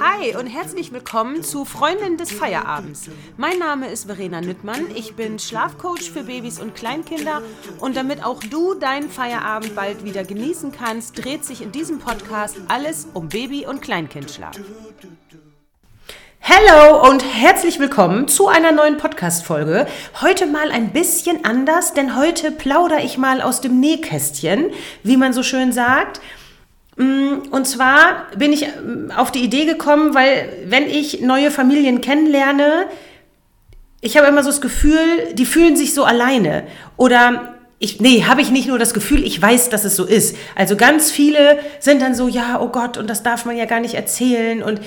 Hi 0.00 0.36
und 0.36 0.46
herzlich 0.48 0.92
willkommen 0.92 1.44
zu 1.44 1.64
Freundin 1.64 2.16
des 2.16 2.32
Feierabends. 2.32 3.08
Mein 3.36 3.58
Name 3.58 3.88
ist 3.88 4.06
Verena 4.06 4.40
Nüttmann, 4.40 4.86
ich 4.94 5.14
bin 5.14 5.38
Schlafcoach 5.38 6.10
für 6.10 6.24
Babys 6.24 6.58
und 6.58 6.74
Kleinkinder 6.74 7.42
und 7.78 7.96
damit 7.96 8.24
auch 8.24 8.40
du 8.40 8.74
deinen 8.74 9.08
Feierabend 9.08 9.76
bald 9.76 10.04
wieder 10.04 10.24
genießen 10.24 10.72
kannst, 10.72 11.24
dreht 11.24 11.44
sich 11.44 11.62
in 11.62 11.70
diesem 11.70 12.00
Podcast 12.00 12.56
alles 12.66 13.06
um 13.14 13.28
Baby- 13.28 13.66
und 13.66 13.82
Kleinkindschlaf. 13.82 14.56
Hallo 16.42 17.08
und 17.08 17.24
herzlich 17.24 17.78
willkommen 17.78 18.28
zu 18.28 18.48
einer 18.48 18.72
neuen 18.72 18.98
Podcast-Folge. 18.98 19.86
Heute 20.20 20.46
mal 20.46 20.70
ein 20.70 20.92
bisschen 20.92 21.44
anders, 21.44 21.92
denn 21.94 22.16
heute 22.16 22.50
plaudere 22.52 23.02
ich 23.02 23.18
mal 23.18 23.42
aus 23.42 23.60
dem 23.60 23.78
Nähkästchen, 23.78 24.70
wie 25.02 25.16
man 25.16 25.32
so 25.32 25.42
schön 25.42 25.72
sagt. 25.72 26.20
Mm, 26.96 27.48
und 27.50 27.66
zwar 27.66 28.26
bin 28.36 28.52
ich 28.52 28.66
mm, 28.66 29.10
auf 29.16 29.30
die 29.30 29.44
Idee 29.44 29.66
gekommen, 29.66 30.14
weil 30.14 30.48
wenn 30.66 30.88
ich 30.88 31.20
neue 31.20 31.50
Familien 31.50 32.00
kennenlerne, 32.00 32.86
ich 34.00 34.16
habe 34.16 34.26
immer 34.26 34.42
so 34.42 34.50
das 34.50 34.60
Gefühl, 34.60 35.34
die 35.34 35.46
fühlen 35.46 35.76
sich 35.76 35.94
so 35.94 36.04
alleine. 36.04 36.64
Oder 36.96 37.56
ich, 37.78 38.00
nee, 38.00 38.24
habe 38.24 38.40
ich 38.40 38.50
nicht 38.50 38.68
nur 38.68 38.78
das 38.78 38.94
Gefühl, 38.94 39.24
ich 39.24 39.40
weiß, 39.40 39.68
dass 39.68 39.84
es 39.84 39.96
so 39.96 40.04
ist. 40.04 40.36
Also 40.54 40.76
ganz 40.76 41.10
viele 41.10 41.58
sind 41.80 42.00
dann 42.00 42.14
so, 42.14 42.28
ja, 42.28 42.60
oh 42.60 42.68
Gott, 42.68 42.96
und 42.96 43.10
das 43.10 43.22
darf 43.22 43.44
man 43.44 43.56
ja 43.56 43.66
gar 43.66 43.80
nicht 43.80 43.94
erzählen. 43.94 44.62
Und 44.62 44.80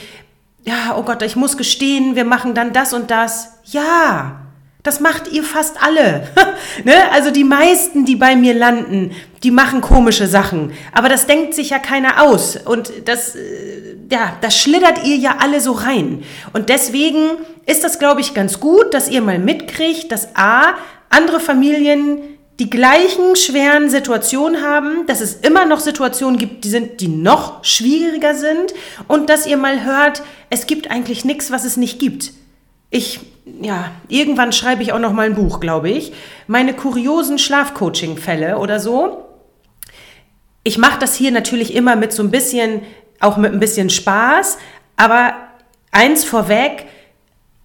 ja, 0.66 0.95
oh 0.98 1.03
Gott, 1.03 1.22
ich 1.22 1.36
muss 1.36 1.58
gestehen, 1.58 2.16
wir 2.16 2.26
machen 2.26 2.55
dann 2.55 2.73
das 2.73 2.94
und 2.94 3.12
das. 3.12 3.59
Ja, 3.66 4.48
das 4.90 5.00
macht 5.00 5.32
ihr 5.32 5.44
fast 5.44 5.84
alle. 5.84 6.28
ne? 6.84 7.12
Also 7.12 7.30
die 7.30 7.44
meisten, 7.44 8.06
die 8.06 8.16
bei 8.16 8.36
mir 8.36 8.56
landen, 8.56 9.12
die 9.44 9.52
machen 9.52 9.82
komische 9.82 10.26
Sachen. 10.26 10.74
Aber 10.94 11.10
das 11.10 11.28
denkt 11.28 11.54
sich 11.54 11.70
ja 11.70 11.78
keiner 11.78 12.24
aus. 12.24 12.56
Und 12.56 12.92
das, 13.06 13.36
äh, 13.36 13.98
ja, 14.10 14.36
das 14.42 14.58
schlittert 14.58 15.06
ihr 15.06 15.16
ja 15.18 15.36
alle 15.42 15.62
so 15.62 15.73
rein. 15.73 16.23
Und 16.54 16.70
deswegen 16.70 17.38
ist 17.68 17.84
das, 17.84 18.00
glaube 18.00 18.22
ich, 18.22 18.34
ganz 18.34 18.59
gut, 18.59 18.96
dass 18.96 19.09
ihr 19.09 19.22
mal 19.22 19.38
mitkriegt, 19.38 20.12
dass 20.12 20.36
A, 20.36 20.73
andere 21.12 21.40
Familien 21.40 22.22
die 22.58 22.72
gleichen 22.72 23.36
schweren 23.36 23.92
Situationen 23.92 24.64
haben, 24.64 25.06
dass 25.06 25.22
es 25.22 25.36
immer 25.36 25.66
noch 25.66 25.80
Situationen 25.80 26.40
gibt, 26.40 26.64
die 26.64 26.70
sind, 26.70 27.00
die 27.00 27.09
noch 27.09 27.64
schwieriger 27.64 28.34
sind 28.34 28.74
und 29.08 29.30
dass 29.30 29.46
ihr 29.46 29.58
mal 29.58 29.86
hört, 29.86 30.24
es 30.50 30.66
gibt 30.66 30.90
eigentlich 30.90 31.24
nichts, 31.26 31.52
was 31.52 31.64
es 31.64 31.78
nicht 31.78 32.00
gibt. 32.00 32.34
Ich, 32.90 33.20
ja, 33.61 33.92
irgendwann 34.08 34.52
schreibe 34.52 34.83
ich 34.83 34.94
auch 34.94 35.00
noch 35.00 35.14
mal 35.14 35.25
ein 35.25 35.36
Buch, 35.36 35.59
glaube 35.59 35.89
ich. 35.89 36.14
Meine 36.47 36.73
kuriosen 36.73 37.38
Schlafcoaching-Fälle 37.38 38.58
oder 38.58 38.80
so. 38.80 39.25
Ich 40.64 40.78
mache 40.78 41.00
das 41.00 41.16
hier 41.16 41.31
natürlich 41.31 41.73
immer 41.73 41.95
mit 41.95 42.11
so 42.11 42.23
ein 42.23 42.31
bisschen, 42.31 42.81
auch 43.19 43.38
mit 43.38 43.53
ein 43.53 43.59
bisschen 43.59 43.89
Spaß, 43.89 44.58
aber 44.97 45.33
eins 45.91 46.23
vorweg, 46.23 46.86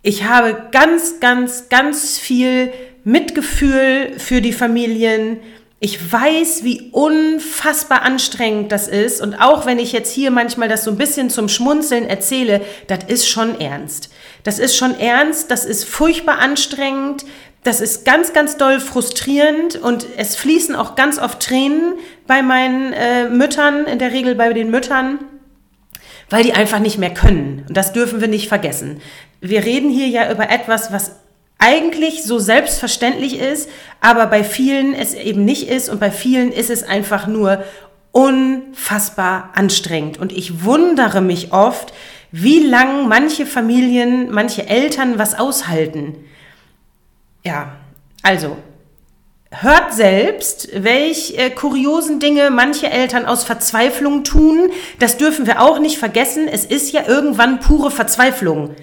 ich 0.02 0.24
habe 0.24 0.68
ganz, 0.70 1.20
ganz, 1.20 1.68
ganz 1.68 2.18
viel 2.18 2.72
Mitgefühl 3.04 4.18
für 4.18 4.40
die 4.40 4.52
Familien. 4.52 5.38
Ich 5.80 6.12
weiß, 6.12 6.62
wie 6.62 6.90
unfassbar 6.92 8.02
anstrengend 8.02 8.70
das 8.70 8.86
ist. 8.86 9.20
Und 9.20 9.34
auch 9.34 9.66
wenn 9.66 9.78
ich 9.78 9.92
jetzt 9.92 10.12
hier 10.12 10.30
manchmal 10.30 10.68
das 10.68 10.84
so 10.84 10.90
ein 10.90 10.98
bisschen 10.98 11.30
zum 11.30 11.48
Schmunzeln 11.48 12.06
erzähle, 12.06 12.60
das 12.86 13.04
ist 13.04 13.28
schon 13.28 13.60
ernst. 13.60 14.10
Das 14.44 14.58
ist 14.58 14.76
schon 14.76 14.98
ernst, 14.98 15.50
das 15.50 15.64
ist 15.64 15.84
furchtbar 15.84 16.38
anstrengend, 16.38 17.24
das 17.64 17.80
ist 17.80 18.04
ganz, 18.04 18.34
ganz 18.34 18.58
doll 18.58 18.78
frustrierend 18.78 19.76
und 19.76 20.06
es 20.18 20.36
fließen 20.36 20.76
auch 20.76 20.96
ganz 20.96 21.18
oft 21.18 21.40
Tränen 21.40 21.94
bei 22.26 22.42
meinen 22.42 22.92
äh, 22.92 23.28
Müttern, 23.30 23.86
in 23.86 23.98
der 23.98 24.12
Regel 24.12 24.34
bei 24.34 24.52
den 24.52 24.70
Müttern, 24.70 25.18
weil 26.28 26.44
die 26.44 26.52
einfach 26.52 26.78
nicht 26.78 26.98
mehr 26.98 27.14
können. 27.14 27.64
Und 27.66 27.74
das 27.74 27.94
dürfen 27.94 28.20
wir 28.20 28.28
nicht 28.28 28.48
vergessen. 28.48 29.00
Wir 29.40 29.64
reden 29.64 29.88
hier 29.88 30.08
ja 30.08 30.30
über 30.30 30.50
etwas, 30.50 30.92
was 30.92 31.12
eigentlich 31.58 32.22
so 32.22 32.38
selbstverständlich 32.38 33.40
ist, 33.40 33.70
aber 34.02 34.26
bei 34.26 34.44
vielen 34.44 34.94
es 34.94 35.14
eben 35.14 35.46
nicht 35.46 35.68
ist 35.68 35.88
und 35.88 36.00
bei 36.00 36.10
vielen 36.10 36.52
ist 36.52 36.68
es 36.68 36.82
einfach 36.82 37.26
nur 37.26 37.64
unfassbar 38.12 39.50
anstrengend. 39.54 40.18
Und 40.18 40.32
ich 40.32 40.64
wundere 40.64 41.22
mich 41.22 41.52
oft, 41.52 41.94
wie 42.36 42.58
lang 42.58 43.06
manche 43.06 43.46
Familien, 43.46 44.28
manche 44.32 44.66
Eltern 44.66 45.20
was 45.20 45.38
aushalten. 45.38 46.16
Ja, 47.44 47.76
also 48.24 48.56
hört 49.52 49.94
selbst, 49.94 50.68
welch 50.74 51.34
äh, 51.38 51.50
kuriosen 51.50 52.18
Dinge 52.18 52.50
manche 52.50 52.90
Eltern 52.90 53.24
aus 53.24 53.44
Verzweiflung 53.44 54.24
tun. 54.24 54.72
Das 54.98 55.16
dürfen 55.16 55.46
wir 55.46 55.62
auch 55.62 55.78
nicht 55.78 55.98
vergessen. 55.98 56.48
Es 56.48 56.64
ist 56.64 56.92
ja 56.92 57.06
irgendwann 57.06 57.60
pure 57.60 57.92
Verzweiflung. 57.92 58.74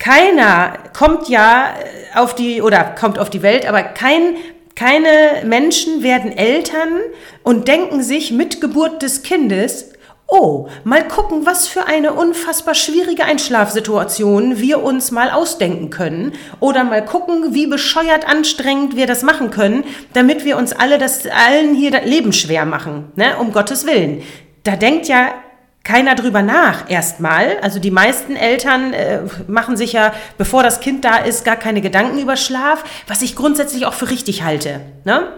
Keiner 0.00 0.78
kommt 0.98 1.28
ja 1.28 1.68
äh, 1.68 2.18
auf 2.18 2.34
die 2.34 2.60
oder 2.60 2.82
kommt 2.82 3.20
auf 3.20 3.30
die 3.30 3.42
Welt, 3.42 3.68
aber 3.68 3.84
kein 3.84 4.34
keine 4.74 5.44
Menschen 5.44 6.02
werden 6.02 6.36
Eltern 6.36 7.00
und 7.44 7.68
denken 7.68 8.02
sich 8.02 8.32
mit 8.32 8.60
Geburt 8.60 9.02
des 9.02 9.22
Kindes, 9.22 9.92
oh, 10.28 10.68
mal 10.84 11.08
gucken, 11.08 11.46
was 11.46 11.66
für 11.66 11.86
eine 11.86 12.12
unfassbar 12.12 12.74
schwierige 12.74 13.24
Einschlafsituation 13.24 14.58
wir 14.58 14.82
uns 14.82 15.10
mal 15.10 15.30
ausdenken 15.30 15.88
können 15.88 16.32
oder 16.60 16.84
mal 16.84 17.04
gucken, 17.04 17.54
wie 17.54 17.66
bescheuert 17.66 18.28
anstrengend 18.28 18.94
wir 18.94 19.06
das 19.06 19.22
machen 19.22 19.50
können, 19.50 19.84
damit 20.12 20.44
wir 20.44 20.58
uns 20.58 20.72
alle 20.72 20.98
das 20.98 21.26
allen 21.26 21.74
hier 21.74 21.90
das 21.90 22.04
Leben 22.04 22.32
schwer 22.32 22.66
machen, 22.66 23.10
ne, 23.16 23.38
um 23.38 23.52
Gottes 23.52 23.86
Willen. 23.86 24.22
Da 24.64 24.76
denkt 24.76 25.08
ja 25.08 25.32
keiner 25.82 26.14
drüber 26.14 26.42
nach 26.42 26.90
erstmal. 26.90 27.56
Also 27.62 27.80
die 27.80 27.90
meisten 27.90 28.36
Eltern 28.36 28.92
äh, 28.92 29.20
machen 29.46 29.78
sich 29.78 29.94
ja, 29.94 30.12
bevor 30.36 30.62
das 30.62 30.80
Kind 30.80 31.06
da 31.06 31.16
ist, 31.16 31.46
gar 31.46 31.56
keine 31.56 31.80
Gedanken 31.80 32.18
über 32.18 32.36
Schlaf, 32.36 32.84
was 33.06 33.22
ich 33.22 33.34
grundsätzlich 33.34 33.86
auch 33.86 33.94
für 33.94 34.10
richtig 34.10 34.42
halte. 34.42 34.80
Ne? 35.04 35.28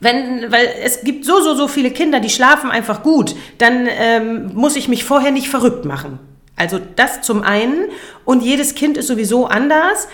Wenn, 0.00 0.50
weil 0.50 0.66
es 0.82 1.02
gibt 1.02 1.24
so, 1.24 1.40
so, 1.40 1.54
so 1.54 1.68
viele 1.68 1.90
Kinder, 1.90 2.20
die 2.20 2.30
schlafen 2.30 2.70
einfach 2.70 3.02
gut, 3.02 3.36
dann 3.58 3.86
ähm, 3.86 4.50
muss 4.54 4.76
ich 4.76 4.88
mich 4.88 5.04
vorher 5.04 5.30
nicht 5.30 5.48
verrückt 5.48 5.84
machen. 5.84 6.18
Also 6.56 6.80
das 6.96 7.22
zum 7.22 7.42
einen. 7.42 7.86
Und 8.24 8.42
jedes 8.42 8.74
Kind 8.74 8.96
ist 8.96 9.06
sowieso 9.06 9.46
anders. 9.46 10.08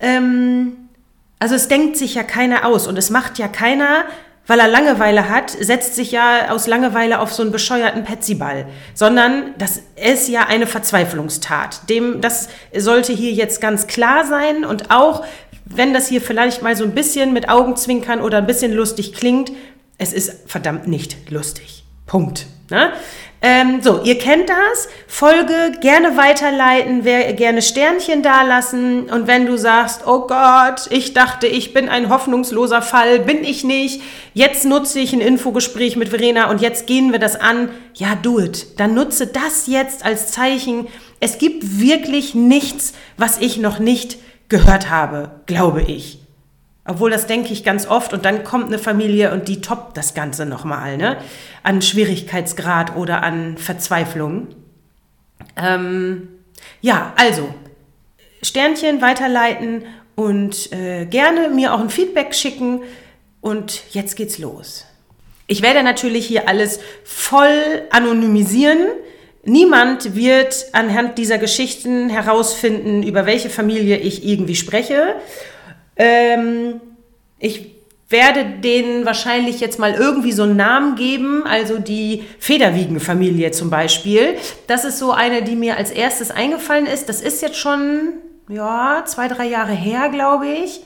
Ähm, 0.00 0.88
also 1.38 1.54
es 1.54 1.68
denkt 1.68 1.96
sich 1.96 2.14
ja 2.14 2.22
keiner 2.22 2.64
aus 2.64 2.86
und 2.86 2.96
es 2.96 3.10
macht 3.10 3.38
ja 3.38 3.46
keiner 3.46 4.06
weil 4.46 4.60
er 4.60 4.68
Langeweile 4.68 5.28
hat, 5.28 5.50
setzt 5.50 5.94
sich 5.94 6.12
ja 6.12 6.50
aus 6.50 6.66
Langeweile 6.66 7.20
auf 7.20 7.32
so 7.32 7.42
einen 7.42 7.52
bescheuerten 7.52 8.04
Petsyball, 8.04 8.66
sondern 8.94 9.54
das 9.58 9.82
ist 9.96 10.28
ja 10.28 10.46
eine 10.46 10.66
Verzweiflungstat. 10.66 11.88
Dem, 11.90 12.20
das 12.20 12.48
sollte 12.76 13.12
hier 13.12 13.32
jetzt 13.32 13.60
ganz 13.60 13.86
klar 13.86 14.24
sein 14.24 14.64
und 14.64 14.90
auch 14.90 15.24
wenn 15.66 15.92
das 15.92 16.08
hier 16.08 16.20
vielleicht 16.20 16.62
mal 16.62 16.76
so 16.76 16.84
ein 16.84 16.94
bisschen 16.94 17.32
mit 17.32 17.48
Augenzwinkern 17.48 18.20
oder 18.20 18.38
ein 18.38 18.46
bisschen 18.46 18.72
lustig 18.72 19.12
klingt, 19.12 19.52
es 19.98 20.12
ist 20.12 20.48
verdammt 20.48 20.86
nicht 20.86 21.30
lustig. 21.30 21.84
Punkt. 22.06 22.46
Ne? 22.70 22.92
Ähm, 23.42 23.80
so, 23.82 24.02
ihr 24.02 24.18
kennt 24.18 24.48
das. 24.48 24.88
Folge 25.06 25.72
gerne 25.80 26.16
weiterleiten, 26.16 27.04
wer 27.04 27.32
gerne 27.32 27.62
Sternchen 27.62 28.22
dalassen. 28.22 29.10
Und 29.10 29.26
wenn 29.26 29.46
du 29.46 29.56
sagst, 29.58 30.06
oh 30.06 30.26
Gott, 30.26 30.86
ich 30.90 31.14
dachte, 31.14 31.46
ich 31.46 31.74
bin 31.74 31.88
ein 31.88 32.08
hoffnungsloser 32.08 32.82
Fall, 32.82 33.20
bin 33.20 33.44
ich 33.44 33.62
nicht. 33.62 34.02
Jetzt 34.34 34.64
nutze 34.64 35.00
ich 35.00 35.12
ein 35.12 35.20
Infogespräch 35.20 35.96
mit 35.96 36.08
Verena 36.08 36.50
und 36.50 36.60
jetzt 36.60 36.86
gehen 36.86 37.12
wir 37.12 37.18
das 37.18 37.36
an. 37.36 37.68
Ja, 37.94 38.14
do 38.20 38.40
it. 38.40 38.80
Dann 38.80 38.94
nutze 38.94 39.26
das 39.26 39.66
jetzt 39.66 40.04
als 40.04 40.32
Zeichen. 40.32 40.86
Es 41.20 41.38
gibt 41.38 41.80
wirklich 41.80 42.34
nichts, 42.34 42.94
was 43.16 43.38
ich 43.38 43.58
noch 43.58 43.78
nicht 43.78 44.18
gehört 44.48 44.90
habe, 44.90 45.30
glaube 45.46 45.82
ich. 45.82 46.20
Obwohl 46.84 47.10
das 47.10 47.26
denke 47.26 47.52
ich 47.52 47.64
ganz 47.64 47.86
oft 47.86 48.12
und 48.12 48.24
dann 48.24 48.44
kommt 48.44 48.66
eine 48.66 48.78
Familie 48.78 49.32
und 49.32 49.48
die 49.48 49.60
toppt 49.60 49.96
das 49.96 50.14
Ganze 50.14 50.46
nochmal, 50.46 50.96
ne? 50.96 51.18
An 51.64 51.82
Schwierigkeitsgrad 51.82 52.94
oder 52.94 53.24
an 53.24 53.58
Verzweiflung. 53.58 54.48
Ähm, 55.56 56.28
ja, 56.80 57.12
also 57.16 57.52
Sternchen 58.42 59.00
weiterleiten 59.02 59.82
und 60.14 60.72
äh, 60.72 61.06
gerne 61.06 61.48
mir 61.48 61.74
auch 61.74 61.80
ein 61.80 61.90
Feedback 61.90 62.34
schicken. 62.34 62.82
Und 63.40 63.82
jetzt 63.90 64.16
geht's 64.16 64.38
los. 64.38 64.86
Ich 65.46 65.62
werde 65.62 65.82
natürlich 65.82 66.26
hier 66.26 66.48
alles 66.48 66.80
voll 67.04 67.82
anonymisieren. 67.90 68.88
Niemand 69.46 70.16
wird 70.16 70.66
anhand 70.72 71.18
dieser 71.18 71.38
Geschichten 71.38 72.08
herausfinden, 72.08 73.02
über 73.02 73.26
welche 73.26 73.48
Familie 73.48 73.96
ich 73.96 74.26
irgendwie 74.26 74.56
spreche. 74.56 75.14
Ähm, 75.96 76.80
ich 77.38 77.76
werde 78.08 78.44
denen 78.44 79.04
wahrscheinlich 79.04 79.60
jetzt 79.60 79.78
mal 79.78 79.94
irgendwie 79.94 80.32
so 80.32 80.44
einen 80.44 80.56
Namen 80.56 80.96
geben, 80.96 81.44
also 81.44 81.78
die 81.78 82.24
Federwiegen-Familie 82.38 83.50
zum 83.50 83.70
Beispiel. 83.70 84.36
Das 84.66 84.84
ist 84.84 84.98
so 84.98 85.12
eine, 85.12 85.42
die 85.42 85.56
mir 85.56 85.76
als 85.76 85.90
erstes 85.90 86.30
eingefallen 86.30 86.86
ist. 86.86 87.08
Das 87.08 87.20
ist 87.20 87.42
jetzt 87.42 87.56
schon, 87.56 88.14
ja, 88.48 89.02
zwei, 89.06 89.28
drei 89.28 89.46
Jahre 89.46 89.72
her, 89.72 90.08
glaube 90.08 90.46
ich. 90.46 90.80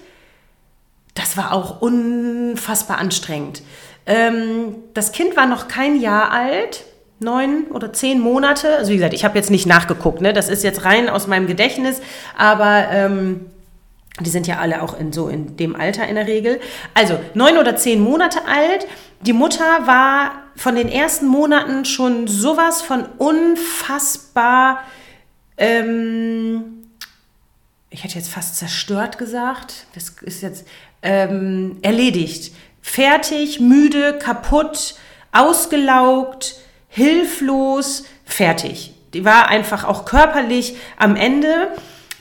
Das 1.15 1.37
war 1.37 1.53
auch 1.53 1.83
unfassbar 1.83 2.99
anstrengend. 2.99 3.63
Ähm, 4.07 4.77
das 4.95 5.13
Kind 5.13 5.37
war 5.37 5.47
noch 5.47 5.69
kein 5.69 6.01
Jahr 6.01 6.31
alt, 6.31 6.85
neun 7.21 7.65
oder 7.71 7.93
zehn 7.93 8.21
Monate. 8.21 8.77
Also 8.77 8.91
wie 8.91 8.97
gesagt, 8.97 9.15
ich 9.15 9.25
habe 9.25 9.39
jetzt 9.39 9.51
nicht 9.51 9.67
nachgeguckt, 9.67 10.21
ne? 10.21 10.33
das 10.33 10.49
ist 10.49 10.65
jetzt 10.65 10.85
rein 10.85 11.09
aus 11.09 11.27
meinem 11.27 11.47
Gedächtnis, 11.47 12.01
aber 12.37 12.87
ähm, 12.91 13.47
die 14.21 14.31
sind 14.31 14.47
ja 14.47 14.59
alle 14.59 14.83
auch 14.83 14.99
in 14.99 15.13
so 15.13 15.29
in 15.29 15.57
dem 15.57 15.77
Alter 15.77 16.07
in 16.09 16.17
der 16.17 16.27
Regel. 16.27 16.61
Also 16.95 17.19
neun 17.35 17.57
oder 17.57 17.77
zehn 17.77 18.01
Monate 18.01 18.41
alt. 18.47 18.87
Die 19.21 19.33
Mutter 19.33 19.87
war 19.87 20.33
von 20.57 20.75
den 20.75 20.89
ersten 20.89 21.27
Monaten 21.27 21.85
schon 21.85 22.27
sowas 22.27 22.83
von 22.83 23.05
unfassbar, 23.19 24.81
ähm, 25.61 26.81
ich 27.91 28.03
hätte 28.03 28.15
jetzt 28.15 28.31
fast 28.31 28.57
zerstört 28.57 29.19
gesagt. 29.19 29.87
Das 29.95 30.15
ist 30.23 30.43
jetzt 30.43 30.67
ähm, 31.03 31.79
erledigt. 31.83 32.55
Fertig, 32.81 33.61
müde, 33.61 34.19
kaputt, 34.19 34.95
ausgelaugt, 35.33 36.57
hilflos, 36.91 38.05
fertig. 38.25 38.93
Die 39.15 39.25
war 39.25 39.49
einfach 39.49 39.85
auch 39.85 40.05
körperlich 40.05 40.77
am 40.97 41.17
Ende. 41.17 41.69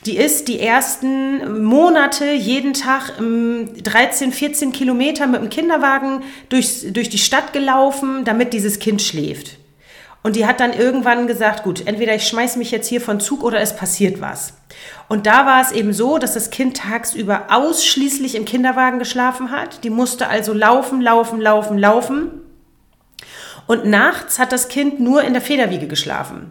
Die 0.06 0.16
ist 0.16 0.48
die 0.48 0.60
ersten 0.60 1.62
Monate 1.62 2.32
jeden 2.32 2.72
Tag 2.72 3.12
13, 3.18 4.32
14 4.32 4.72
Kilometer 4.72 5.26
mit 5.26 5.42
dem 5.42 5.50
Kinderwagen 5.50 6.22
durch, 6.48 6.86
durch 6.92 7.10
die 7.10 7.18
Stadt 7.18 7.52
gelaufen, 7.52 8.24
damit 8.24 8.54
dieses 8.54 8.78
Kind 8.78 9.02
schläft. 9.02 9.58
Und 10.22 10.36
die 10.36 10.46
hat 10.46 10.60
dann 10.60 10.72
irgendwann 10.72 11.26
gesagt, 11.26 11.62
gut, 11.64 11.86
entweder 11.86 12.14
ich 12.14 12.26
schmeiß 12.26 12.56
mich 12.56 12.70
jetzt 12.70 12.88
hier 12.88 13.00
von 13.00 13.20
Zug 13.20 13.42
oder 13.42 13.60
es 13.60 13.76
passiert 13.76 14.20
was. 14.20 14.54
Und 15.08 15.26
da 15.26 15.46
war 15.46 15.62
es 15.62 15.72
eben 15.72 15.92
so, 15.92 16.18
dass 16.18 16.34
das 16.34 16.50
Kind 16.50 16.76
tagsüber 16.76 17.46
ausschließlich 17.50 18.34
im 18.34 18.44
Kinderwagen 18.44 18.98
geschlafen 18.98 19.50
hat. 19.50 19.82
Die 19.82 19.90
musste 19.90 20.28
also 20.28 20.52
laufen, 20.52 21.00
laufen, 21.00 21.40
laufen, 21.40 21.78
laufen. 21.78 22.30
Und 23.70 23.84
nachts 23.84 24.40
hat 24.40 24.50
das 24.50 24.66
Kind 24.66 24.98
nur 24.98 25.22
in 25.22 25.32
der 25.32 25.40
Federwiege 25.40 25.86
geschlafen. 25.86 26.50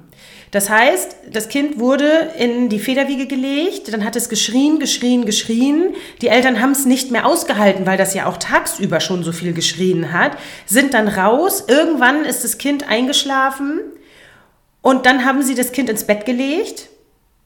Das 0.51 0.69
heißt, 0.69 1.17
das 1.33 1.49
Kind 1.49 1.77
wurde 1.77 2.31
in 2.37 2.69
die 2.69 2.79
Federwiege 2.79 3.27
gelegt, 3.27 3.91
dann 3.91 4.05
hat 4.05 4.15
es 4.15 4.29
geschrien, 4.29 4.79
geschrien, 4.79 5.25
geschrien. 5.25 5.95
Die 6.21 6.29
Eltern 6.29 6.61
haben 6.61 6.71
es 6.71 6.85
nicht 6.85 7.11
mehr 7.11 7.25
ausgehalten, 7.25 7.85
weil 7.85 7.97
das 7.97 8.13
ja 8.13 8.25
auch 8.25 8.37
tagsüber 8.37 9.01
schon 9.01 9.25
so 9.25 9.33
viel 9.33 9.51
geschrien 9.51 10.13
hat, 10.13 10.37
sind 10.65 10.93
dann 10.93 11.09
raus. 11.09 11.65
Irgendwann 11.67 12.23
ist 12.23 12.45
das 12.45 12.57
Kind 12.57 12.87
eingeschlafen 12.87 13.81
und 14.81 15.05
dann 15.05 15.25
haben 15.25 15.41
sie 15.41 15.55
das 15.55 15.73
Kind 15.73 15.89
ins 15.89 16.05
Bett 16.05 16.25
gelegt 16.25 16.87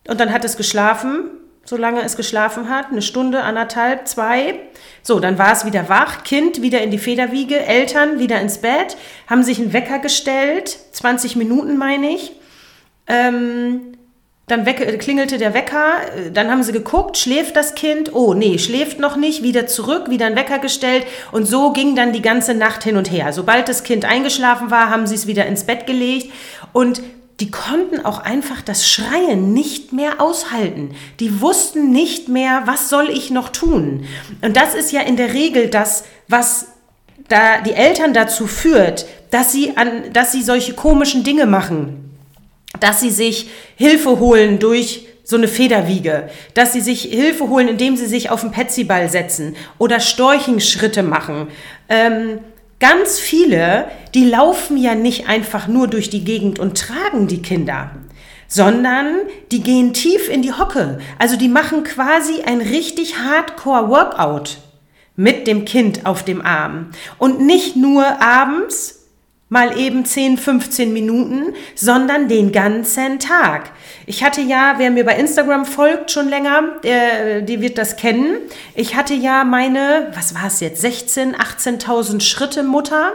und 0.08 0.20
dann 0.20 0.32
hat 0.32 0.46
es 0.46 0.56
geschlafen, 0.56 1.32
solange 1.66 2.02
es 2.02 2.18
geschlafen 2.18 2.70
hat, 2.70 2.88
eine 2.92 3.02
Stunde, 3.02 3.42
anderthalb, 3.44 4.08
zwei. 4.08 4.60
So, 5.02 5.20
dann 5.20 5.38
war 5.38 5.52
es 5.54 5.66
wieder 5.66 5.90
wach, 5.90 6.24
Kind 6.24 6.62
wieder 6.62 6.82
in 6.82 6.92
die 6.92 6.98
Federwiege, 6.98 7.60
Eltern 7.60 8.20
wieder 8.20 8.40
ins 8.42 8.60
Bett, 8.60 8.98
haben 9.28 9.44
sich 9.44 9.60
einen 9.60 9.74
Wecker 9.74 10.00
gestellt, 10.00 10.78
20 10.92 11.36
Minuten 11.36 11.78
meine 11.78 12.10
ich. 12.10 12.34
Ähm, 13.08 13.98
dann 14.48 14.66
weck, 14.66 15.00
klingelte 15.00 15.38
der 15.38 15.54
Wecker, 15.54 16.02
dann 16.34 16.52
haben 16.52 16.64
sie 16.64 16.74
geguckt, 16.74 17.18
schläft 17.18 17.56
das 17.56 17.76
Kind? 17.76 18.14
Oh, 18.14 18.34
nee, 18.34 18.58
schläft 18.58 19.00
noch 19.00 19.16
nicht, 19.16 19.42
wieder 19.42 19.68
zurück, 19.68 20.10
wieder 20.10 20.26
ein 20.26 20.36
Wecker 20.36 20.60
gestellt 20.60 21.06
und 21.32 21.46
so 21.46 21.72
ging 21.72 21.96
dann 21.96 22.12
die 22.12 22.22
ganze 22.22 22.54
Nacht 22.54 22.84
hin 22.84 22.98
und 22.98 23.10
her. 23.10 23.32
Sobald 23.32 23.70
das 23.70 23.84
Kind 23.84 24.04
eingeschlafen 24.04 24.70
war, 24.70 24.90
haben 24.90 25.08
sie 25.08 25.16
es 25.16 25.28
wieder 25.28 25.46
ins 25.46 25.64
Bett 25.64 25.88
gelegt 25.88 26.34
und 26.74 27.02
die 27.44 27.52
konnten 27.52 28.06
auch 28.06 28.20
einfach 28.20 28.62
das 28.62 28.90
Schreien 28.90 29.52
nicht 29.52 29.92
mehr 29.92 30.22
aushalten. 30.22 30.96
Die 31.20 31.42
wussten 31.42 31.92
nicht 31.92 32.30
mehr, 32.30 32.62
was 32.68 32.90
soll 32.90 33.10
ich 33.10 33.32
noch 33.32 33.50
tun. 33.50 34.06
Und 34.42 34.56
das 34.56 34.76
ist 34.76 34.94
ja 34.94 35.02
in 35.02 35.18
der 35.18 35.34
Regel 35.34 35.68
das, 35.68 36.06
was 36.30 36.68
da 37.28 37.60
die 37.60 37.74
Eltern 37.74 38.14
dazu 38.14 38.48
führt, 38.48 39.06
dass 39.30 39.52
sie 39.52 39.76
an, 39.76 40.14
dass 40.14 40.32
sie 40.32 40.42
solche 40.42 40.74
komischen 40.74 41.26
Dinge 41.26 41.46
machen 41.46 42.00
dass 42.80 43.02
sie 43.02 43.12
sich 43.12 43.52
Hilfe 43.76 44.20
holen 44.20 44.58
durch 44.58 45.06
so 45.24 45.38
eine 45.38 45.48
Federwiege, 45.48 46.30
dass 46.56 46.74
sie 46.74 46.82
sich 46.82 47.04
Hilfe 47.04 47.48
holen, 47.48 47.68
indem 47.68 47.96
sie 47.96 48.08
sich 48.08 48.32
auf 48.32 48.42
den 48.42 48.50
Petsyball 48.50 49.10
setzen 49.10 49.56
oder 49.78 50.00
Storchenschritte 50.00 51.04
machen. 51.04 51.50
Ähm, 51.88 52.40
ganz 52.84 53.18
viele, 53.18 53.88
die 54.14 54.26
laufen 54.26 54.76
ja 54.76 54.94
nicht 54.94 55.30
einfach 55.30 55.70
nur 55.70 55.88
durch 55.88 56.10
die 56.10 56.26
Gegend 56.26 56.60
und 56.60 56.78
tragen 56.78 57.28
die 57.28 57.42
Kinder, 57.42 57.92
sondern 58.50 59.22
die 59.54 59.64
gehen 59.64 59.94
tief 59.94 60.28
in 60.28 60.42
die 60.42 60.52
Hocke. 60.52 61.00
Also 61.18 61.38
die 61.38 61.48
machen 61.48 61.86
quasi 61.86 62.42
ein 62.42 62.60
richtig 62.60 63.20
Hardcore-Workout 63.20 64.58
mit 65.16 65.48
dem 65.48 65.64
Kind 65.64 66.06
auf 66.06 66.26
dem 66.26 66.42
Arm. 66.42 66.90
Und 67.18 67.40
nicht 67.40 67.78
nur 67.78 68.22
abends, 68.22 69.03
mal 69.54 69.78
eben 69.78 70.04
10, 70.04 70.40
15 70.40 70.92
Minuten, 70.92 71.54
sondern 71.76 72.28
den 72.28 72.52
ganzen 72.52 73.20
Tag. 73.20 73.70
Ich 74.08 74.24
hatte 74.24 74.42
ja, 74.42 74.74
wer 74.78 74.90
mir 74.90 75.06
bei 75.06 75.16
Instagram 75.16 75.66
folgt 75.68 76.10
schon 76.10 76.28
länger, 76.28 76.80
äh, 76.82 77.44
die 77.44 77.62
wird 77.62 77.78
das 77.78 77.96
kennen. 77.96 78.38
Ich 78.74 78.96
hatte 78.96 79.14
ja 79.14 79.44
meine, 79.44 80.12
was 80.16 80.34
war 80.34 80.48
es 80.48 80.60
jetzt, 80.60 80.82
16, 80.82 81.36
18.000 81.36 82.22
Schritte 82.22 82.64
Mutter 82.64 83.12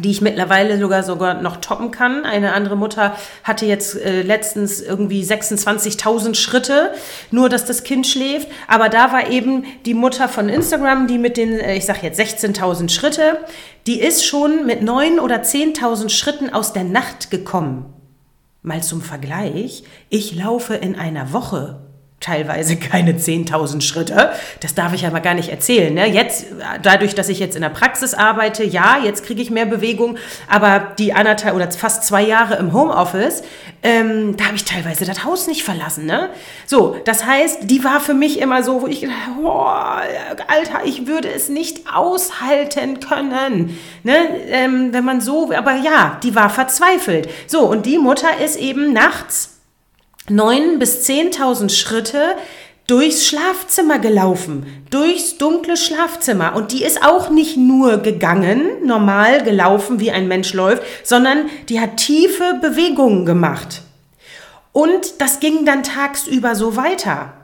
die 0.00 0.10
ich 0.10 0.20
mittlerweile 0.20 0.78
sogar 0.78 1.02
sogar 1.04 1.40
noch 1.40 1.58
toppen 1.58 1.90
kann. 1.90 2.24
Eine 2.24 2.52
andere 2.52 2.76
Mutter 2.76 3.16
hatte 3.44 3.64
jetzt 3.64 3.96
äh, 3.96 4.22
letztens 4.22 4.80
irgendwie 4.80 5.22
26.000 5.22 6.34
Schritte, 6.34 6.92
nur 7.30 7.48
dass 7.48 7.64
das 7.64 7.84
Kind 7.84 8.06
schläft. 8.06 8.48
Aber 8.66 8.88
da 8.88 9.12
war 9.12 9.30
eben 9.30 9.64
die 9.84 9.94
Mutter 9.94 10.28
von 10.28 10.48
Instagram, 10.48 11.06
die 11.06 11.18
mit 11.18 11.36
den, 11.36 11.52
äh, 11.60 11.76
ich 11.76 11.84
sag 11.84 12.02
jetzt 12.02 12.18
16.000 12.18 12.88
Schritte, 12.88 13.38
die 13.86 14.00
ist 14.00 14.26
schon 14.26 14.66
mit 14.66 14.82
9.000 14.82 15.20
oder 15.20 15.36
10.000 15.36 16.08
Schritten 16.08 16.50
aus 16.52 16.72
der 16.72 16.84
Nacht 16.84 17.30
gekommen. 17.30 17.86
Mal 18.62 18.82
zum 18.82 19.00
Vergleich, 19.00 19.84
ich 20.08 20.34
laufe 20.34 20.74
in 20.74 20.96
einer 20.96 21.32
Woche 21.32 21.84
teilweise 22.24 22.76
keine 22.76 23.12
10.000 23.12 23.82
Schritte. 23.82 24.30
Das 24.60 24.74
darf 24.74 24.94
ich 24.94 25.06
aber 25.06 25.20
gar 25.20 25.34
nicht 25.34 25.50
erzählen. 25.50 25.92
Ne? 25.92 26.08
Jetzt, 26.08 26.46
dadurch, 26.82 27.14
dass 27.14 27.28
ich 27.28 27.38
jetzt 27.38 27.54
in 27.54 27.62
der 27.62 27.68
Praxis 27.68 28.14
arbeite, 28.14 28.64
ja, 28.64 28.98
jetzt 29.02 29.26
kriege 29.26 29.42
ich 29.42 29.50
mehr 29.50 29.66
Bewegung, 29.66 30.16
aber 30.48 30.94
die 30.98 31.12
anderthalb 31.12 31.54
oder 31.54 31.70
fast 31.70 32.04
zwei 32.04 32.22
Jahre 32.22 32.56
im 32.56 32.72
Homeoffice, 32.72 33.42
ähm, 33.82 34.36
da 34.38 34.46
habe 34.46 34.56
ich 34.56 34.64
teilweise 34.64 35.04
das 35.04 35.24
Haus 35.24 35.46
nicht 35.46 35.62
verlassen. 35.64 36.06
Ne? 36.06 36.30
So, 36.66 36.96
das 37.04 37.26
heißt, 37.26 37.58
die 37.64 37.84
war 37.84 38.00
für 38.00 38.14
mich 38.14 38.40
immer 38.40 38.62
so, 38.62 38.80
wo 38.80 38.86
ich 38.86 39.02
gedacht 39.02 39.18
oh, 39.42 39.66
Alter, 39.66 40.84
ich 40.84 41.06
würde 41.06 41.28
es 41.28 41.50
nicht 41.50 41.92
aushalten 41.92 43.00
können. 43.00 43.78
Ne? 44.02 44.16
Ähm, 44.48 44.92
wenn 44.92 45.04
man 45.04 45.20
so, 45.20 45.52
aber 45.52 45.74
ja, 45.74 46.18
die 46.22 46.34
war 46.34 46.48
verzweifelt. 46.48 47.28
So, 47.46 47.60
und 47.60 47.84
die 47.84 47.98
Mutter 47.98 48.38
ist 48.42 48.56
eben 48.56 48.94
nachts 48.94 49.53
9.000 50.28 50.78
bis 50.78 51.06
10.000 51.06 51.68
Schritte 51.70 52.36
durchs 52.86 53.26
Schlafzimmer 53.26 53.98
gelaufen, 53.98 54.66
durchs 54.90 55.38
dunkle 55.38 55.76
Schlafzimmer. 55.76 56.54
Und 56.54 56.72
die 56.72 56.82
ist 56.82 57.02
auch 57.04 57.30
nicht 57.30 57.56
nur 57.56 57.98
gegangen, 57.98 58.86
normal 58.86 59.42
gelaufen, 59.42 60.00
wie 60.00 60.10
ein 60.10 60.28
Mensch 60.28 60.52
läuft, 60.52 60.82
sondern 61.02 61.50
die 61.68 61.80
hat 61.80 61.96
tiefe 61.96 62.58
Bewegungen 62.60 63.24
gemacht. 63.26 63.82
Und 64.72 65.20
das 65.20 65.40
ging 65.40 65.64
dann 65.64 65.82
tagsüber 65.82 66.54
so 66.54 66.76
weiter. 66.76 67.34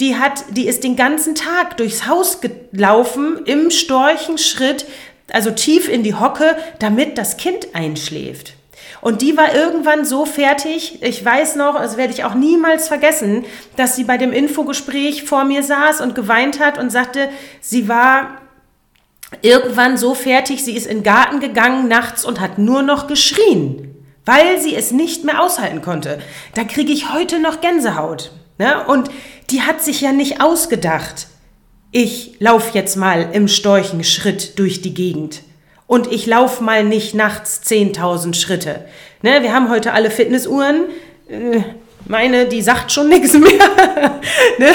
Die 0.00 0.16
hat, 0.16 0.44
die 0.50 0.66
ist 0.66 0.84
den 0.84 0.94
ganzen 0.94 1.34
Tag 1.34 1.78
durchs 1.78 2.06
Haus 2.06 2.40
gelaufen, 2.40 3.40
im 3.46 3.70
Storchenschritt, 3.70 4.84
also 5.32 5.50
tief 5.50 5.88
in 5.88 6.02
die 6.02 6.14
Hocke, 6.14 6.56
damit 6.78 7.18
das 7.18 7.38
Kind 7.38 7.74
einschläft. 7.74 8.55
Und 9.06 9.22
die 9.22 9.36
war 9.36 9.54
irgendwann 9.54 10.04
so 10.04 10.26
fertig, 10.26 11.00
ich 11.00 11.24
weiß 11.24 11.54
noch, 11.54 11.76
das 11.76 11.96
werde 11.96 12.12
ich 12.12 12.24
auch 12.24 12.34
niemals 12.34 12.88
vergessen, 12.88 13.44
dass 13.76 13.94
sie 13.94 14.02
bei 14.02 14.18
dem 14.18 14.32
Infogespräch 14.32 15.22
vor 15.22 15.44
mir 15.44 15.62
saß 15.62 16.00
und 16.00 16.16
geweint 16.16 16.58
hat 16.58 16.76
und 16.76 16.90
sagte, 16.90 17.28
sie 17.60 17.88
war 17.88 18.38
irgendwann 19.42 19.96
so 19.96 20.16
fertig, 20.16 20.64
sie 20.64 20.76
ist 20.76 20.88
in 20.88 20.98
den 20.98 21.02
Garten 21.04 21.38
gegangen 21.38 21.86
nachts 21.86 22.24
und 22.24 22.40
hat 22.40 22.58
nur 22.58 22.82
noch 22.82 23.06
geschrien, 23.06 23.94
weil 24.24 24.60
sie 24.60 24.74
es 24.74 24.90
nicht 24.90 25.22
mehr 25.22 25.40
aushalten 25.40 25.82
konnte. 25.82 26.18
Da 26.54 26.64
kriege 26.64 26.92
ich 26.92 27.12
heute 27.14 27.38
noch 27.38 27.60
Gänsehaut. 27.60 28.32
Ne? 28.58 28.88
Und 28.88 29.08
die 29.50 29.62
hat 29.62 29.84
sich 29.84 30.00
ja 30.00 30.10
nicht 30.10 30.40
ausgedacht. 30.40 31.28
Ich 31.92 32.40
laufe 32.40 32.76
jetzt 32.76 32.96
mal 32.96 33.28
im 33.32 33.46
Storchenschritt 33.46 34.58
durch 34.58 34.82
die 34.82 34.94
Gegend 34.94 35.42
und 35.86 36.10
ich 36.12 36.26
laufe 36.26 36.62
mal 36.62 36.84
nicht 36.84 37.14
nachts 37.14 37.60
10.000 37.64 38.34
Schritte. 38.34 38.84
Ne, 39.22 39.42
wir 39.42 39.52
haben 39.52 39.70
heute 39.70 39.92
alle 39.92 40.10
Fitnessuhren. 40.10 40.84
Äh, 41.28 41.62
meine, 42.08 42.46
die 42.46 42.62
sagt 42.62 42.92
schon 42.92 43.08
nichts 43.08 43.32
mehr. 43.38 43.50
ne? 44.58 44.68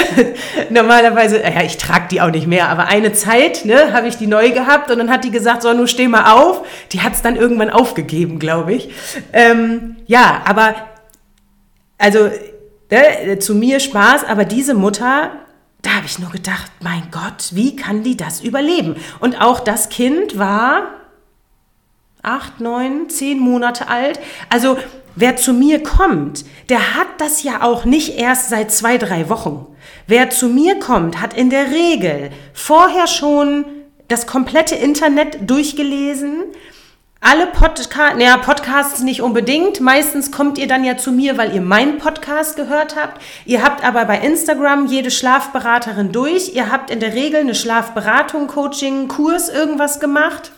Normalerweise, 0.70 1.42
ja, 1.42 1.62
ich 1.62 1.76
trage 1.78 2.08
die 2.10 2.20
auch 2.20 2.30
nicht 2.30 2.46
mehr, 2.46 2.68
aber 2.68 2.86
eine 2.86 3.12
Zeit 3.12 3.64
ne, 3.64 3.92
habe 3.92 4.08
ich 4.08 4.16
die 4.16 4.26
neu 4.26 4.50
gehabt 4.50 4.90
und 4.90 4.98
dann 4.98 5.10
hat 5.10 5.24
die 5.24 5.30
gesagt, 5.30 5.62
so, 5.62 5.72
nun 5.72 5.88
steh 5.88 6.08
mal 6.08 6.32
auf. 6.32 6.66
Die 6.92 7.00
hat 7.02 7.14
es 7.14 7.22
dann 7.22 7.36
irgendwann 7.36 7.70
aufgegeben, 7.70 8.38
glaube 8.38 8.74
ich. 8.74 8.90
Ähm, 9.32 9.96
ja, 10.06 10.42
aber, 10.44 10.74
also, 11.98 12.30
ne, 12.90 13.38
zu 13.38 13.54
mir 13.54 13.80
Spaß, 13.80 14.24
aber 14.24 14.44
diese 14.44 14.74
Mutter, 14.74 15.30
da 15.82 15.90
habe 15.94 16.06
ich 16.06 16.18
nur 16.18 16.30
gedacht, 16.30 16.70
mein 16.80 17.08
Gott, 17.10 17.50
wie 17.52 17.76
kann 17.76 18.02
die 18.02 18.16
das 18.16 18.40
überleben? 18.40 18.96
Und 19.20 19.40
auch 19.40 19.60
das 19.60 19.88
Kind 19.88 20.38
war 20.38 21.01
acht, 22.22 22.60
neun, 22.60 23.08
zehn 23.08 23.38
Monate 23.38 23.88
alt. 23.88 24.20
Also 24.48 24.78
wer 25.16 25.36
zu 25.36 25.52
mir 25.52 25.82
kommt, 25.82 26.44
der 26.68 26.94
hat 26.94 27.08
das 27.18 27.42
ja 27.42 27.62
auch 27.62 27.84
nicht 27.84 28.18
erst 28.18 28.48
seit 28.48 28.70
zwei, 28.72 28.98
drei 28.98 29.28
Wochen. 29.28 29.66
Wer 30.06 30.30
zu 30.30 30.48
mir 30.48 30.78
kommt, 30.78 31.20
hat 31.20 31.34
in 31.34 31.50
der 31.50 31.70
Regel 31.70 32.30
vorher 32.52 33.06
schon 33.06 33.64
das 34.08 34.26
komplette 34.26 34.74
Internet 34.74 35.50
durchgelesen, 35.50 36.44
alle 37.24 37.46
Podcasts, 37.46 38.18
naja, 38.18 38.36
Podcasts 38.36 39.00
nicht 39.00 39.22
unbedingt. 39.22 39.80
Meistens 39.80 40.32
kommt 40.32 40.58
ihr 40.58 40.66
dann 40.66 40.82
ja 40.82 40.96
zu 40.96 41.12
mir, 41.12 41.38
weil 41.38 41.54
ihr 41.54 41.60
meinen 41.60 41.98
Podcast 41.98 42.56
gehört 42.56 42.96
habt. 42.96 43.22
Ihr 43.44 43.62
habt 43.62 43.84
aber 43.84 44.04
bei 44.06 44.18
Instagram 44.18 44.86
jede 44.86 45.12
Schlafberaterin 45.12 46.10
durch. 46.10 46.52
Ihr 46.56 46.72
habt 46.72 46.90
in 46.90 46.98
der 46.98 47.14
Regel 47.14 47.42
eine 47.42 47.54
Schlafberatung, 47.54 48.48
Coaching, 48.48 49.06
Kurs, 49.06 49.48
irgendwas 49.48 50.00
gemacht. 50.00 50.50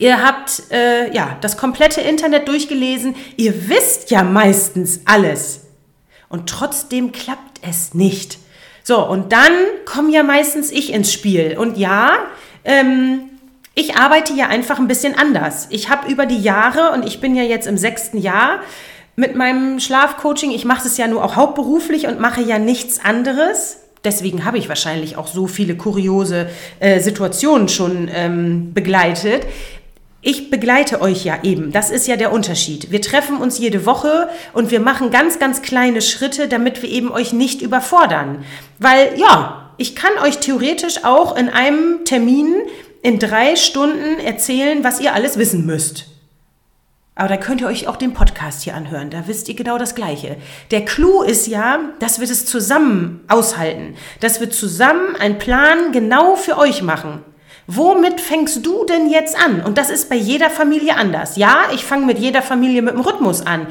Ihr 0.00 0.24
habt 0.24 0.62
äh, 0.72 1.12
ja 1.14 1.36
das 1.42 1.58
komplette 1.58 2.00
Internet 2.00 2.48
durchgelesen. 2.48 3.14
Ihr 3.36 3.68
wisst 3.68 4.10
ja 4.10 4.24
meistens 4.24 5.02
alles. 5.04 5.66
Und 6.30 6.48
trotzdem 6.48 7.12
klappt 7.12 7.60
es 7.68 7.92
nicht. 7.92 8.38
So, 8.82 9.06
und 9.06 9.30
dann 9.30 9.52
komme 9.84 10.10
ja 10.10 10.22
meistens 10.22 10.72
ich 10.72 10.94
ins 10.94 11.12
Spiel. 11.12 11.58
Und 11.58 11.76
ja, 11.76 12.12
ähm, 12.64 13.28
ich 13.74 13.96
arbeite 13.96 14.32
ja 14.32 14.48
einfach 14.48 14.78
ein 14.78 14.88
bisschen 14.88 15.14
anders. 15.18 15.66
Ich 15.68 15.90
habe 15.90 16.10
über 16.10 16.24
die 16.24 16.40
Jahre, 16.40 16.92
und 16.92 17.06
ich 17.06 17.20
bin 17.20 17.34
ja 17.36 17.42
jetzt 17.42 17.66
im 17.66 17.76
sechsten 17.76 18.16
Jahr 18.16 18.60
mit 19.16 19.36
meinem 19.36 19.80
Schlafcoaching, 19.80 20.50
ich 20.50 20.64
mache 20.64 20.88
es 20.88 20.96
ja 20.96 21.08
nur 21.08 21.22
auch 21.22 21.36
hauptberuflich 21.36 22.06
und 22.06 22.20
mache 22.20 22.40
ja 22.40 22.58
nichts 22.58 23.04
anderes. 23.04 23.76
Deswegen 24.02 24.46
habe 24.46 24.56
ich 24.56 24.70
wahrscheinlich 24.70 25.18
auch 25.18 25.26
so 25.26 25.46
viele 25.46 25.76
kuriose 25.76 26.48
äh, 26.78 27.00
Situationen 27.00 27.68
schon 27.68 28.08
ähm, 28.10 28.72
begleitet. 28.72 29.42
Ich 30.22 30.50
begleite 30.50 31.00
euch 31.00 31.24
ja 31.24 31.38
eben. 31.42 31.72
Das 31.72 31.90
ist 31.90 32.06
ja 32.06 32.16
der 32.16 32.32
Unterschied. 32.32 32.90
Wir 32.90 33.00
treffen 33.00 33.38
uns 33.38 33.58
jede 33.58 33.86
Woche 33.86 34.28
und 34.52 34.70
wir 34.70 34.80
machen 34.80 35.10
ganz, 35.10 35.38
ganz 35.38 35.62
kleine 35.62 36.02
Schritte, 36.02 36.46
damit 36.46 36.82
wir 36.82 36.90
eben 36.90 37.10
euch 37.10 37.32
nicht 37.32 37.62
überfordern. 37.62 38.44
Weil 38.78 39.18
ja, 39.18 39.72
ich 39.78 39.96
kann 39.96 40.12
euch 40.22 40.38
theoretisch 40.38 41.04
auch 41.04 41.36
in 41.36 41.48
einem 41.48 42.04
Termin 42.04 42.54
in 43.02 43.18
drei 43.18 43.56
Stunden 43.56 44.20
erzählen, 44.20 44.84
was 44.84 45.00
ihr 45.00 45.14
alles 45.14 45.38
wissen 45.38 45.64
müsst. 45.64 46.06
Aber 47.14 47.28
da 47.28 47.38
könnt 47.38 47.62
ihr 47.62 47.66
euch 47.66 47.88
auch 47.88 47.96
den 47.96 48.12
Podcast 48.12 48.62
hier 48.62 48.74
anhören. 48.74 49.08
Da 49.08 49.26
wisst 49.26 49.48
ihr 49.48 49.54
genau 49.54 49.78
das 49.78 49.94
Gleiche. 49.94 50.36
Der 50.70 50.84
Clou 50.84 51.22
ist 51.22 51.46
ja, 51.46 51.78
dass 51.98 52.20
wir 52.20 52.26
das 52.26 52.44
zusammen 52.44 53.24
aushalten. 53.28 53.94
Dass 54.20 54.40
wir 54.40 54.50
zusammen 54.50 55.16
einen 55.16 55.38
Plan 55.38 55.92
genau 55.92 56.36
für 56.36 56.58
euch 56.58 56.82
machen. 56.82 57.22
Womit 57.72 58.20
fängst 58.20 58.66
du 58.66 58.84
denn 58.84 59.08
jetzt 59.08 59.40
an? 59.40 59.62
Und 59.62 59.78
das 59.78 59.90
ist 59.90 60.08
bei 60.08 60.16
jeder 60.16 60.50
Familie 60.50 60.96
anders. 60.96 61.36
Ja, 61.36 61.66
ich 61.72 61.84
fange 61.84 62.04
mit 62.04 62.18
jeder 62.18 62.42
Familie 62.42 62.82
mit 62.82 62.94
dem 62.94 63.00
Rhythmus 63.00 63.46
an. 63.46 63.68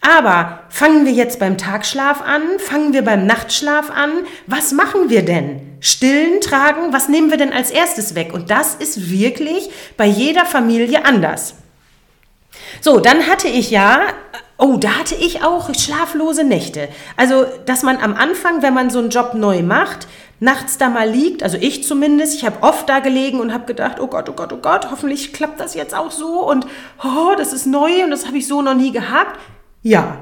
Aber 0.00 0.64
fangen 0.68 1.06
wir 1.06 1.12
jetzt 1.12 1.38
beim 1.38 1.56
Tagschlaf 1.56 2.22
an? 2.22 2.42
Fangen 2.58 2.92
wir 2.92 3.02
beim 3.02 3.24
Nachtschlaf 3.24 3.92
an? 3.92 4.10
Was 4.48 4.72
machen 4.72 5.10
wir 5.10 5.24
denn? 5.24 5.60
Stillen, 5.78 6.40
tragen, 6.40 6.92
was 6.92 7.08
nehmen 7.08 7.30
wir 7.30 7.38
denn 7.38 7.52
als 7.52 7.70
erstes 7.70 8.16
weg? 8.16 8.32
Und 8.34 8.50
das 8.50 8.74
ist 8.74 9.12
wirklich 9.12 9.70
bei 9.96 10.06
jeder 10.06 10.44
Familie 10.44 11.04
anders. 11.04 11.54
So, 12.80 13.00
dann 13.00 13.26
hatte 13.26 13.48
ich 13.48 13.70
ja, 13.70 14.00
oh, 14.58 14.76
da 14.76 14.90
hatte 14.90 15.14
ich 15.14 15.42
auch 15.42 15.72
schlaflose 15.74 16.44
Nächte. 16.44 16.88
Also, 17.16 17.46
dass 17.66 17.82
man 17.82 17.98
am 17.98 18.14
Anfang, 18.14 18.62
wenn 18.62 18.74
man 18.74 18.90
so 18.90 18.98
einen 18.98 19.10
Job 19.10 19.34
neu 19.34 19.62
macht, 19.62 20.06
nachts 20.38 20.76
da 20.76 20.88
mal 20.88 21.08
liegt, 21.08 21.42
also 21.42 21.56
ich 21.58 21.84
zumindest, 21.84 22.34
ich 22.34 22.44
habe 22.44 22.62
oft 22.62 22.88
da 22.88 22.98
gelegen 22.98 23.40
und 23.40 23.54
habe 23.54 23.64
gedacht, 23.64 24.00
oh 24.00 24.06
Gott, 24.06 24.28
oh 24.28 24.34
Gott, 24.34 24.52
oh 24.52 24.58
Gott, 24.58 24.90
hoffentlich 24.90 25.32
klappt 25.32 25.60
das 25.60 25.74
jetzt 25.74 25.94
auch 25.94 26.10
so 26.10 26.46
und 26.46 26.66
oh, 27.02 27.34
das 27.36 27.52
ist 27.52 27.66
neu 27.66 28.04
und 28.04 28.10
das 28.10 28.26
habe 28.26 28.36
ich 28.36 28.46
so 28.46 28.60
noch 28.60 28.74
nie 28.74 28.92
gehabt. 28.92 29.38
Ja. 29.82 30.18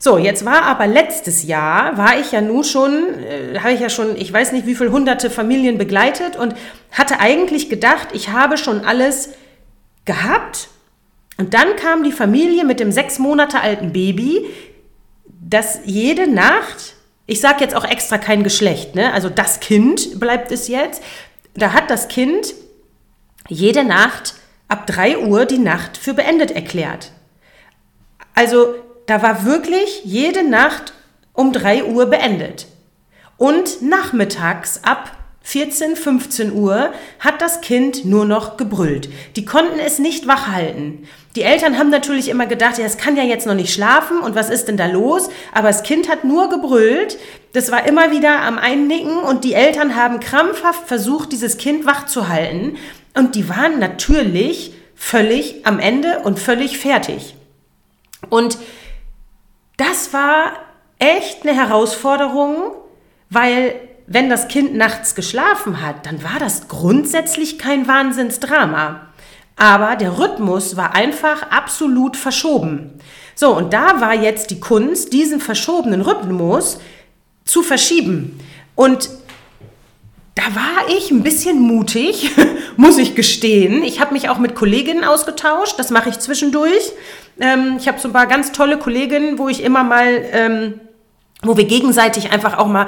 So, 0.00 0.18
jetzt 0.18 0.44
war 0.44 0.62
aber 0.62 0.88
letztes 0.88 1.44
Jahr, 1.44 1.96
war 1.96 2.18
ich 2.18 2.32
ja 2.32 2.40
nun 2.40 2.64
schon, 2.64 3.20
äh, 3.20 3.60
habe 3.60 3.72
ich 3.72 3.78
ja 3.78 3.88
schon, 3.88 4.16
ich 4.16 4.32
weiß 4.32 4.50
nicht 4.50 4.66
wie 4.66 4.74
viele 4.74 4.90
hunderte 4.90 5.30
Familien 5.30 5.78
begleitet 5.78 6.34
und 6.34 6.56
hatte 6.90 7.20
eigentlich 7.20 7.70
gedacht, 7.70 8.08
ich 8.12 8.30
habe 8.30 8.56
schon 8.56 8.84
alles 8.84 9.28
gehabt. 10.04 10.70
Und 11.42 11.54
dann 11.54 11.74
kam 11.74 12.04
die 12.04 12.12
Familie 12.12 12.64
mit 12.64 12.78
dem 12.78 12.92
sechs 12.92 13.18
Monate 13.18 13.60
alten 13.60 13.92
Baby, 13.92 14.46
das 15.26 15.80
jede 15.84 16.30
Nacht, 16.30 16.94
ich 17.26 17.40
sage 17.40 17.64
jetzt 17.64 17.74
auch 17.74 17.84
extra 17.84 18.16
kein 18.16 18.44
Geschlecht, 18.44 18.94
ne? 18.94 19.12
also 19.12 19.28
das 19.28 19.58
Kind 19.58 20.20
bleibt 20.20 20.52
es 20.52 20.68
jetzt, 20.68 21.02
da 21.54 21.72
hat 21.72 21.90
das 21.90 22.06
Kind 22.06 22.54
jede 23.48 23.82
Nacht 23.82 24.34
ab 24.68 24.86
3 24.86 25.18
Uhr 25.18 25.44
die 25.44 25.58
Nacht 25.58 25.96
für 25.96 26.14
beendet 26.14 26.52
erklärt. 26.52 27.10
Also 28.36 28.76
da 29.06 29.20
war 29.20 29.44
wirklich 29.44 30.02
jede 30.04 30.48
Nacht 30.48 30.92
um 31.32 31.52
3 31.52 31.86
Uhr 31.86 32.06
beendet. 32.06 32.68
Und 33.36 33.82
nachmittags 33.82 34.84
ab 34.84 35.10
14, 35.44 35.96
15 35.96 36.52
Uhr 36.52 36.92
hat 37.18 37.42
das 37.42 37.60
Kind 37.60 38.04
nur 38.04 38.24
noch 38.24 38.56
gebrüllt. 38.56 39.08
Die 39.36 39.44
konnten 39.44 39.78
es 39.78 39.98
nicht 39.98 40.26
wach 40.26 40.48
halten. 40.48 41.06
Die 41.34 41.42
Eltern 41.42 41.78
haben 41.78 41.90
natürlich 41.90 42.28
immer 42.28 42.46
gedacht, 42.46 42.78
ja, 42.78 42.84
es 42.84 42.98
kann 42.98 43.16
ja 43.16 43.22
jetzt 43.22 43.46
noch 43.46 43.54
nicht 43.54 43.72
schlafen 43.72 44.20
und 44.20 44.34
was 44.34 44.50
ist 44.50 44.68
denn 44.68 44.76
da 44.76 44.86
los? 44.86 45.30
Aber 45.52 45.68
das 45.68 45.82
Kind 45.82 46.08
hat 46.08 46.24
nur 46.24 46.48
gebrüllt. 46.48 47.18
Das 47.54 47.72
war 47.72 47.86
immer 47.86 48.10
wieder 48.10 48.42
am 48.42 48.58
Einnicken 48.58 49.18
und 49.18 49.44
die 49.44 49.54
Eltern 49.54 49.96
haben 49.96 50.20
krampfhaft 50.20 50.86
versucht, 50.86 51.32
dieses 51.32 51.56
Kind 51.56 51.86
wach 51.86 52.06
zu 52.06 52.28
halten. 52.28 52.76
Und 53.14 53.34
die 53.34 53.48
waren 53.48 53.78
natürlich 53.78 54.74
völlig 54.94 55.66
am 55.66 55.80
Ende 55.80 56.20
und 56.20 56.38
völlig 56.38 56.78
fertig. 56.78 57.34
Und 58.28 58.58
das 59.76 60.12
war 60.12 60.52
echt 60.98 61.42
eine 61.42 61.56
Herausforderung, 61.56 62.72
weil 63.28 63.74
wenn 64.12 64.28
das 64.28 64.48
Kind 64.48 64.74
nachts 64.74 65.14
geschlafen 65.14 65.80
hat, 65.80 66.06
dann 66.06 66.22
war 66.22 66.38
das 66.38 66.68
grundsätzlich 66.68 67.58
kein 67.58 67.88
Wahnsinnsdrama. 67.88 69.06
Aber 69.56 69.96
der 69.96 70.18
Rhythmus 70.18 70.76
war 70.76 70.94
einfach 70.94 71.50
absolut 71.50 72.16
verschoben. 72.16 72.98
So, 73.34 73.56
und 73.56 73.72
da 73.72 74.00
war 74.00 74.14
jetzt 74.14 74.50
die 74.50 74.60
Kunst, 74.60 75.12
diesen 75.12 75.40
verschobenen 75.40 76.02
Rhythmus 76.02 76.78
zu 77.44 77.62
verschieben. 77.62 78.38
Und 78.74 79.08
da 80.34 80.42
war 80.54 80.88
ich 80.96 81.10
ein 81.10 81.22
bisschen 81.22 81.60
mutig, 81.60 82.30
muss 82.76 82.98
ich 82.98 83.14
gestehen. 83.14 83.82
Ich 83.82 84.00
habe 84.00 84.12
mich 84.12 84.28
auch 84.28 84.38
mit 84.38 84.54
Kolleginnen 84.54 85.04
ausgetauscht, 85.04 85.78
das 85.78 85.90
mache 85.90 86.08
ich 86.08 86.18
zwischendurch. 86.18 86.92
Ähm, 87.40 87.76
ich 87.78 87.88
habe 87.88 87.98
so 87.98 88.08
ein 88.08 88.12
paar 88.12 88.26
ganz 88.26 88.52
tolle 88.52 88.78
Kolleginnen, 88.78 89.38
wo 89.38 89.48
ich 89.48 89.62
immer 89.62 89.84
mal, 89.84 90.24
ähm, 90.32 90.80
wo 91.42 91.56
wir 91.56 91.64
gegenseitig 91.64 92.30
einfach 92.30 92.58
auch 92.58 92.68
mal 92.68 92.86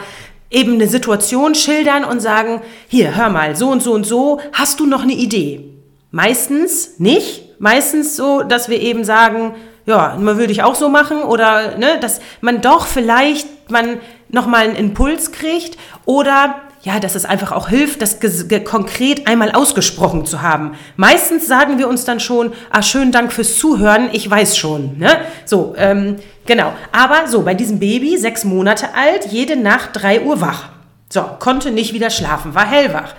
eben 0.55 0.75
eine 0.75 0.89
Situation 0.89 1.55
schildern 1.55 2.05
und 2.05 2.21
sagen, 2.21 2.63
hier, 2.89 3.17
hör 3.17 3.29
mal, 3.29 3.57
so 3.57 3.69
und 3.69 3.83
so 3.83 3.93
und 3.93 4.05
so, 4.05 4.41
hast 4.53 4.81
du 4.81 4.87
noch 4.87 5.03
eine 5.03 5.13
Idee? 5.13 5.71
Meistens 6.11 6.99
nicht. 6.99 7.43
Meistens 7.59 8.17
so, 8.17 8.43
dass 8.43 8.69
wir 8.69 8.81
eben 8.81 9.05
sagen, 9.05 9.55
ja, 9.87 10.17
man 10.19 10.39
würde 10.39 10.53
ich 10.53 10.63
auch 10.63 10.75
so 10.75 10.89
machen 10.89 11.23
oder 11.23 11.77
ne, 11.79 11.99
dass 12.01 12.21
man 12.41 12.61
doch 12.61 12.87
vielleicht 12.87 13.71
man 13.71 14.01
noch 14.29 14.47
mal 14.47 14.65
einen 14.65 14.77
Impuls 14.77 15.33
kriegt 15.33 15.79
oder 16.05 16.57
ja, 16.85 17.01
dass 17.01 17.15
es 17.15 17.25
einfach 17.25 17.51
auch 17.51 17.69
hilft, 17.69 18.03
das 18.03 18.19
konkret 18.65 19.27
einmal 19.27 19.53
ausgesprochen 19.53 20.27
zu 20.27 20.43
haben. 20.43 20.73
Meistens 20.97 21.47
sagen 21.47 21.79
wir 21.79 21.89
uns 21.89 22.05
dann 22.05 22.21
schon, 22.21 22.53
ah, 22.71 22.83
schönen 22.83 23.11
Dank 23.11 23.33
fürs 23.33 23.57
Zuhören, 23.57 24.11
ich 24.13 24.31
weiß 24.31 24.57
schon. 24.59 24.99
Ne? 24.99 25.09
So, 25.47 25.75
ähm, 25.79 26.17
genau. 26.45 26.75
Aber 26.93 27.27
so, 27.27 27.43
bei 27.43 27.55
diesem 27.55 27.79
Baby, 27.79 28.19
sechs 28.19 28.45
Monate 28.45 28.95
alt, 28.95 29.27
jede 29.33 29.57
Nacht 29.57 29.91
drei 29.95 30.21
Uhr 30.21 30.43
wach. 30.43 30.69
So, 31.09 31.23
konnte 31.39 31.71
nicht 31.71 31.95
wieder 31.95 32.11
schlafen, 32.11 32.55
war 32.55 32.67
hellwach. 32.67 33.15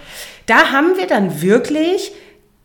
Da 0.45 0.71
haben 0.71 0.97
wir 0.97 1.07
dann 1.07 1.41
wirklich 1.41 2.11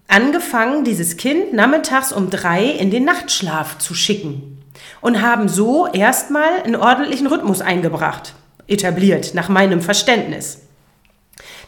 angefangen, 0.06 0.84
dieses 0.84 1.16
Kind 1.16 1.54
nachmittags 1.54 2.12
um 2.12 2.28
drei 2.28 2.64
in 2.64 2.90
den 2.90 3.04
Nachtschlaf 3.04 3.78
zu 3.78 3.94
schicken 3.94 4.62
und 5.00 5.22
haben 5.22 5.48
so 5.48 5.86
erstmal 5.86 6.62
einen 6.62 6.76
ordentlichen 6.76 7.26
Rhythmus 7.26 7.62
eingebracht, 7.62 8.34
etabliert, 8.66 9.32
nach 9.32 9.48
meinem 9.48 9.80
Verständnis. 9.80 10.66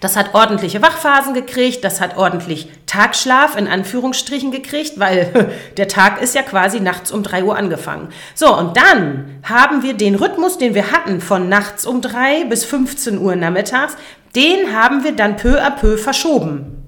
Das 0.03 0.17
hat 0.17 0.35
ordentliche 0.35 0.83
Wachphasen 0.83 1.33
gekriegt, 1.33 1.85
das 1.85 2.01
hat 2.01 2.17
ordentlich 2.17 2.69
Tagschlaf 2.87 3.57
in 3.57 3.69
Anführungsstrichen 3.69 4.51
gekriegt, 4.51 4.99
weil 4.99 5.53
der 5.77 5.87
Tag 5.87 6.21
ist 6.21 6.35
ja 6.35 6.43
quasi 6.43 6.81
nachts 6.81 7.13
um 7.13 7.23
3 7.23 7.45
Uhr 7.45 7.57
angefangen. 7.57 8.09
So, 8.35 8.53
und 8.53 8.77
dann 8.77 9.41
haben 9.45 9.85
wir 9.85 9.95
den 9.95 10.17
Rhythmus, 10.17 10.59
den 10.59 10.75
wir 10.75 10.91
hatten 10.91 11.21
von 11.21 11.49
nachts 11.49 11.87
um 11.87 12.01
3 12.01 12.47
bis 12.47 12.65
15 12.65 13.17
Uhr 13.17 13.37
nachmittags, 13.37 13.97
den 14.35 14.77
haben 14.77 15.05
wir 15.05 15.13
dann 15.13 15.37
peu 15.37 15.63
à 15.63 15.71
peu 15.71 15.97
verschoben. 15.97 16.83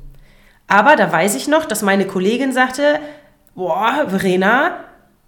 Aber 0.67 0.97
da 0.97 1.13
weiß 1.13 1.37
ich 1.37 1.47
noch, 1.47 1.67
dass 1.67 1.83
meine 1.83 2.09
Kollegin 2.09 2.53
sagte, 2.53 2.99
boah, 3.55 4.07
Verena, 4.09 4.81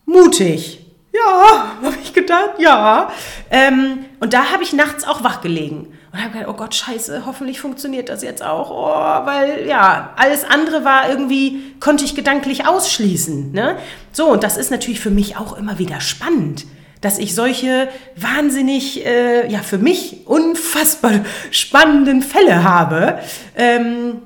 mutig. 0.07 0.85
Ja, 1.13 1.77
habe 1.85 1.95
ich 2.03 2.13
gedacht, 2.13 2.59
ja. 2.59 3.13
Ähm, 3.49 4.07
und 4.19 4.33
da 4.33 4.51
habe 4.51 4.65
ich 4.65 4.73
nachts 4.73 5.07
auch 5.07 5.23
wach 5.23 5.41
gelegen 5.41 5.96
Und 6.17 6.23
habe 6.23 6.33
gedacht, 6.33 6.49
oh 6.49 6.57
Gott, 6.57 6.75
scheiße, 6.75 7.27
hoffentlich 7.27 7.61
funktioniert 7.61 8.09
das 8.09 8.23
jetzt 8.23 8.43
auch. 8.43 8.71
Oh, 8.71 9.27
weil 9.27 9.67
ja, 9.67 10.15
alles 10.17 10.45
andere 10.45 10.83
war 10.83 11.11
irgendwie, 11.11 11.75
konnte 11.79 12.07
ich 12.07 12.15
gedanklich 12.15 12.67
ausschließen. 12.67 13.53
Ne? 13.53 13.77
So, 14.13 14.29
und 14.29 14.43
das 14.43 14.57
ist 14.57 14.71
natürlich 14.71 14.99
für 14.99 15.11
mich 15.11 15.37
auch 15.37 15.59
immer 15.59 15.79
wieder 15.79 16.01
spannend 16.01 16.65
dass 17.03 17.19
ich 17.19 17.35
solche 17.35 17.89
wahnsinnig, 18.17 19.05
äh, 19.05 19.47
ja, 19.49 19.61
für 19.61 19.79
mich 19.79 20.27
unfassbar 20.27 21.13
spannenden 21.51 22.23
Fälle 22.23 22.65
habe. 22.65 23.21
Ähm, 23.55 24.23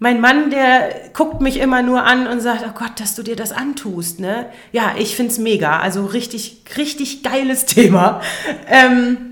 mein 0.00 0.20
Mann, 0.20 0.50
der 0.50 0.90
guckt 1.14 1.40
mich 1.40 1.60
immer 1.60 1.80
nur 1.80 2.02
an 2.02 2.26
und 2.26 2.40
sagt, 2.40 2.64
oh 2.68 2.76
Gott, 2.76 2.98
dass 2.98 3.14
du 3.14 3.22
dir 3.22 3.36
das 3.36 3.52
antust, 3.52 4.18
ne? 4.18 4.46
Ja, 4.72 4.94
ich 4.98 5.14
find's 5.14 5.38
mega. 5.38 5.78
Also 5.78 6.04
richtig, 6.04 6.64
richtig 6.76 7.22
geiles 7.22 7.64
Thema. 7.66 8.20
Ähm, 8.68 9.31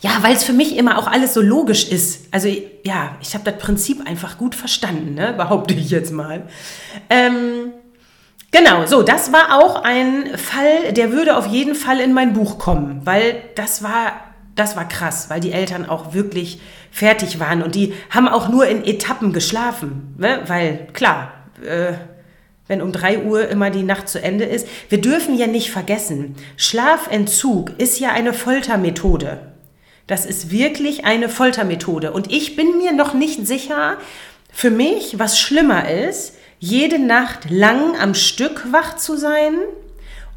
ja, 0.00 0.10
weil 0.22 0.34
es 0.34 0.44
für 0.44 0.52
mich 0.52 0.76
immer 0.76 0.98
auch 0.98 1.06
alles 1.06 1.34
so 1.34 1.40
logisch 1.40 1.88
ist. 1.88 2.28
Also 2.30 2.48
ja, 2.84 3.16
ich 3.20 3.34
habe 3.34 3.50
das 3.50 3.58
Prinzip 3.58 4.06
einfach 4.08 4.38
gut 4.38 4.54
verstanden, 4.54 5.14
ne? 5.14 5.32
behaupte 5.36 5.74
ich 5.74 5.90
jetzt 5.90 6.12
mal. 6.12 6.44
Ähm, 7.10 7.72
genau, 8.52 8.86
so, 8.86 9.02
das 9.02 9.32
war 9.32 9.58
auch 9.58 9.82
ein 9.82 10.38
Fall, 10.38 10.92
der 10.92 11.12
würde 11.12 11.36
auf 11.36 11.46
jeden 11.46 11.74
Fall 11.74 11.98
in 12.00 12.12
mein 12.12 12.32
Buch 12.32 12.58
kommen, 12.58 13.00
weil 13.04 13.42
das 13.56 13.82
war, 13.82 14.12
das 14.54 14.76
war 14.76 14.86
krass, 14.86 15.30
weil 15.30 15.40
die 15.40 15.52
Eltern 15.52 15.88
auch 15.88 16.14
wirklich 16.14 16.60
fertig 16.92 17.40
waren 17.40 17.62
und 17.62 17.74
die 17.74 17.92
haben 18.10 18.28
auch 18.28 18.48
nur 18.48 18.66
in 18.66 18.84
Etappen 18.84 19.32
geschlafen, 19.32 20.14
ne? 20.16 20.42
weil 20.46 20.86
klar, 20.92 21.32
äh, 21.64 21.94
wenn 22.68 22.82
um 22.82 22.92
3 22.92 23.24
Uhr 23.24 23.48
immer 23.48 23.70
die 23.70 23.82
Nacht 23.82 24.08
zu 24.08 24.22
Ende 24.22 24.44
ist. 24.44 24.68
Wir 24.90 25.00
dürfen 25.00 25.36
ja 25.36 25.46
nicht 25.46 25.70
vergessen, 25.70 26.36
Schlafentzug 26.56 27.72
ist 27.78 27.98
ja 27.98 28.12
eine 28.12 28.34
Foltermethode. 28.34 29.40
Das 30.08 30.26
ist 30.26 30.50
wirklich 30.50 31.04
eine 31.04 31.28
Foltermethode. 31.28 32.12
Und 32.12 32.32
ich 32.32 32.56
bin 32.56 32.78
mir 32.78 32.92
noch 32.92 33.14
nicht 33.14 33.46
sicher, 33.46 33.98
für 34.50 34.70
mich, 34.70 35.18
was 35.18 35.38
schlimmer 35.38 35.88
ist, 35.88 36.34
jede 36.58 36.98
Nacht 36.98 37.50
lang 37.50 37.96
am 38.00 38.14
Stück 38.14 38.72
wach 38.72 38.96
zu 38.96 39.16
sein 39.16 39.54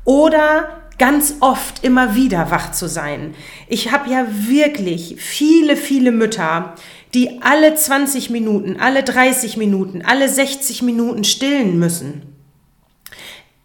oder 0.04 0.82
ganz 1.00 1.36
oft 1.40 1.84
immer 1.84 2.14
wieder 2.14 2.52
wach 2.52 2.74
zu 2.74 2.88
sein. 2.88 3.34
Ich 3.68 3.92
habe 3.92 4.12
ja 4.12 4.28
wirklich 4.30 5.16
viele, 5.18 5.76
viele 5.76 6.12
Mütter, 6.12 6.76
die 7.14 7.42
alle 7.42 7.74
20 7.74 8.30
Minuten, 8.30 8.78
alle 8.80 9.04
30 9.04 9.58
Minuten, 9.58 10.04
alle 10.06 10.30
60 10.30 10.84
Minuten 10.84 11.24
stillen 11.24 11.80
müssen. 11.80 12.31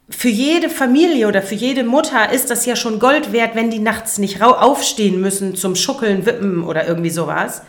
Für 0.09 0.29
jede 0.29 0.71
Familie 0.71 1.27
oder 1.27 1.43
für 1.43 1.57
jede 1.57 1.83
Mutter 1.83 2.31
ist 2.31 2.51
das 2.51 2.65
ja 2.65 2.77
schon 2.77 3.01
Gold 3.01 3.33
wert, 3.33 3.57
wenn 3.57 3.71
die 3.71 3.81
nachts 3.81 4.19
nicht 4.19 4.41
aufstehen 4.41 5.21
müssen 5.21 5.57
zum 5.57 5.75
Schuckeln, 5.75 6.27
Wippen 6.27 6.63
oder 6.63 6.87
irgendwie 6.87 7.11
sowas. 7.11 7.63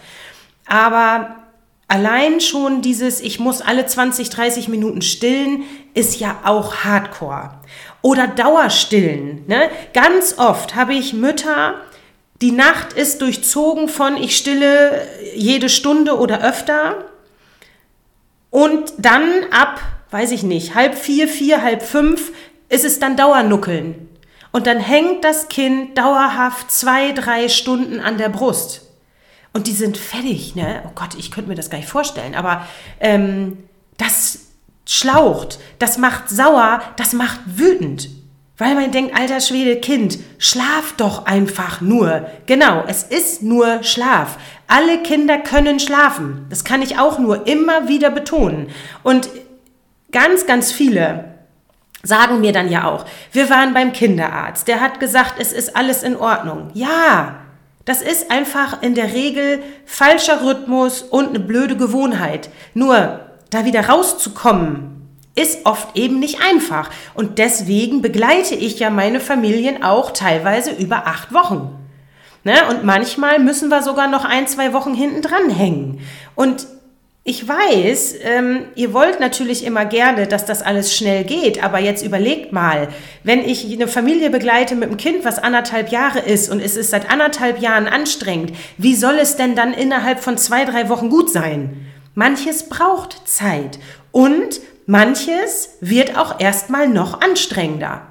Aber 0.68 1.38
allein 1.88 2.40
schon 2.40 2.82
dieses, 2.84 3.22
ich 3.22 3.40
muss 3.40 3.62
alle 3.62 3.86
20, 3.88 4.30
30 4.30 4.68
Minuten 4.68 5.02
stillen, 5.02 5.64
ist 5.96 6.20
ja 6.20 6.40
auch 6.44 6.84
Hardcore. 6.84 7.52
Oder 8.04 8.28
Dauerstillen. 8.28 9.46
Ne? 9.48 9.70
Ganz 9.94 10.36
oft 10.38 10.76
habe 10.76 10.94
ich 10.94 11.14
Mütter, 11.14 11.76
die 12.42 12.52
Nacht 12.52 12.94
ist 12.94 13.22
durchzogen 13.22 13.90
von 13.90 14.16
ich 14.16 14.38
stille 14.38 15.08
jede 15.34 15.70
Stunde 15.70 16.20
oder 16.20 16.44
öfter. 16.44 17.06
Und 18.52 18.94
dann 19.00 19.24
ab, 19.52 19.82
weiß 20.12 20.32
ich 20.32 20.44
nicht, 20.44 20.76
halb 20.76 20.96
vier, 20.96 21.28
vier, 21.28 21.62
halb 21.62 21.82
fünf 21.82 22.32
ist 22.70 22.86
es 22.86 23.00
dann 23.00 23.18
Dauernuckeln. 23.18 24.10
Und 24.52 24.68
dann 24.68 24.80
hängt 24.80 25.24
das 25.24 25.50
Kind 25.50 25.98
dauerhaft 25.98 26.72
zwei, 26.72 27.12
drei 27.12 27.50
Stunden 27.50 28.00
an 28.00 28.18
der 28.18 28.30
Brust. 28.30 28.84
Und 29.54 29.68
die 29.68 29.74
sind 29.74 29.98
fertig, 29.98 30.56
ne? 30.56 30.84
Oh 30.86 30.92
Gott, 30.96 31.16
ich 31.18 31.32
könnte 31.32 31.50
mir 31.50 31.56
das 31.56 31.70
gar 31.70 31.78
nicht 31.78 31.90
vorstellen. 31.90 32.36
Aber 32.36 32.68
ähm, 33.00 33.58
das 33.98 34.48
schlaucht, 34.86 35.60
das 35.80 35.98
macht 35.98 36.30
sauer, 36.30 36.82
das 36.96 37.14
macht 37.14 37.40
wütend. 37.46 38.10
Weil 38.58 38.74
man 38.74 38.92
denkt, 38.92 39.16
alter 39.16 39.40
Schwede, 39.40 39.80
Kind, 39.80 40.18
schlaf 40.40 40.94
doch 40.98 41.26
einfach 41.26 41.80
nur. 41.82 42.28
Genau, 42.48 42.84
es 42.88 43.04
ist 43.04 43.44
nur 43.44 43.84
Schlaf. 43.84 44.38
Alle 44.66 45.04
Kinder 45.04 45.38
können 45.38 45.80
schlafen. 45.80 46.48
Das 46.50 46.64
kann 46.64 46.82
ich 46.82 46.98
auch 46.98 47.20
nur 47.20 47.46
immer 47.46 47.88
wieder 47.88 48.10
betonen. 48.10 48.70
Und 49.04 49.30
ganz, 50.12 50.46
ganz 50.46 50.72
viele 50.72 51.38
sagen 52.04 52.40
mir 52.40 52.54
dann 52.54 52.70
ja 52.70 52.86
auch, 52.86 53.06
wir 53.32 53.50
waren 53.50 53.74
beim 53.74 53.92
Kinderarzt, 53.92 54.68
der 54.68 54.80
hat 54.80 55.00
gesagt, 55.00 55.36
es 55.40 55.52
ist 55.52 55.76
alles 55.76 56.04
in 56.04 56.16
Ordnung. 56.16 56.70
Ja, 56.74 57.42
das 57.86 58.02
ist 58.02 58.32
einfach 58.32 58.82
in 58.82 58.96
der 58.96 59.14
Regel 59.14 59.60
falscher 59.86 60.44
Rhythmus 60.44 61.02
und 61.02 61.30
eine 61.30 61.40
blöde 61.40 61.78
Gewohnheit. 61.78 62.50
Nur 62.74 63.22
da 63.50 63.66
wieder 63.66 63.88
rauszukommen, 63.88 64.98
ist 65.36 65.66
oft 65.66 65.96
eben 65.96 66.20
nicht 66.20 66.42
einfach. 66.42 66.90
Und 67.14 67.38
deswegen 67.38 68.02
begleite 68.02 68.56
ich 68.56 68.80
ja 68.80 68.90
meine 68.90 69.20
Familien 69.20 69.84
auch 69.84 70.12
teilweise 70.12 70.72
über 70.72 71.08
acht 71.08 71.34
Wochen. 71.34 71.76
Ne? 72.44 72.56
Und 72.70 72.84
manchmal 72.84 73.40
müssen 73.40 73.70
wir 73.70 73.84
sogar 73.84 74.08
noch 74.08 74.26
ein, 74.26 74.48
zwei 74.48 74.74
Wochen 74.74 74.94
hinten 74.94 75.22
dran 75.22 75.50
hängen. 75.50 76.02
Und 76.36 76.68
ich 77.30 77.46
weiß, 77.46 78.16
ähm, 78.24 78.68
ihr 78.76 78.94
wollt 78.94 79.20
natürlich 79.20 79.66
immer 79.66 79.84
gerne, 79.84 80.28
dass 80.28 80.46
das 80.46 80.62
alles 80.62 80.96
schnell 80.96 81.26
geht, 81.26 81.62
aber 81.62 81.78
jetzt 81.78 82.02
überlegt 82.06 82.54
mal, 82.54 82.88
wenn 83.24 83.44
ich 83.44 83.70
eine 83.70 83.90
Familie 83.90 84.30
begleite 84.30 84.76
mit 84.76 84.88
einem 84.88 84.96
Kind, 84.96 85.26
was 85.26 85.38
anderthalb 85.38 85.90
Jahre 85.92 86.20
ist 86.20 86.50
und 86.50 86.62
es 86.62 86.78
ist 86.78 86.92
seit 86.92 87.12
anderthalb 87.12 87.60
Jahren 87.60 87.88
anstrengend, 87.88 88.54
wie 88.78 88.96
soll 88.96 89.16
es 89.16 89.36
denn 89.36 89.58
dann 89.58 89.74
innerhalb 89.74 90.22
von 90.22 90.38
zwei, 90.38 90.64
drei 90.64 90.88
Wochen 90.88 91.10
gut 91.10 91.30
sein? 91.30 91.86
Manches 92.16 92.70
braucht 92.70 93.28
Zeit 93.28 93.78
und 94.14 94.62
manches 94.86 95.72
wird 95.82 96.18
auch 96.18 96.40
erstmal 96.40 96.88
noch 96.88 97.20
anstrengender. 97.20 98.08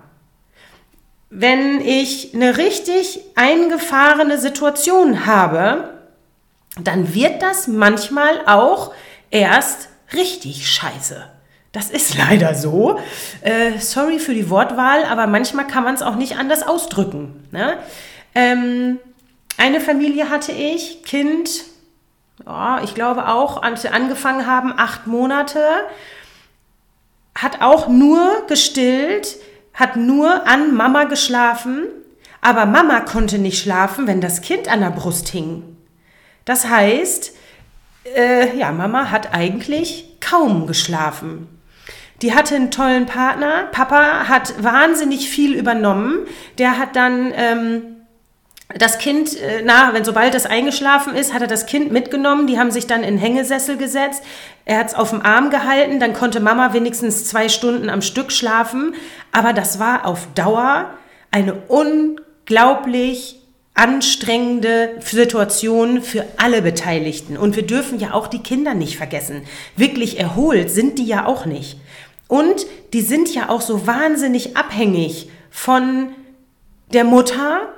Wenn 1.30 1.80
ich 1.80 2.34
eine 2.34 2.58
richtig 2.58 3.20
eingefahrene 3.34 4.36
Situation 4.36 5.24
habe, 5.24 5.96
dann 6.78 7.14
wird 7.14 7.40
das 7.40 7.66
manchmal 7.66 8.42
auch 8.44 8.92
erst 9.30 9.88
richtig 10.12 10.68
scheiße. 10.68 11.28
Das 11.72 11.90
ist 11.90 12.16
leider 12.18 12.54
so. 12.54 12.98
Äh, 13.42 13.78
sorry 13.78 14.18
für 14.18 14.34
die 14.34 14.50
Wortwahl, 14.50 15.04
aber 15.04 15.26
manchmal 15.26 15.66
kann 15.66 15.84
man 15.84 15.94
es 15.94 16.02
auch 16.02 16.16
nicht 16.16 16.38
anders 16.38 16.66
ausdrücken. 16.66 17.46
Ne? 17.50 17.78
Ähm, 18.34 18.98
eine 19.58 19.80
Familie 19.80 20.30
hatte 20.30 20.52
ich, 20.52 21.02
Kind, 21.04 21.50
ja, 22.44 22.82
ich 22.82 22.94
glaube 22.94 23.28
auch, 23.28 23.62
als 23.62 23.82
wir 23.82 23.94
angefangen 23.94 24.46
haben, 24.46 24.72
acht 24.76 25.06
Monate, 25.06 25.60
hat 27.34 27.60
auch 27.60 27.88
nur 27.88 28.46
gestillt, 28.48 29.36
hat 29.74 29.96
nur 29.96 30.46
an 30.46 30.74
Mama 30.74 31.04
geschlafen, 31.04 31.84
aber 32.40 32.66
Mama 32.66 33.00
konnte 33.00 33.38
nicht 33.38 33.62
schlafen, 33.62 34.06
wenn 34.06 34.20
das 34.20 34.40
Kind 34.40 34.70
an 34.70 34.80
der 34.80 34.90
Brust 34.90 35.28
hing. 35.28 35.76
Das 36.44 36.68
heißt, 36.68 37.34
äh, 38.14 38.56
ja, 38.56 38.72
Mama 38.72 39.10
hat 39.10 39.34
eigentlich 39.34 40.18
kaum 40.20 40.66
geschlafen. 40.66 41.48
Die 42.22 42.34
hatte 42.34 42.54
einen 42.54 42.70
tollen 42.70 43.06
Partner. 43.06 43.64
Papa 43.72 44.28
hat 44.28 44.62
wahnsinnig 44.62 45.28
viel 45.28 45.54
übernommen. 45.54 46.26
Der 46.58 46.78
hat 46.78 46.96
dann 46.96 47.32
ähm, 47.36 47.82
das 48.74 48.98
Kind, 48.98 49.38
äh, 49.40 49.62
na, 49.64 49.92
wenn 49.92 50.04
sobald 50.04 50.34
das 50.34 50.46
eingeschlafen 50.46 51.14
ist, 51.14 51.34
hat 51.34 51.42
er 51.42 51.48
das 51.48 51.66
Kind 51.66 51.92
mitgenommen. 51.92 52.46
Die 52.46 52.58
haben 52.58 52.70
sich 52.70 52.86
dann 52.86 53.04
in 53.04 53.18
Hängesessel 53.18 53.76
gesetzt. 53.76 54.22
Er 54.64 54.78
hat 54.78 54.88
es 54.88 54.94
auf 54.94 55.10
dem 55.10 55.20
Arm 55.20 55.50
gehalten. 55.50 56.00
Dann 56.00 56.14
konnte 56.14 56.40
Mama 56.40 56.72
wenigstens 56.72 57.26
zwei 57.26 57.48
Stunden 57.48 57.90
am 57.90 58.02
Stück 58.02 58.32
schlafen. 58.32 58.94
Aber 59.30 59.52
das 59.52 59.78
war 59.78 60.06
auf 60.06 60.26
Dauer 60.34 60.90
eine 61.30 61.54
unglaublich 61.68 63.35
anstrengende 63.76 64.96
Situation 65.00 66.02
für 66.02 66.24
alle 66.38 66.62
Beteiligten. 66.62 67.36
Und 67.36 67.56
wir 67.56 67.66
dürfen 67.66 68.00
ja 68.00 68.14
auch 68.14 68.26
die 68.26 68.42
Kinder 68.42 68.74
nicht 68.74 68.96
vergessen. 68.96 69.42
Wirklich 69.76 70.18
erholt 70.18 70.70
sind 70.70 70.98
die 70.98 71.06
ja 71.06 71.26
auch 71.26 71.46
nicht. 71.46 71.78
Und 72.26 72.66
die 72.92 73.02
sind 73.02 73.32
ja 73.32 73.50
auch 73.50 73.60
so 73.60 73.86
wahnsinnig 73.86 74.56
abhängig 74.56 75.28
von 75.50 76.08
der 76.92 77.04
Mutter? 77.04 77.68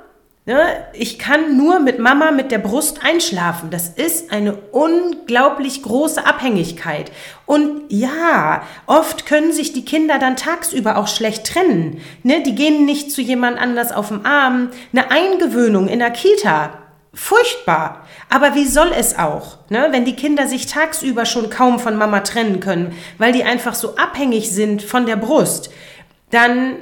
Ich 0.93 1.19
kann 1.19 1.57
nur 1.57 1.79
mit 1.79 1.99
Mama 1.99 2.31
mit 2.31 2.51
der 2.51 2.57
Brust 2.57 3.03
einschlafen. 3.03 3.69
Das 3.69 3.89
ist 3.89 4.31
eine 4.31 4.55
unglaublich 4.71 5.83
große 5.83 6.25
Abhängigkeit. 6.25 7.11
Und 7.45 7.83
ja, 7.89 8.63
oft 8.87 9.25
können 9.25 9.51
sich 9.53 9.73
die 9.73 9.85
Kinder 9.85 10.17
dann 10.17 10.35
tagsüber 10.35 10.97
auch 10.97 11.07
schlecht 11.07 11.45
trennen. 11.45 12.01
Ne? 12.23 12.41
Die 12.41 12.55
gehen 12.55 12.85
nicht 12.85 13.11
zu 13.11 13.21
jemand 13.21 13.59
anders 13.59 13.91
auf 13.91 14.07
dem 14.07 14.25
Arm. 14.25 14.69
Eine 14.91 15.11
Eingewöhnung 15.11 15.87
in 15.87 15.99
der 15.99 16.11
Kita. 16.11 16.71
Furchtbar. 17.13 18.07
Aber 18.29 18.55
wie 18.55 18.65
soll 18.65 18.91
es 18.95 19.17
auch, 19.17 19.57
ne? 19.69 19.87
wenn 19.91 20.05
die 20.05 20.15
Kinder 20.15 20.47
sich 20.47 20.67
tagsüber 20.67 21.25
schon 21.25 21.49
kaum 21.49 21.79
von 21.79 21.95
Mama 21.95 22.21
trennen 22.21 22.59
können, 22.59 22.95
weil 23.17 23.33
die 23.33 23.43
einfach 23.43 23.75
so 23.75 23.95
abhängig 23.97 24.51
sind 24.51 24.83
von 24.83 25.05
der 25.05 25.15
Brust, 25.15 25.71
dann 26.29 26.75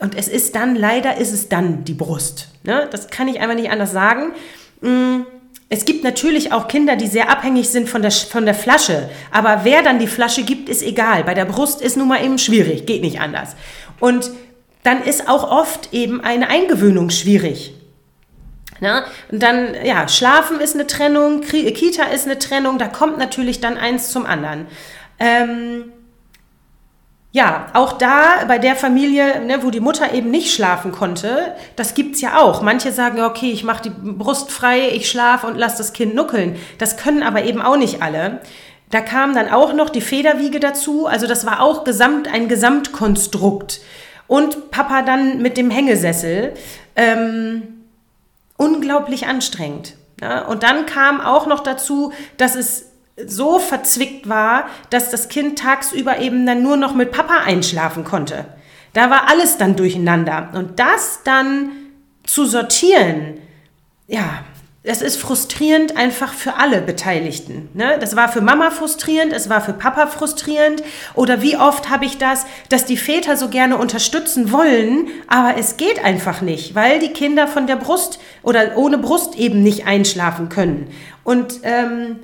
und 0.00 0.16
es 0.16 0.28
ist 0.28 0.56
dann, 0.56 0.74
leider 0.74 1.18
ist 1.18 1.32
es 1.32 1.48
dann 1.48 1.84
die 1.84 1.94
Brust. 1.94 2.48
Ne? 2.64 2.88
Das 2.90 3.08
kann 3.08 3.28
ich 3.28 3.40
einfach 3.40 3.54
nicht 3.54 3.70
anders 3.70 3.92
sagen. 3.92 4.32
Mm, 4.80 5.22
es 5.68 5.84
gibt 5.84 6.04
natürlich 6.04 6.52
auch 6.52 6.68
Kinder, 6.68 6.96
die 6.96 7.06
sehr 7.06 7.30
abhängig 7.30 7.68
sind 7.68 7.88
von 7.88 8.02
der, 8.02 8.10
von 8.10 8.44
der 8.44 8.54
Flasche. 8.54 9.08
Aber 9.30 9.60
wer 9.64 9.82
dann 9.82 9.98
die 9.98 10.06
Flasche 10.06 10.42
gibt, 10.42 10.68
ist 10.68 10.82
egal. 10.82 11.24
Bei 11.24 11.34
der 11.34 11.44
Brust 11.44 11.80
ist 11.80 11.96
nun 11.96 12.08
mal 12.08 12.24
eben 12.24 12.38
schwierig, 12.38 12.86
geht 12.86 13.02
nicht 13.02 13.20
anders. 13.20 13.56
Und 14.00 14.30
dann 14.82 15.02
ist 15.02 15.28
auch 15.28 15.50
oft 15.50 15.92
eben 15.92 16.20
eine 16.20 16.48
Eingewöhnung 16.48 17.10
schwierig. 17.10 17.74
Na, 18.80 19.04
und 19.30 19.42
dann, 19.42 19.74
ja, 19.84 20.08
Schlafen 20.08 20.60
ist 20.60 20.74
eine 20.74 20.86
Trennung, 20.86 21.40
Kita 21.40 22.04
ist 22.04 22.26
eine 22.26 22.38
Trennung, 22.38 22.78
da 22.78 22.88
kommt 22.88 23.18
natürlich 23.18 23.60
dann 23.60 23.78
eins 23.78 24.10
zum 24.10 24.26
anderen. 24.26 24.66
Ähm, 25.18 25.92
ja, 27.34 27.66
auch 27.72 27.94
da 27.94 28.44
bei 28.46 28.58
der 28.58 28.76
Familie, 28.76 29.40
ne, 29.44 29.64
wo 29.64 29.70
die 29.70 29.80
Mutter 29.80 30.14
eben 30.14 30.30
nicht 30.30 30.54
schlafen 30.54 30.92
konnte, 30.92 31.56
das 31.74 31.94
gibt's 31.94 32.20
ja 32.20 32.38
auch. 32.38 32.62
Manche 32.62 32.92
sagen, 32.92 33.20
okay, 33.20 33.50
ich 33.50 33.64
mache 33.64 33.82
die 33.82 33.90
Brust 33.90 34.52
frei, 34.52 34.90
ich 34.90 35.10
schlafe 35.10 35.48
und 35.48 35.56
lasse 35.56 35.78
das 35.78 35.92
Kind 35.92 36.14
nuckeln. 36.14 36.54
Das 36.78 36.96
können 36.96 37.24
aber 37.24 37.42
eben 37.42 37.60
auch 37.60 37.76
nicht 37.76 38.02
alle. 38.02 38.38
Da 38.90 39.00
kam 39.00 39.34
dann 39.34 39.50
auch 39.50 39.72
noch 39.72 39.90
die 39.90 40.00
Federwiege 40.00 40.60
dazu, 40.60 41.08
also 41.08 41.26
das 41.26 41.44
war 41.44 41.60
auch 41.60 41.82
gesamt, 41.82 42.32
ein 42.32 42.46
Gesamtkonstrukt. 42.46 43.80
Und 44.28 44.70
Papa 44.70 45.02
dann 45.02 45.42
mit 45.42 45.56
dem 45.56 45.72
Hängesessel. 45.72 46.54
Ähm, 46.94 47.62
unglaublich 48.56 49.26
anstrengend. 49.26 49.96
Ja? 50.20 50.42
Und 50.46 50.62
dann 50.62 50.86
kam 50.86 51.20
auch 51.20 51.48
noch 51.48 51.64
dazu, 51.64 52.12
dass 52.36 52.54
es 52.54 52.92
so 53.16 53.58
verzwickt 53.58 54.28
war, 54.28 54.64
dass 54.90 55.10
das 55.10 55.28
Kind 55.28 55.58
tagsüber 55.58 56.18
eben 56.18 56.46
dann 56.46 56.62
nur 56.62 56.76
noch 56.76 56.94
mit 56.94 57.12
Papa 57.12 57.42
einschlafen 57.44 58.04
konnte. 58.04 58.46
Da 58.92 59.10
war 59.10 59.28
alles 59.28 59.56
dann 59.56 59.76
durcheinander. 59.76 60.50
Und 60.54 60.78
das 60.80 61.20
dann 61.24 61.70
zu 62.24 62.44
sortieren, 62.44 63.38
ja, 64.06 64.44
das 64.84 65.00
ist 65.00 65.16
frustrierend 65.16 65.96
einfach 65.96 66.34
für 66.34 66.56
alle 66.56 66.82
Beteiligten. 66.82 67.70
Ne? 67.72 67.96
Das 67.98 68.16
war 68.16 68.28
für 68.28 68.42
Mama 68.42 68.70
frustrierend, 68.70 69.32
es 69.32 69.48
war 69.48 69.62
für 69.62 69.72
Papa 69.72 70.08
frustrierend. 70.08 70.82
Oder 71.14 71.40
wie 71.40 71.56
oft 71.56 71.88
habe 71.88 72.04
ich 72.04 72.18
das, 72.18 72.44
dass 72.68 72.84
die 72.84 72.98
Väter 72.98 73.38
so 73.38 73.48
gerne 73.48 73.78
unterstützen 73.78 74.52
wollen, 74.52 75.08
aber 75.26 75.56
es 75.56 75.78
geht 75.78 76.04
einfach 76.04 76.42
nicht, 76.42 76.74
weil 76.74 76.98
die 76.98 77.14
Kinder 77.14 77.48
von 77.48 77.66
der 77.66 77.76
Brust 77.76 78.18
oder 78.42 78.76
ohne 78.76 78.98
Brust 78.98 79.36
eben 79.36 79.62
nicht 79.62 79.86
einschlafen 79.86 80.50
können. 80.50 80.90
Und 81.24 81.60
ähm, 81.62 82.16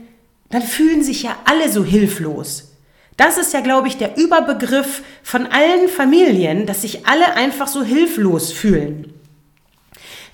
dann 0.50 0.62
fühlen 0.62 1.02
sich 1.02 1.22
ja 1.22 1.36
alle 1.44 1.70
so 1.70 1.84
hilflos. 1.84 2.72
Das 3.16 3.38
ist 3.38 3.52
ja, 3.52 3.60
glaube 3.60 3.88
ich, 3.88 3.96
der 3.96 4.16
Überbegriff 4.16 5.02
von 5.22 5.46
allen 5.46 5.88
Familien, 5.88 6.66
dass 6.66 6.82
sich 6.82 7.06
alle 7.06 7.34
einfach 7.34 7.68
so 7.68 7.82
hilflos 7.82 8.52
fühlen. 8.52 9.12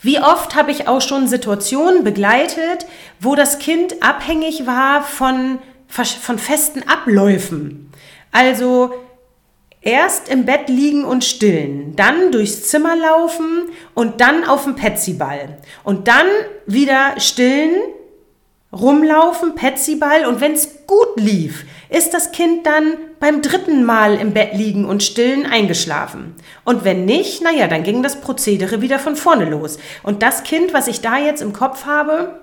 Wie 0.02 0.20
oft 0.20 0.54
habe 0.54 0.70
ich 0.70 0.86
auch 0.86 1.00
schon 1.00 1.26
Situationen 1.26 2.04
begleitet, 2.04 2.86
wo 3.18 3.34
das 3.34 3.58
Kind 3.58 4.02
abhängig 4.02 4.66
war 4.66 5.02
von, 5.02 5.58
von 5.88 6.38
festen 6.38 6.84
Abläufen. 6.88 7.90
Also 8.30 8.94
erst 9.80 10.28
im 10.28 10.44
Bett 10.44 10.68
liegen 10.68 11.04
und 11.04 11.24
stillen, 11.24 11.96
dann 11.96 12.32
durchs 12.32 12.68
Zimmer 12.68 12.96
laufen 12.96 13.70
und 13.94 14.20
dann 14.20 14.44
auf 14.44 14.64
dem 14.64 14.76
Petsyball 14.76 15.58
und 15.84 16.08
dann 16.08 16.26
wieder 16.66 17.18
stillen, 17.18 17.74
rumlaufen, 18.72 19.54
Petsyball 19.54 20.26
und 20.26 20.40
wenn 20.40 20.52
es 20.52 20.86
gut 20.86 21.16
lief, 21.16 21.64
ist 21.88 22.12
das 22.12 22.32
Kind 22.32 22.66
dann 22.66 22.96
beim 23.20 23.42
dritten 23.42 23.84
Mal 23.84 24.16
im 24.16 24.32
Bett 24.32 24.54
liegen 24.54 24.84
und 24.84 25.02
stillen 25.02 25.46
eingeschlafen. 25.46 26.34
Und 26.64 26.84
wenn 26.84 27.04
nicht, 27.04 27.42
naja, 27.42 27.68
dann 27.68 27.84
ging 27.84 28.02
das 28.02 28.20
Prozedere 28.20 28.82
wieder 28.82 28.98
von 28.98 29.16
vorne 29.16 29.44
los. 29.44 29.78
Und 30.02 30.22
das 30.22 30.42
Kind, 30.42 30.74
was 30.74 30.88
ich 30.88 31.00
da 31.00 31.16
jetzt 31.16 31.42
im 31.42 31.52
Kopf 31.52 31.86
habe, 31.86 32.40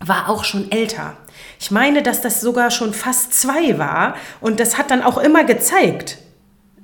war 0.00 0.28
auch 0.28 0.44
schon 0.44 0.72
älter. 0.72 1.16
Ich 1.60 1.70
meine, 1.70 2.02
dass 2.02 2.20
das 2.20 2.40
sogar 2.40 2.70
schon 2.70 2.92
fast 2.92 3.34
zwei 3.34 3.78
war 3.78 4.16
und 4.40 4.58
das 4.58 4.78
hat 4.78 4.90
dann 4.90 5.02
auch 5.02 5.18
immer 5.18 5.44
gezeigt 5.44 6.18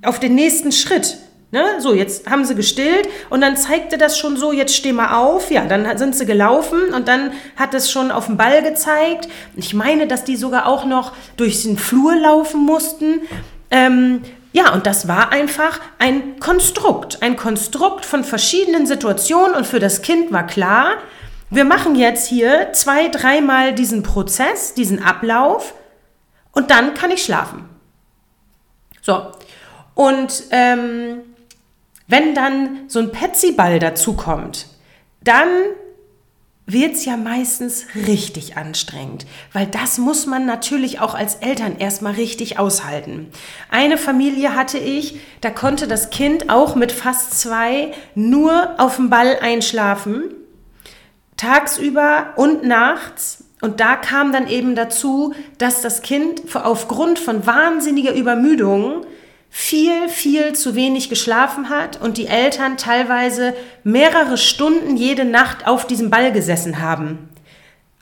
auf 0.03 0.21
den 0.21 0.35
nächsten 0.35 0.73
Schritt. 0.73 1.19
Ne? 1.51 1.81
So, 1.81 1.95
jetzt 1.95 2.29
haben 2.29 2.45
sie 2.45 2.55
gestillt 2.55 3.09
und 3.31 3.41
dann 3.41 3.57
zeigte 3.57 3.97
das 3.97 4.19
schon 4.19 4.37
so, 4.37 4.53
jetzt 4.53 4.75
steh 4.75 4.93
mal 4.93 5.17
auf. 5.17 5.51
Ja, 5.51 5.65
dann 5.65 5.97
sind 5.97 6.15
sie 6.15 6.27
gelaufen 6.27 6.93
und 6.95 7.09
dann 7.09 7.33
hat 7.57 7.73
es 7.73 7.91
schon 7.91 8.11
auf 8.11 8.27
dem 8.27 8.37
Ball 8.37 8.63
gezeigt. 8.63 9.29
Ich 9.57 9.73
meine, 9.73 10.07
dass 10.07 10.25
die 10.25 10.37
sogar 10.37 10.67
auch 10.67 10.85
noch 10.85 11.13
durch 11.39 11.63
den 11.63 11.79
Flur 11.79 12.15
laufen 12.17 12.65
mussten. 12.67 13.23
Ähm, 13.71 14.23
ja, 14.53 14.75
und 14.75 14.87
das 14.87 15.09
war 15.09 15.33
einfach 15.33 15.81
ein 15.99 16.39
Konstrukt, 16.39 17.23
ein 17.23 17.37
Konstrukt 17.37 18.05
von 18.05 18.25
verschiedenen 18.25 18.87
Situationen 18.87 19.55
und 19.55 19.67
für 19.67 19.79
das 19.79 20.03
Kind 20.03 20.33
war 20.33 20.47
klar, 20.47 20.97
wir 21.51 21.65
machen 21.65 21.95
jetzt 21.95 22.29
hier 22.29 22.73
zwei, 22.73 23.09
dreimal 23.09 23.75
diesen 23.75 24.03
Prozess, 24.03 24.75
diesen 24.75 25.03
Ablauf 25.03 25.75
und 26.53 26.71
dann 26.71 26.93
kann 26.93 27.11
ich 27.11 27.25
schlafen. 27.25 27.69
So, 29.01 29.33
und 29.95 30.45
ähm, 30.51 31.21
wenn 32.09 32.35
dann 32.35 32.89
so 32.89 32.99
ein 32.99 33.13
Petsyball 33.13 33.79
dazukommt, 33.79 34.67
dann 35.23 35.49
wird 36.69 36.95
es 36.95 37.07
ja 37.07 37.17
meistens 37.17 37.87
richtig 37.95 38.59
anstrengend, 38.59 39.27
weil 39.55 39.67
das 39.67 39.97
muss 39.97 40.27
man 40.27 40.45
natürlich 40.45 41.01
auch 41.01 41.15
als 41.15 41.37
Eltern 41.37 41.79
erstmal 41.79 42.13
richtig 42.13 42.59
aushalten. 42.59 43.31
Eine 43.71 43.97
Familie 43.97 44.55
hatte 44.55 44.77
ich, 44.77 45.19
da 45.41 45.49
konnte 45.49 45.89
das 45.89 46.11
Kind 46.11 46.51
auch 46.51 46.75
mit 46.75 46.93
fast 46.93 47.41
zwei 47.41 47.93
nur 48.15 48.75
auf 48.79 48.97
dem 48.97 49.09
Ball 49.09 49.39
einschlafen, 49.41 50.25
tagsüber 51.39 52.35
und 52.37 52.65
nachts. 52.65 53.45
Und 53.61 53.81
da 53.81 53.97
kam 53.97 54.33
dann 54.33 54.47
eben 54.47 54.75
dazu, 54.75 55.35
dass 55.57 55.81
das 55.81 56.03
Kind 56.03 56.55
aufgrund 56.55 57.19
von 57.19 57.47
wahnsinniger 57.47 58.13
Übermüdung 58.13 59.07
viel, 59.51 60.09
viel 60.09 60.55
zu 60.55 60.75
wenig 60.75 61.09
geschlafen 61.09 61.69
hat 61.69 62.01
und 62.01 62.19
die 62.19 62.27
Eltern 62.27 62.77
teilweise 62.77 63.55
mehrere 63.83 64.39
Stunden 64.39 64.97
jede 64.97 65.25
Nacht 65.25 65.67
auf 65.67 65.87
diesem 65.87 66.11
Ball 66.11 66.33
gesessen 66.33 66.81
haben. 66.81 67.29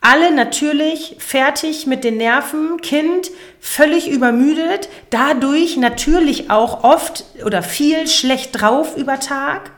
Alle 0.01 0.31
natürlich 0.31 1.15
fertig 1.19 1.87
mit 1.87 2.03
den 2.03 2.17
Nerven, 2.17 2.79
Kind 2.81 3.31
völlig 3.59 4.07
übermüdet, 4.09 4.89
dadurch 5.09 5.75
natürlich 5.77 6.51
auch 6.51 6.83
oft 6.83 7.25
oder 7.43 7.63
viel 7.63 8.07
schlecht 8.07 8.61
drauf 8.61 8.95
über 8.95 9.19
Tag. 9.19 9.71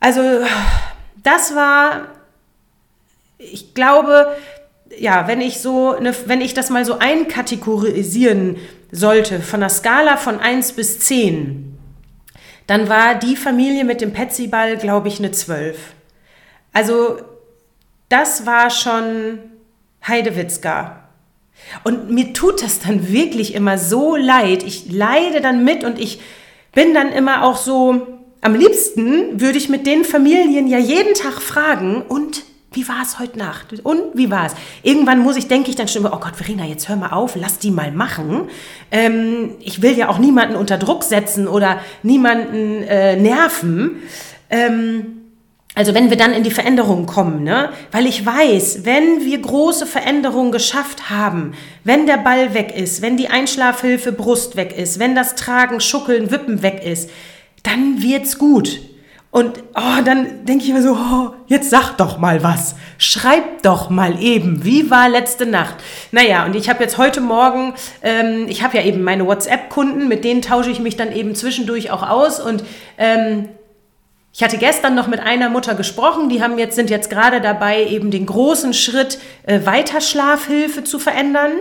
Also 0.00 0.20
das 1.16 1.54
war, 1.54 2.06
ich 3.38 3.74
glaube, 3.74 4.36
ja, 4.96 5.28
wenn 5.28 5.40
ich 5.40 5.60
so, 5.60 5.92
eine, 5.92 6.14
wenn 6.26 6.40
ich 6.40 6.54
das 6.54 6.70
mal 6.70 6.84
so 6.84 6.98
einkategorisieren 6.98 8.56
sollte, 8.90 9.40
von 9.40 9.60
der 9.60 9.68
Skala 9.68 10.16
von 10.16 10.40
1 10.40 10.72
bis 10.72 11.00
10, 11.00 11.76
dann 12.66 12.88
war 12.88 13.14
die 13.14 13.36
Familie 13.36 13.84
mit 13.84 14.00
dem 14.00 14.12
Petsyball, 14.12 14.76
glaube 14.76 15.08
ich, 15.08 15.18
eine 15.18 15.30
12. 15.30 15.76
Also 16.72 17.18
das 18.08 18.46
war 18.46 18.70
schon 18.70 19.38
Heidewitzka. 20.06 21.08
Und 21.84 22.10
mir 22.10 22.32
tut 22.32 22.62
das 22.62 22.80
dann 22.80 23.12
wirklich 23.12 23.54
immer 23.54 23.78
so 23.78 24.16
leid. 24.16 24.62
Ich 24.62 24.90
leide 24.90 25.40
dann 25.40 25.64
mit 25.64 25.84
und 25.84 25.98
ich 25.98 26.20
bin 26.72 26.94
dann 26.94 27.12
immer 27.12 27.44
auch 27.44 27.56
so, 27.56 28.06
am 28.40 28.54
liebsten 28.54 29.40
würde 29.40 29.58
ich 29.58 29.68
mit 29.68 29.86
den 29.86 30.04
Familien 30.04 30.68
ja 30.68 30.78
jeden 30.78 31.14
Tag 31.14 31.42
fragen, 31.42 32.02
und 32.02 32.44
wie 32.78 32.86
war 32.86 33.02
es 33.02 33.18
heute 33.18 33.40
Nacht? 33.40 33.80
Und 33.82 34.02
wie 34.14 34.30
war 34.30 34.46
es? 34.46 34.52
Irgendwann 34.84 35.18
muss 35.18 35.36
ich, 35.36 35.48
denke 35.48 35.68
ich 35.68 35.74
dann 35.74 35.88
schon 35.88 36.06
oh 36.06 36.10
Gott, 36.10 36.36
Verena, 36.36 36.64
jetzt 36.64 36.88
hör 36.88 36.94
mal 36.94 37.10
auf, 37.10 37.34
lass 37.34 37.58
die 37.58 37.72
mal 37.72 37.90
machen. 37.90 38.42
Ähm, 38.92 39.56
ich 39.58 39.82
will 39.82 39.98
ja 39.98 40.08
auch 40.08 40.18
niemanden 40.18 40.54
unter 40.54 40.78
Druck 40.78 41.02
setzen 41.02 41.48
oder 41.48 41.80
niemanden 42.04 42.84
äh, 42.84 43.16
nerven. 43.16 43.96
Ähm, 44.48 45.22
also 45.74 45.92
wenn 45.92 46.08
wir 46.08 46.16
dann 46.16 46.32
in 46.32 46.44
die 46.44 46.52
Veränderung 46.52 47.06
kommen, 47.06 47.42
ne? 47.42 47.70
weil 47.90 48.06
ich 48.06 48.24
weiß, 48.24 48.84
wenn 48.84 49.24
wir 49.24 49.42
große 49.42 49.84
Veränderungen 49.84 50.52
geschafft 50.52 51.10
haben, 51.10 51.54
wenn 51.82 52.06
der 52.06 52.18
Ball 52.18 52.54
weg 52.54 52.72
ist, 52.76 53.02
wenn 53.02 53.16
die 53.16 53.28
Einschlafhilfe 53.28 54.12
Brust 54.12 54.54
weg 54.54 54.72
ist, 54.78 55.00
wenn 55.00 55.16
das 55.16 55.34
Tragen, 55.34 55.80
Schuckeln, 55.80 56.30
Wippen 56.30 56.62
weg 56.62 56.82
ist, 56.84 57.10
dann 57.64 58.00
wird's 58.04 58.38
gut. 58.38 58.78
Und 59.30 59.58
oh, 59.74 60.02
dann 60.04 60.46
denke 60.46 60.64
ich 60.64 60.72
mir 60.72 60.82
so, 60.82 60.94
oh, 60.94 61.34
jetzt 61.46 61.68
sag 61.68 61.96
doch 61.98 62.16
mal 62.18 62.42
was. 62.42 62.76
Schreib 62.96 63.62
doch 63.62 63.90
mal 63.90 64.22
eben, 64.22 64.64
wie 64.64 64.90
war 64.90 65.08
letzte 65.08 65.44
Nacht? 65.44 65.76
Naja, 66.12 66.46
und 66.46 66.56
ich 66.56 66.70
habe 66.70 66.82
jetzt 66.82 66.96
heute 66.96 67.20
Morgen, 67.20 67.74
ähm, 68.02 68.46
ich 68.48 68.62
habe 68.62 68.78
ja 68.78 68.84
eben 68.84 69.02
meine 69.02 69.26
WhatsApp-Kunden, 69.26 70.08
mit 70.08 70.24
denen 70.24 70.40
tausche 70.40 70.70
ich 70.70 70.80
mich 70.80 70.96
dann 70.96 71.12
eben 71.12 71.34
zwischendurch 71.34 71.90
auch 71.90 72.08
aus. 72.08 72.40
Und 72.40 72.64
ähm, 72.96 73.50
ich 74.32 74.42
hatte 74.42 74.56
gestern 74.56 74.94
noch 74.94 75.08
mit 75.08 75.20
einer 75.20 75.50
Mutter 75.50 75.74
gesprochen, 75.74 76.30
die 76.30 76.42
haben 76.42 76.58
jetzt, 76.58 76.76
sind 76.76 76.88
jetzt 76.88 77.10
gerade 77.10 77.42
dabei, 77.42 77.84
eben 77.84 78.10
den 78.10 78.24
großen 78.24 78.72
Schritt 78.72 79.18
äh, 79.44 79.60
Weiterschlafhilfe 79.66 80.84
zu 80.84 80.98
verändern. 80.98 81.52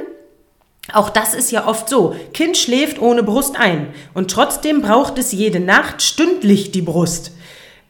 Auch 0.94 1.10
das 1.10 1.34
ist 1.34 1.52
ja 1.52 1.68
oft 1.68 1.90
so. 1.90 2.16
Kind 2.34 2.56
schläft 2.56 3.02
ohne 3.02 3.24
Brust 3.24 3.60
ein 3.60 3.88
und 4.14 4.32
trotzdem 4.32 4.82
braucht 4.82 5.18
es 5.18 5.34
jede 5.34 5.60
Nacht 5.60 6.02
stündlich 6.02 6.72
die 6.72 6.82
Brust. 6.82 7.34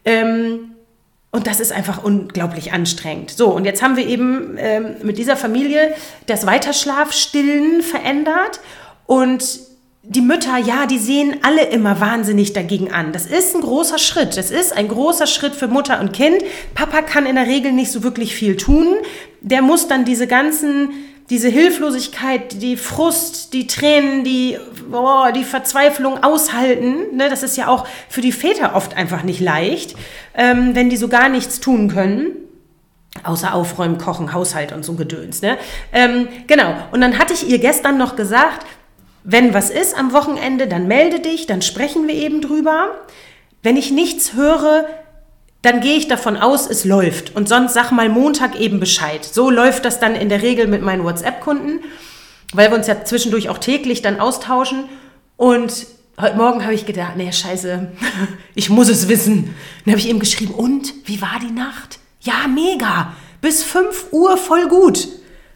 Ähm, 0.07 0.71
Und 1.31 1.45
das 1.45 1.59
ist 1.59 1.71
einfach 1.71 2.03
unglaublich 2.03 2.71
anstrengend. 2.71 3.31
So, 3.31 3.49
und 3.49 3.65
jetzt 3.65 3.81
haben 3.81 3.97
wir 3.97 4.07
eben 4.07 4.55
ähm, 4.57 4.95
mit 5.03 5.17
dieser 5.17 5.35
Familie 5.35 5.93
das 6.25 6.45
Weiterschlafstillen 6.45 7.81
verändert. 7.83 8.61
Und 9.05 9.59
die 10.03 10.21
Mütter, 10.21 10.57
ja, 10.57 10.85
die 10.85 10.97
sehen 10.99 11.35
alle 11.43 11.65
immer 11.65 11.99
wahnsinnig 11.99 12.53
dagegen 12.53 12.93
an. 12.93 13.11
Das 13.11 13.25
ist 13.25 13.53
ein 13.53 13.61
großer 13.61 13.97
Schritt. 13.99 14.37
Das 14.37 14.51
ist 14.51 14.71
ein 14.71 14.87
großer 14.87 15.27
Schritt 15.27 15.53
für 15.53 15.67
Mutter 15.67 15.99
und 15.99 16.13
Kind. 16.13 16.37
Papa 16.73 17.01
kann 17.01 17.25
in 17.25 17.35
der 17.35 17.47
Regel 17.47 17.73
nicht 17.73 17.91
so 17.91 18.03
wirklich 18.03 18.33
viel 18.33 18.55
tun. 18.55 18.87
Der 19.41 19.61
muss 19.61 19.89
dann 19.89 20.05
diese 20.05 20.25
ganzen, 20.25 20.91
diese 21.29 21.49
Hilflosigkeit, 21.49 22.61
die 22.61 22.77
Frust, 22.77 23.53
die 23.53 23.67
Tränen, 23.67 24.23
die, 24.23 24.57
oh, 24.91 25.25
die 25.35 25.43
Verzweiflung 25.43 26.23
aushalten. 26.23 27.15
Ne? 27.15 27.29
Das 27.29 27.43
ist 27.43 27.57
ja 27.57 27.67
auch 27.67 27.85
für 28.07 28.21
die 28.21 28.31
Väter 28.31 28.75
oft 28.75 28.95
einfach 28.95 29.23
nicht 29.23 29.41
leicht, 29.41 29.95
ähm, 30.35 30.73
wenn 30.73 30.89
die 30.89 30.97
so 30.97 31.09
gar 31.09 31.27
nichts 31.27 31.59
tun 31.59 31.89
können. 31.89 32.27
Außer 33.23 33.53
Aufräumen, 33.53 33.97
Kochen, 33.97 34.31
Haushalt 34.31 34.71
und 34.71 34.85
so 34.85 34.93
Gedöns. 34.93 35.41
Ne? 35.41 35.57
Ähm, 35.91 36.29
genau. 36.45 36.75
Und 36.91 37.01
dann 37.01 37.17
hatte 37.19 37.33
ich 37.33 37.49
ihr 37.49 37.59
gestern 37.59 37.97
noch 37.97 38.15
gesagt, 38.15 38.65
wenn 39.23 39.53
was 39.53 39.69
ist 39.69 39.97
am 39.97 40.13
Wochenende, 40.13 40.67
dann 40.67 40.87
melde 40.87 41.19
dich, 41.19 41.47
dann 41.47 41.61
sprechen 41.61 42.07
wir 42.07 42.15
eben 42.15 42.39
drüber. 42.39 42.95
Wenn 43.63 43.75
ich 43.75 43.91
nichts 43.91 44.33
höre, 44.33 44.85
dann 45.67 45.81
gehe 45.81 45.97
ich 45.97 46.07
davon 46.07 46.37
aus, 46.37 46.65
es 46.65 46.85
läuft. 46.85 47.35
Und 47.35 47.49
sonst 47.49 47.73
sag 47.73 47.91
mal 47.91 48.07
Montag 48.07 48.57
eben 48.57 48.79
Bescheid. 48.79 49.25
So 49.25 49.49
läuft 49.49 49.83
das 49.83 49.99
dann 49.99 50.15
in 50.15 50.29
der 50.29 50.41
Regel 50.41 50.65
mit 50.65 50.81
meinen 50.81 51.03
WhatsApp-Kunden, 51.03 51.81
weil 52.53 52.71
wir 52.71 52.77
uns 52.77 52.87
ja 52.87 53.03
zwischendurch 53.03 53.49
auch 53.49 53.57
täglich 53.57 54.01
dann 54.01 54.21
austauschen. 54.21 54.85
Und 55.35 55.87
heute 56.21 56.37
Morgen 56.37 56.63
habe 56.63 56.73
ich 56.73 56.85
gedacht, 56.85 57.17
nee, 57.17 57.29
scheiße, 57.29 57.91
ich 58.55 58.69
muss 58.69 58.87
es 58.87 59.09
wissen. 59.09 59.55
Dann 59.83 59.91
habe 59.91 59.99
ich 59.99 60.07
eben 60.07 60.21
geschrieben, 60.21 60.53
und, 60.53 60.93
wie 61.03 61.21
war 61.21 61.37
die 61.41 61.51
Nacht? 61.51 61.99
Ja, 62.21 62.47
mega. 62.47 63.11
Bis 63.41 63.61
5 63.63 64.07
Uhr 64.11 64.37
voll 64.37 64.69
gut. 64.69 65.09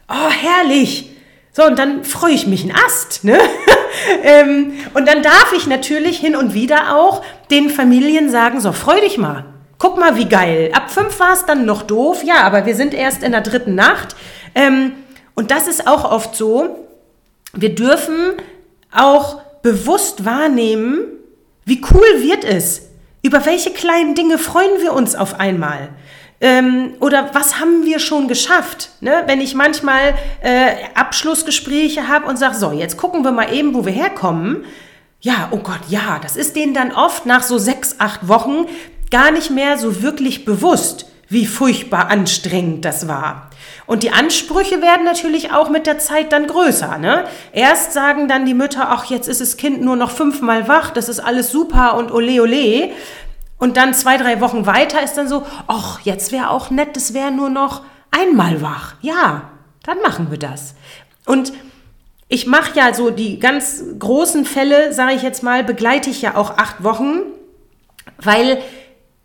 Oh, 0.10 0.30
herrlich. 0.30 1.10
So, 1.54 1.64
und 1.64 1.80
dann 1.80 2.04
freue 2.04 2.34
ich 2.34 2.48
mich 2.48 2.66
ein 2.66 2.76
Ast. 2.76 3.24
Ne? 3.24 3.40
ähm, 4.24 4.74
und 4.94 5.08
dann 5.08 5.24
darf 5.24 5.54
ich 5.56 5.68
natürlich 5.68 6.18
hin 6.18 6.36
und 6.36 6.54
wieder 6.54 6.98
auch 6.98 7.24
den 7.50 7.70
Familien 7.70 8.30
sagen, 8.30 8.60
so, 8.60 8.74
freu 8.74 9.00
dich 9.00 9.18
mal. 9.18 9.46
Guck 9.82 9.98
mal, 9.98 10.16
wie 10.16 10.30
geil. 10.30 10.70
Ab 10.76 10.92
fünf 10.92 11.20
war 11.20 11.34
es 11.34 11.48
dann 11.48 11.66
noch 11.66 11.82
doof. 11.82 12.24
Ja, 12.24 12.44
aber 12.44 12.68
wir 12.68 12.76
sind 12.76 12.94
erst 12.94 13.24
in 13.24 13.32
der 13.32 13.42
dritten 13.42 13.74
Nacht. 13.74 14.16
Ähm, 14.54 14.92
und 15.34 15.50
das 15.50 15.68
ist 15.68 15.88
auch 15.88 16.06
oft 16.06 16.36
so. 16.36 16.88
Wir 17.54 17.74
dürfen 17.74 18.34
auch 18.96 19.42
bewusst 19.64 20.24
wahrnehmen, 20.24 21.00
wie 21.66 21.82
cool 21.92 22.22
wird 22.22 22.44
es. 22.44 22.90
Über 23.24 23.44
welche 23.48 23.72
kleinen 23.72 24.14
Dinge 24.14 24.38
freuen 24.38 24.82
wir 24.82 24.94
uns 24.94 25.16
auf 25.16 25.40
einmal? 25.40 25.90
Ähm, 26.42 26.94
oder 27.00 27.32
was 27.34 27.60
haben 27.60 27.84
wir 27.84 27.98
schon 27.98 28.28
geschafft? 28.28 28.92
Ne? 29.00 29.24
Wenn 29.26 29.42
ich 29.42 29.56
manchmal 29.56 30.14
äh, 30.44 30.74
Abschlussgespräche 30.94 32.08
habe 32.08 32.28
und 32.28 32.38
sage, 32.38 32.54
so, 32.54 32.72
jetzt 32.72 32.98
gucken 32.98 33.24
wir 33.24 33.32
mal 33.32 33.52
eben, 33.52 33.74
wo 33.74 33.84
wir 33.84 33.94
herkommen. 33.94 34.64
Ja, 35.22 35.48
oh 35.50 35.58
Gott, 35.58 35.82
ja, 35.90 36.20
das 36.22 36.36
ist 36.36 36.56
denen 36.56 36.76
dann 36.76 36.92
oft 36.92 37.26
nach 37.26 37.42
so 37.42 37.58
sechs, 37.58 37.96
acht 37.98 38.28
Wochen 38.28 38.68
gar 39.12 39.32
nicht 39.32 39.52
mehr 39.52 39.78
so 39.78 40.02
wirklich 40.02 40.46
bewusst, 40.46 41.06
wie 41.28 41.46
furchtbar 41.46 42.10
anstrengend 42.10 42.84
das 42.84 43.08
war. 43.08 43.50
Und 43.86 44.04
die 44.04 44.12
Ansprüche 44.12 44.82
werden 44.82 45.06
natürlich 45.06 45.54
auch 45.54 45.70
mit 45.70 45.86
der 45.86 46.00
Zeit 46.00 46.32
dann 46.32 46.48
größer. 46.48 46.98
Ne? 46.98 47.26
Erst 47.54 47.94
sagen 47.94 48.28
dann 48.28 48.46
die 48.46 48.54
Mütter, 48.54 48.88
ach, 48.90 49.06
jetzt 49.06 49.28
ist 49.28 49.42
das 49.42 49.58
Kind 49.58 49.82
nur 49.82 49.96
noch 49.96 50.12
fünfmal 50.12 50.68
wach, 50.68 50.92
das 50.92 51.10
ist 51.10 51.20
alles 51.20 51.52
super 51.52 51.96
und 51.96 52.12
ole 52.12 52.42
ole. 52.42 52.92
Und 53.58 53.78
dann 53.78 53.94
zwei, 53.94 54.18
drei 54.18 54.42
Wochen 54.42 54.66
weiter 54.66 55.04
ist 55.04 55.14
dann 55.14 55.28
so, 55.28 55.46
ach, 55.68 56.02
jetzt 56.02 56.32
wäre 56.32 56.50
auch 56.50 56.70
nett, 56.70 56.96
das 56.96 57.14
wäre 57.14 57.32
nur 57.32 57.50
noch 57.50 57.84
einmal 58.10 58.62
wach. 58.62 58.96
Ja, 59.02 59.52
dann 59.84 60.02
machen 60.02 60.32
wir 60.32 60.40
das. 60.40 60.76
Und 61.26 61.54
ich 62.28 62.48
mache 62.48 62.78
ja 62.78 62.94
so 62.94 63.10
die 63.10 63.40
ganz 63.40 63.84
großen 64.00 64.46
Fälle, 64.46 64.94
sage 64.94 65.14
ich 65.14 65.22
jetzt 65.22 65.44
mal, 65.44 65.64
begleite 65.64 66.10
ich 66.10 66.22
ja 66.22 66.36
auch 66.36 66.58
acht 66.58 66.84
Wochen, 66.84 67.22
weil 68.18 68.62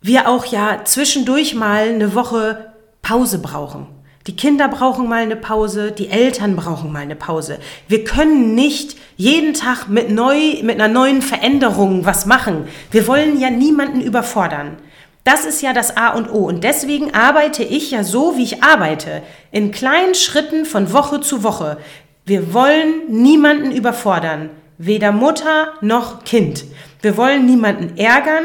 wir 0.01 0.29
auch 0.29 0.45
ja 0.45 0.81
zwischendurch 0.83 1.55
mal 1.55 1.89
eine 1.89 2.13
Woche 2.15 2.73
Pause 3.01 3.39
brauchen. 3.39 3.87
Die 4.27 4.35
Kinder 4.35 4.67
brauchen 4.67 5.07
mal 5.07 5.21
eine 5.21 5.37
Pause, 5.37 5.93
die 5.93 6.09
Eltern 6.09 6.57
brauchen 6.57 6.91
mal 6.91 6.99
eine 6.99 7.15
Pause. 7.15 7.59
Wir 7.87 8.03
können 8.03 8.55
nicht 8.55 8.97
jeden 9.15 9.53
Tag 9.53 9.87
mit, 9.87 10.09
neu, 10.09 10.61
mit 10.63 10.75
einer 10.75 10.89
neuen 10.89 11.21
Veränderung 11.21 12.05
was 12.05 12.25
machen. 12.25 12.67
Wir 12.91 13.07
wollen 13.07 13.39
ja 13.39 13.49
niemanden 13.49 14.01
überfordern. 14.01 14.77
Das 15.23 15.45
ist 15.45 15.61
ja 15.61 15.71
das 15.71 15.95
A 15.95 16.09
und 16.09 16.29
O. 16.29 16.45
Und 16.45 16.65
deswegen 16.65 17.13
arbeite 17.13 17.63
ich 17.63 17.91
ja 17.91 18.03
so, 18.03 18.35
wie 18.37 18.43
ich 18.43 18.63
arbeite. 18.63 19.23
In 19.51 19.71
kleinen 19.71 20.13
Schritten 20.13 20.65
von 20.65 20.91
Woche 20.91 21.21
zu 21.21 21.43
Woche. 21.43 21.77
Wir 22.25 22.53
wollen 22.53 23.09
niemanden 23.09 23.71
überfordern. 23.71 24.49
Weder 24.77 25.13
Mutter 25.13 25.73
noch 25.79 26.25
Kind. 26.25 26.65
Wir 27.01 27.15
wollen 27.15 27.45
niemanden 27.45 27.97
ärgern. 27.97 28.43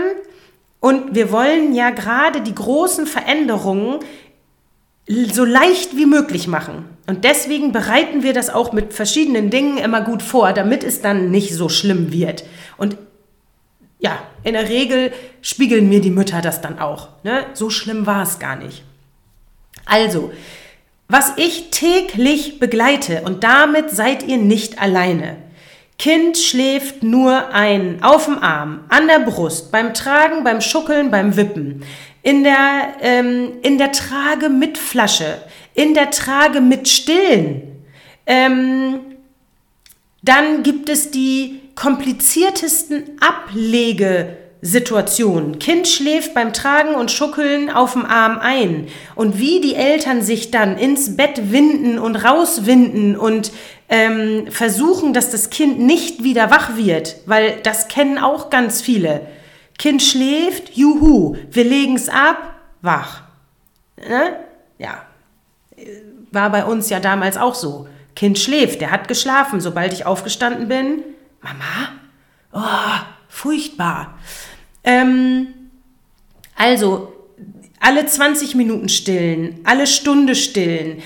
Und 0.82 1.14
wir 1.14 1.30
wollen 1.30 1.74
ja 1.74 1.90
gerade 1.90 2.40
die 2.40 2.56
großen 2.56 3.06
Veränderungen 3.06 4.00
so 5.06 5.44
leicht 5.44 5.96
wie 5.96 6.06
möglich 6.06 6.48
machen. 6.48 6.86
Und 7.06 7.22
deswegen 7.22 7.70
bereiten 7.70 8.24
wir 8.24 8.32
das 8.32 8.50
auch 8.50 8.72
mit 8.72 8.92
verschiedenen 8.92 9.48
Dingen 9.48 9.78
immer 9.78 10.00
gut 10.00 10.24
vor, 10.24 10.52
damit 10.52 10.82
es 10.82 11.00
dann 11.00 11.30
nicht 11.30 11.54
so 11.54 11.68
schlimm 11.68 12.12
wird. 12.12 12.42
Und 12.78 12.96
ja, 14.00 14.18
in 14.42 14.54
der 14.54 14.68
Regel 14.68 15.12
spiegeln 15.40 15.88
mir 15.88 16.00
die 16.00 16.10
Mütter 16.10 16.40
das 16.40 16.60
dann 16.60 16.80
auch. 16.80 17.10
Ne? 17.22 17.46
So 17.54 17.70
schlimm 17.70 18.04
war 18.04 18.24
es 18.24 18.40
gar 18.40 18.56
nicht. 18.56 18.82
Also, 19.84 20.32
was 21.06 21.34
ich 21.36 21.70
täglich 21.70 22.58
begleite, 22.58 23.22
und 23.22 23.44
damit 23.44 23.90
seid 23.90 24.24
ihr 24.24 24.38
nicht 24.38 24.82
alleine. 24.82 25.36
Kind 26.02 26.36
schläft 26.36 27.04
nur 27.04 27.54
ein, 27.54 28.02
auf 28.02 28.24
dem 28.24 28.36
Arm, 28.38 28.80
an 28.88 29.06
der 29.06 29.20
Brust, 29.20 29.70
beim 29.70 29.94
Tragen, 29.94 30.42
beim 30.42 30.60
Schuckeln, 30.60 31.12
beim 31.12 31.36
Wippen 31.36 31.84
in 32.24 32.42
der, 32.42 32.94
ähm, 33.00 33.52
in 33.62 33.78
der 33.78 33.92
Trage 33.92 34.48
mit 34.48 34.78
Flasche, 34.78 35.42
in 35.74 35.94
der 35.94 36.10
Trage 36.10 36.60
mit 36.60 36.88
Stillen. 36.88 37.84
Ähm, 38.26 38.98
dann 40.22 40.64
gibt 40.64 40.88
es 40.88 41.12
die 41.12 41.60
kompliziertesten 41.76 43.20
Ablegesituationen. 44.62 45.59
Kind 45.59 45.88
schläft 45.88 46.35
beim 46.35 46.53
Tragen 46.53 46.94
und 46.94 47.11
Schuckeln 47.11 47.68
auf 47.68 47.94
dem 47.94 48.07
Arm 48.07 48.38
ein. 48.38 48.87
Und 49.16 49.38
wie 49.38 49.61
die 49.61 49.75
Eltern 49.75 50.22
sich 50.22 50.51
dann 50.53 50.79
ins 50.79 51.16
Bett 51.16 51.51
winden 51.51 51.98
und 51.98 52.16
rauswinden 52.16 53.16
und 53.16 53.51
ähm, 53.88 54.46
versuchen, 54.51 55.12
dass 55.12 55.31
das 55.31 55.51
Kind 55.51 55.81
nicht 55.81 56.22
wieder 56.22 56.51
wach 56.51 56.77
wird, 56.77 57.16
weil 57.27 57.59
das 57.62 57.88
kennen 57.88 58.18
auch 58.18 58.51
ganz 58.51 58.81
viele. 58.81 59.27
Kind 59.79 60.01
schläft, 60.03 60.77
juhu, 60.77 61.37
wir 61.51 61.64
legen 61.64 61.96
es 61.96 62.09
ab, 62.09 62.55
wach. 62.83 63.22
Ne? 63.96 64.37
Ja, 64.79 65.03
war 66.31 66.51
bei 66.51 66.64
uns 66.64 66.88
ja 66.88 67.01
damals 67.01 67.37
auch 67.37 67.57
so. 67.57 67.88
Kind 68.14 68.38
schläft, 68.38 68.81
der 68.81 68.92
hat 68.92 69.09
geschlafen. 69.09 69.61
Sobald 69.61 69.92
ich 69.92 70.07
aufgestanden 70.07 70.68
bin, 70.68 71.03
Mama, 71.40 71.88
oh, 72.53 73.01
furchtbar. 73.29 74.14
Ähm, 74.84 75.48
also, 76.56 77.12
alle 77.80 78.06
20 78.06 78.54
Minuten 78.54 78.88
stillen, 78.88 79.60
alle 79.64 79.86
Stunde 79.86 80.34
stillen, 80.34 81.02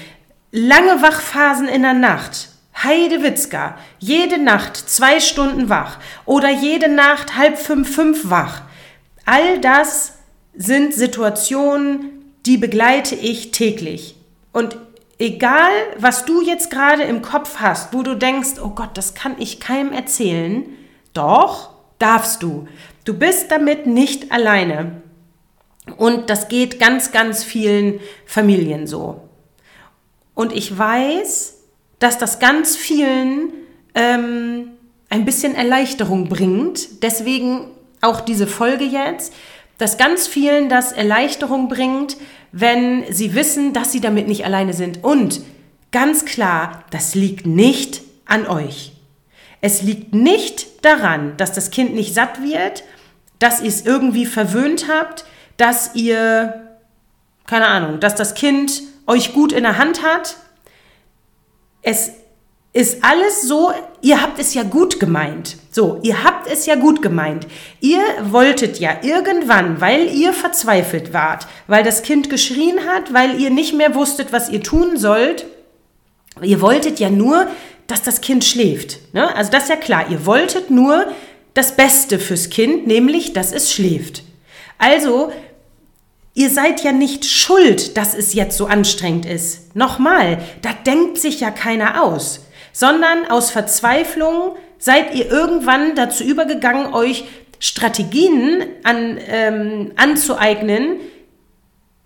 lange 0.52 1.02
Wachphasen 1.02 1.68
in 1.68 1.82
der 1.82 1.94
Nacht, 1.94 2.48
Heidewitzka, 2.82 3.78
jede 3.98 4.38
Nacht 4.38 4.76
zwei 4.76 5.20
Stunden 5.20 5.70
wach 5.70 5.98
oder 6.26 6.50
jede 6.50 6.88
Nacht 6.88 7.36
halb 7.36 7.58
fünf, 7.58 7.94
fünf 7.94 8.28
wach. 8.28 8.62
All 9.24 9.58
das 9.60 10.18
sind 10.54 10.92
Situationen, 10.92 12.34
die 12.44 12.58
begleite 12.58 13.14
ich 13.14 13.50
täglich. 13.50 14.16
Und 14.52 14.76
egal, 15.18 15.72
was 15.98 16.26
du 16.26 16.42
jetzt 16.42 16.70
gerade 16.70 17.02
im 17.02 17.22
Kopf 17.22 17.56
hast, 17.58 17.94
wo 17.94 18.02
du 18.02 18.14
denkst, 18.14 18.60
oh 18.62 18.70
Gott, 18.70 18.90
das 18.94 19.14
kann 19.14 19.36
ich 19.38 19.60
keinem 19.60 19.92
erzählen, 19.92 20.64
doch, 21.14 21.70
darfst 21.98 22.42
du. 22.42 22.68
Du 23.06 23.14
bist 23.14 23.52
damit 23.52 23.86
nicht 23.86 24.32
alleine. 24.32 25.00
Und 25.96 26.28
das 26.28 26.48
geht 26.48 26.80
ganz, 26.80 27.12
ganz 27.12 27.44
vielen 27.44 28.00
Familien 28.26 28.88
so. 28.88 29.20
Und 30.34 30.52
ich 30.52 30.76
weiß, 30.76 31.54
dass 32.00 32.18
das 32.18 32.40
ganz 32.40 32.76
vielen 32.76 33.52
ähm, 33.94 34.72
ein 35.08 35.24
bisschen 35.24 35.54
Erleichterung 35.54 36.28
bringt. 36.28 37.02
Deswegen 37.04 37.68
auch 38.00 38.20
diese 38.20 38.48
Folge 38.48 38.84
jetzt, 38.84 39.32
dass 39.78 39.98
ganz 39.98 40.26
vielen 40.26 40.68
das 40.68 40.90
Erleichterung 40.90 41.68
bringt, 41.68 42.16
wenn 42.50 43.04
sie 43.12 43.34
wissen, 43.36 43.72
dass 43.72 43.92
sie 43.92 44.00
damit 44.00 44.26
nicht 44.26 44.44
alleine 44.44 44.72
sind. 44.72 45.04
Und 45.04 45.42
ganz 45.92 46.24
klar, 46.24 46.84
das 46.90 47.14
liegt 47.14 47.46
nicht 47.46 48.02
an 48.24 48.48
euch. 48.48 48.92
Es 49.60 49.82
liegt 49.82 50.12
nicht 50.12 50.84
daran, 50.84 51.36
dass 51.36 51.52
das 51.52 51.70
Kind 51.70 51.94
nicht 51.94 52.14
satt 52.14 52.42
wird, 52.42 52.82
dass 53.38 53.60
ihr 53.60 53.68
es 53.68 53.84
irgendwie 53.84 54.26
verwöhnt 54.26 54.86
habt, 54.88 55.24
dass 55.56 55.94
ihr 55.94 56.66
keine 57.46 57.66
Ahnung, 57.66 58.00
dass 58.00 58.14
das 58.14 58.34
Kind 58.34 58.82
euch 59.06 59.32
gut 59.32 59.52
in 59.52 59.62
der 59.62 59.78
Hand 59.78 60.02
hat. 60.02 60.36
Es 61.82 62.10
ist 62.72 63.04
alles 63.04 63.42
so, 63.42 63.72
ihr 64.02 64.20
habt 64.20 64.38
es 64.38 64.52
ja 64.52 64.62
gut 64.64 65.00
gemeint. 65.00 65.56
So, 65.70 66.00
ihr 66.02 66.24
habt 66.24 66.50
es 66.50 66.66
ja 66.66 66.74
gut 66.74 67.00
gemeint. 67.00 67.46
Ihr 67.80 68.00
wolltet 68.22 68.80
ja 68.80 68.98
irgendwann, 69.02 69.80
weil 69.80 70.08
ihr 70.12 70.32
verzweifelt 70.32 71.12
wart, 71.12 71.46
weil 71.68 71.84
das 71.84 72.02
Kind 72.02 72.28
geschrien 72.28 72.80
hat, 72.86 73.14
weil 73.14 73.40
ihr 73.40 73.50
nicht 73.50 73.74
mehr 73.74 73.94
wusstet, 73.94 74.32
was 74.32 74.50
ihr 74.50 74.62
tun 74.62 74.96
sollt, 74.96 75.46
ihr 76.42 76.60
wolltet 76.60 76.98
ja 76.98 77.08
nur, 77.08 77.46
dass 77.86 78.02
das 78.02 78.20
Kind 78.20 78.44
schläft. 78.44 79.14
Ne? 79.14 79.34
Also 79.34 79.50
das 79.52 79.64
ist 79.64 79.68
ja 79.70 79.76
klar, 79.76 80.06
ihr 80.10 80.26
wolltet 80.26 80.70
nur 80.70 81.06
das 81.56 81.76
Beste 81.76 82.18
fürs 82.18 82.50
Kind, 82.50 82.86
nämlich, 82.86 83.32
dass 83.32 83.52
es 83.52 83.72
schläft. 83.72 84.22
Also, 84.78 85.32
ihr 86.34 86.50
seid 86.50 86.84
ja 86.84 86.92
nicht 86.92 87.24
schuld, 87.24 87.96
dass 87.96 88.14
es 88.14 88.34
jetzt 88.34 88.56
so 88.56 88.66
anstrengend 88.66 89.26
ist. 89.26 89.74
Nochmal, 89.74 90.38
da 90.62 90.72
denkt 90.72 91.18
sich 91.18 91.40
ja 91.40 91.50
keiner 91.50 92.02
aus 92.02 92.46
sondern 92.76 93.24
aus 93.30 93.50
Verzweiflung 93.50 94.54
seid 94.76 95.14
ihr 95.14 95.30
irgendwann 95.30 95.94
dazu 95.94 96.22
übergegangen, 96.22 96.92
euch 96.92 97.24
Strategien 97.58 98.64
an, 98.84 99.18
ähm, 99.26 99.92
anzueignen, 99.96 100.98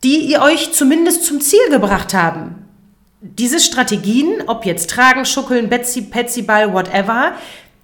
die 0.05 0.19
ihr 0.19 0.43
euch 0.43 0.73
zumindest 0.73 1.25
zum 1.25 1.41
Ziel 1.41 1.71
gebracht 1.71 2.15
haben. 2.15 2.69
Diese 3.21 3.59
Strategien, 3.59 4.45
ob 4.47 4.65
jetzt 4.65 4.91
Tragen, 4.91 5.25
Schuckeln, 5.25 5.69
Betsy, 5.69 6.03
Petsyball, 6.03 6.73
whatever, 6.73 7.33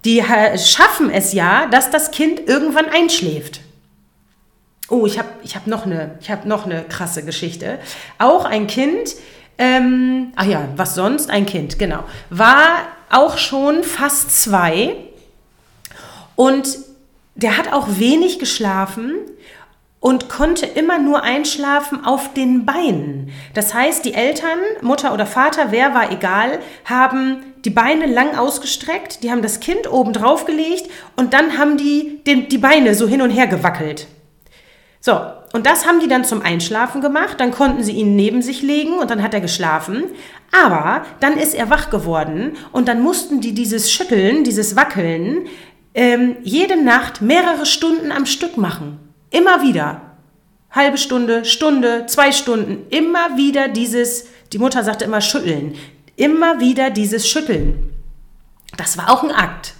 die 0.07 0.23
schaffen 0.57 1.09
es 1.09 1.33
ja, 1.33 1.67
dass 1.67 1.91
das 1.91 2.11
Kind 2.11 2.47
irgendwann 2.47 2.85
einschläft. 2.87 3.59
Oh, 4.87 5.05
ich 5.05 5.19
habe 5.19 5.27
ich 5.43 5.57
hab 5.57 5.67
noch, 5.67 5.85
eine, 5.85 6.17
hab 6.29 6.45
noch 6.45 6.65
eine 6.65 6.83
krasse 6.83 7.25
Geschichte. 7.25 7.77
Auch 8.17 8.45
ein 8.45 8.67
Kind, 8.67 9.15
ähm, 9.57 10.31
ach 10.37 10.45
ja, 10.45 10.69
was 10.77 10.95
sonst? 10.95 11.29
Ein 11.29 11.45
Kind, 11.45 11.77
genau. 11.77 12.05
War 12.29 12.83
auch 13.11 13.37
schon 13.37 13.83
fast 13.83 14.41
zwei 14.43 14.95
und 16.37 16.69
der 17.35 17.57
hat 17.57 17.73
auch 17.73 17.87
wenig 17.99 18.39
geschlafen 18.39 19.13
und 20.07 20.29
konnte 20.29 20.65
immer 20.65 20.99
nur 20.99 21.23
einschlafen 21.23 22.05
auf 22.05 22.33
den 22.33 22.65
Beinen. 22.65 23.29
Das 23.53 23.73
heißt, 23.73 24.05
die 24.05 24.13
Eltern, 24.13 24.57
Mutter 24.79 25.13
oder 25.13 25.25
Vater, 25.25 25.71
wer 25.71 25.93
war 25.93 26.13
egal, 26.13 26.59
haben 26.85 27.43
die 27.65 27.71
Beine 27.71 28.05
lang 28.05 28.37
ausgestreckt, 28.37 29.21
die 29.21 29.31
haben 29.31 29.41
das 29.41 29.59
Kind 29.59 29.91
oben 29.91 30.13
drauf 30.13 30.45
gelegt 30.45 30.89
und 31.17 31.33
dann 31.33 31.57
haben 31.57 31.75
die 31.75 32.23
den, 32.25 32.47
die 32.47 32.57
Beine 32.57 32.95
so 32.95 33.05
hin 33.05 33.21
und 33.21 33.31
her 33.31 33.47
gewackelt. 33.47 34.07
So, 35.01 35.19
und 35.51 35.65
das 35.65 35.85
haben 35.85 35.99
die 35.99 36.07
dann 36.07 36.23
zum 36.23 36.41
Einschlafen 36.41 37.01
gemacht. 37.01 37.41
Dann 37.41 37.51
konnten 37.51 37.83
sie 37.83 37.91
ihn 37.91 38.15
neben 38.15 38.41
sich 38.41 38.61
legen 38.61 38.99
und 38.99 39.11
dann 39.11 39.21
hat 39.21 39.33
er 39.33 39.41
geschlafen. 39.41 40.05
Aber 40.57 41.05
dann 41.19 41.37
ist 41.37 41.53
er 41.53 41.69
wach 41.69 41.89
geworden 41.89 42.55
und 42.71 42.87
dann 42.87 43.01
mussten 43.01 43.41
die 43.41 43.53
dieses 43.53 43.91
Schütteln, 43.91 44.45
dieses 44.45 44.77
Wackeln 44.77 45.47
ähm, 45.93 46.37
jede 46.43 46.81
Nacht 46.81 47.21
mehrere 47.21 47.65
Stunden 47.65 48.13
am 48.13 48.25
Stück 48.25 48.55
machen. 48.55 49.06
Immer 49.29 49.61
wieder. 49.61 50.01
Halbe 50.71 50.97
Stunde, 50.97 51.45
Stunde, 51.45 52.05
zwei 52.07 52.31
Stunden. 52.31 52.85
Immer 52.89 53.37
wieder 53.37 53.67
dieses, 53.67 54.27
die 54.53 54.59
Mutter 54.59 54.83
sagte 54.83 55.05
immer 55.05 55.21
schütteln. 55.21 55.75
Immer 56.15 56.59
wieder 56.59 56.89
dieses 56.89 57.27
Schütteln. 57.27 57.93
Das 58.75 58.97
war 58.97 59.09
auch 59.11 59.23
ein 59.23 59.31
Akt, 59.31 59.73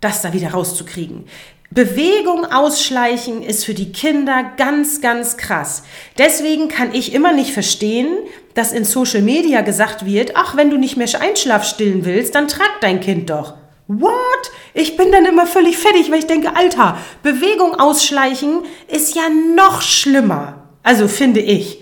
das 0.00 0.22
da 0.22 0.32
wieder 0.32 0.50
rauszukriegen. 0.50 1.24
Bewegung 1.70 2.44
ausschleichen 2.44 3.42
ist 3.42 3.64
für 3.64 3.72
die 3.72 3.92
Kinder 3.92 4.52
ganz, 4.58 5.00
ganz 5.00 5.38
krass. 5.38 5.84
Deswegen 6.18 6.68
kann 6.68 6.94
ich 6.94 7.14
immer 7.14 7.32
nicht 7.32 7.52
verstehen, 7.52 8.08
dass 8.52 8.72
in 8.72 8.84
Social 8.84 9.22
Media 9.22 9.62
gesagt 9.62 10.04
wird, 10.04 10.32
ach, 10.34 10.54
wenn 10.54 10.68
du 10.68 10.76
nicht 10.76 10.98
mehr 10.98 11.08
Einschlaf 11.18 11.64
stillen 11.64 12.04
willst, 12.04 12.34
dann 12.34 12.48
trag 12.48 12.80
dein 12.82 13.00
Kind 13.00 13.30
doch. 13.30 13.54
What? 13.88 14.50
Ich 14.74 14.96
bin 14.96 15.12
dann 15.12 15.24
immer 15.24 15.46
völlig 15.46 15.76
fertig, 15.76 16.10
weil 16.10 16.20
ich 16.20 16.26
denke, 16.26 16.56
Alter, 16.56 16.96
Bewegung 17.22 17.74
ausschleichen 17.74 18.62
ist 18.88 19.14
ja 19.14 19.24
noch 19.54 19.82
schlimmer. 19.82 20.68
Also 20.82 21.08
finde 21.08 21.40
ich. 21.40 21.78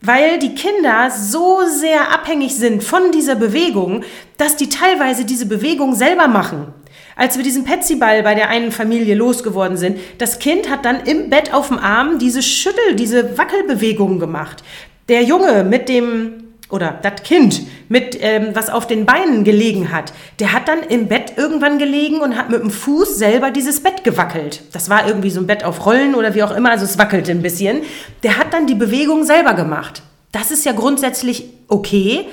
Weil 0.00 0.38
die 0.38 0.54
Kinder 0.54 1.10
so 1.10 1.60
sehr 1.66 2.10
abhängig 2.12 2.54
sind 2.54 2.82
von 2.82 3.12
dieser 3.12 3.34
Bewegung, 3.34 4.02
dass 4.38 4.56
die 4.56 4.70
teilweise 4.70 5.26
diese 5.26 5.46
Bewegung 5.46 5.94
selber 5.94 6.26
machen. 6.26 6.72
Als 7.16 7.36
wir 7.36 7.44
diesen 7.44 7.64
Petsyball 7.64 8.22
bei 8.22 8.34
der 8.34 8.48
einen 8.48 8.72
Familie 8.72 9.14
losgeworden 9.14 9.76
sind, 9.76 9.98
das 10.16 10.38
Kind 10.38 10.70
hat 10.70 10.86
dann 10.86 11.00
im 11.04 11.28
Bett 11.28 11.52
auf 11.52 11.68
dem 11.68 11.78
Arm 11.78 12.18
diese 12.18 12.42
Schüttel, 12.42 12.94
diese 12.94 13.36
Wackelbewegungen 13.36 14.18
gemacht. 14.18 14.64
Der 15.10 15.22
Junge 15.24 15.64
mit 15.64 15.90
dem 15.90 16.49
oder 16.70 16.98
das 17.02 17.22
Kind 17.22 17.62
mit 17.88 18.16
ähm, 18.20 18.50
was 18.54 18.70
auf 18.70 18.86
den 18.86 19.06
Beinen 19.06 19.44
gelegen 19.44 19.92
hat, 19.92 20.12
der 20.38 20.52
hat 20.52 20.68
dann 20.68 20.82
im 20.88 21.08
Bett 21.08 21.34
irgendwann 21.36 21.78
gelegen 21.78 22.20
und 22.20 22.36
hat 22.36 22.50
mit 22.50 22.62
dem 22.62 22.70
Fuß 22.70 23.16
selber 23.16 23.50
dieses 23.50 23.82
Bett 23.82 24.04
gewackelt. 24.04 24.62
Das 24.72 24.88
war 24.88 25.06
irgendwie 25.06 25.30
so 25.30 25.40
ein 25.40 25.46
Bett 25.46 25.64
auf 25.64 25.84
Rollen 25.86 26.14
oder 26.14 26.34
wie 26.34 26.42
auch 26.42 26.54
immer, 26.54 26.70
also 26.70 26.84
es 26.84 26.98
wackelte 26.98 27.32
ein 27.32 27.42
bisschen. 27.42 27.82
Der 28.22 28.38
hat 28.38 28.52
dann 28.52 28.66
die 28.66 28.74
Bewegung 28.74 29.24
selber 29.24 29.54
gemacht. 29.54 30.02
Das 30.32 30.50
ist 30.50 30.64
ja 30.64 30.72
grundsätzlich 30.72 31.44
okay, 31.68 32.26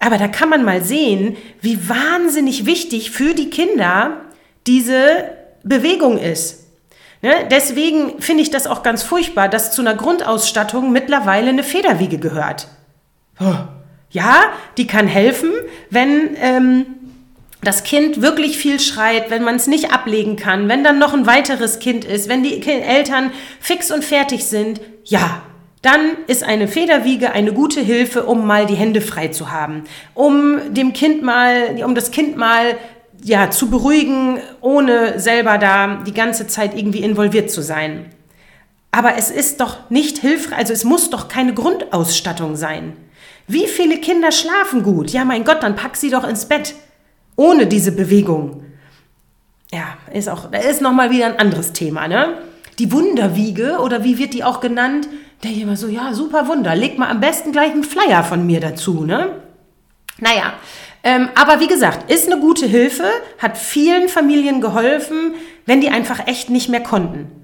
aber 0.00 0.18
da 0.18 0.28
kann 0.28 0.48
man 0.48 0.64
mal 0.64 0.82
sehen, 0.82 1.36
wie 1.60 1.88
wahnsinnig 1.88 2.66
wichtig 2.66 3.10
für 3.10 3.34
die 3.34 3.50
Kinder 3.50 4.20
diese 4.66 5.24
Bewegung 5.64 6.18
ist. 6.18 6.64
Ne? 7.22 7.32
Deswegen 7.50 8.20
finde 8.20 8.42
ich 8.42 8.50
das 8.50 8.66
auch 8.66 8.82
ganz 8.82 9.02
furchtbar, 9.02 9.48
dass 9.48 9.72
zu 9.72 9.82
einer 9.82 9.94
Grundausstattung 9.94 10.92
mittlerweile 10.92 11.50
eine 11.50 11.64
Federwiege 11.64 12.18
gehört. 12.18 12.68
Ja, 14.10 14.52
die 14.76 14.86
kann 14.86 15.06
helfen, 15.06 15.50
wenn 15.90 16.36
ähm, 16.40 16.86
das 17.62 17.82
Kind 17.82 18.22
wirklich 18.22 18.56
viel 18.56 18.80
schreit, 18.80 19.30
wenn 19.30 19.42
man 19.42 19.56
es 19.56 19.66
nicht 19.66 19.92
ablegen 19.92 20.36
kann, 20.36 20.68
wenn 20.68 20.84
dann 20.84 20.98
noch 20.98 21.12
ein 21.12 21.26
weiteres 21.26 21.78
Kind 21.78 22.04
ist, 22.04 22.28
wenn 22.28 22.42
die 22.42 22.66
Eltern 22.66 23.30
fix 23.60 23.90
und 23.90 24.04
fertig 24.04 24.46
sind. 24.46 24.80
Ja, 25.04 25.42
dann 25.82 26.00
ist 26.26 26.42
eine 26.42 26.68
Federwiege 26.68 27.32
eine 27.32 27.52
gute 27.52 27.80
Hilfe, 27.80 28.24
um 28.24 28.46
mal 28.46 28.66
die 28.66 28.74
Hände 28.74 29.00
frei 29.00 29.28
zu 29.28 29.50
haben, 29.50 29.84
um 30.14 30.74
dem 30.74 30.92
Kind 30.92 31.22
mal, 31.22 31.82
um 31.84 31.94
das 31.94 32.10
Kind 32.10 32.36
mal 32.36 32.76
ja, 33.22 33.50
zu 33.50 33.68
beruhigen, 33.68 34.38
ohne 34.60 35.18
selber 35.18 35.58
da 35.58 36.02
die 36.06 36.14
ganze 36.14 36.46
Zeit 36.46 36.76
irgendwie 36.76 37.00
involviert 37.00 37.50
zu 37.50 37.62
sein. 37.62 38.06
Aber 38.90 39.16
es 39.16 39.30
ist 39.30 39.60
doch 39.60 39.90
nicht 39.90 40.18
hilfreich, 40.18 40.58
also 40.58 40.72
es 40.72 40.84
muss 40.84 41.10
doch 41.10 41.28
keine 41.28 41.52
Grundausstattung 41.54 42.56
sein. 42.56 42.96
Wie 43.48 43.66
viele 43.66 43.96
Kinder 43.98 44.30
schlafen 44.30 44.82
gut? 44.82 45.10
Ja, 45.10 45.24
mein 45.24 45.42
Gott, 45.42 45.62
dann 45.62 45.74
pack 45.74 45.96
sie 45.96 46.10
doch 46.10 46.28
ins 46.28 46.46
Bett. 46.46 46.74
Ohne 47.34 47.66
diese 47.66 47.92
Bewegung. 47.92 48.62
Ja, 49.72 49.96
ist 50.12 50.28
auch, 50.28 50.52
ist 50.52 50.82
nochmal 50.82 51.10
wieder 51.10 51.26
ein 51.26 51.38
anderes 51.38 51.72
Thema, 51.72 52.08
ne? 52.08 52.38
Die 52.78 52.92
Wunderwiege, 52.92 53.78
oder 53.78 54.04
wie 54.04 54.18
wird 54.18 54.34
die 54.34 54.44
auch 54.44 54.60
genannt? 54.60 55.08
Der 55.42 55.50
immer 55.50 55.76
so, 55.76 55.88
ja, 55.88 56.12
super 56.12 56.46
Wunder. 56.46 56.76
Leg 56.76 56.98
mal 56.98 57.08
am 57.08 57.20
besten 57.20 57.52
gleich 57.52 57.72
einen 57.72 57.84
Flyer 57.84 58.22
von 58.22 58.46
mir 58.46 58.60
dazu, 58.60 59.04
ne? 59.04 59.42
Naja, 60.20 60.52
ähm, 61.02 61.28
aber 61.34 61.60
wie 61.60 61.68
gesagt, 61.68 62.10
ist 62.10 62.30
eine 62.30 62.40
gute 62.40 62.66
Hilfe, 62.66 63.08
hat 63.38 63.56
vielen 63.56 64.08
Familien 64.08 64.60
geholfen, 64.60 65.34
wenn 65.64 65.80
die 65.80 65.90
einfach 65.90 66.26
echt 66.26 66.50
nicht 66.50 66.68
mehr 66.68 66.82
konnten. 66.82 67.37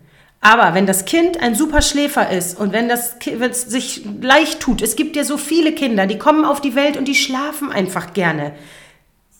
Aber 0.44 0.74
wenn 0.74 0.84
das 0.84 1.06
Kind 1.06 1.40
ein 1.40 1.54
super 1.54 1.80
Schläfer 1.80 2.30
ist 2.30 2.60
und 2.60 2.70
wenn 2.74 2.86
das 2.86 3.16
wenn 3.24 3.50
es 3.50 3.62
sich 3.62 4.04
leicht 4.20 4.60
tut, 4.60 4.82
es 4.82 4.94
gibt 4.94 5.16
ja 5.16 5.24
so 5.24 5.38
viele 5.38 5.72
Kinder, 5.72 6.06
die 6.06 6.18
kommen 6.18 6.44
auf 6.44 6.60
die 6.60 6.74
Welt 6.74 6.98
und 6.98 7.08
die 7.08 7.14
schlafen 7.14 7.72
einfach 7.72 8.12
gerne. 8.12 8.52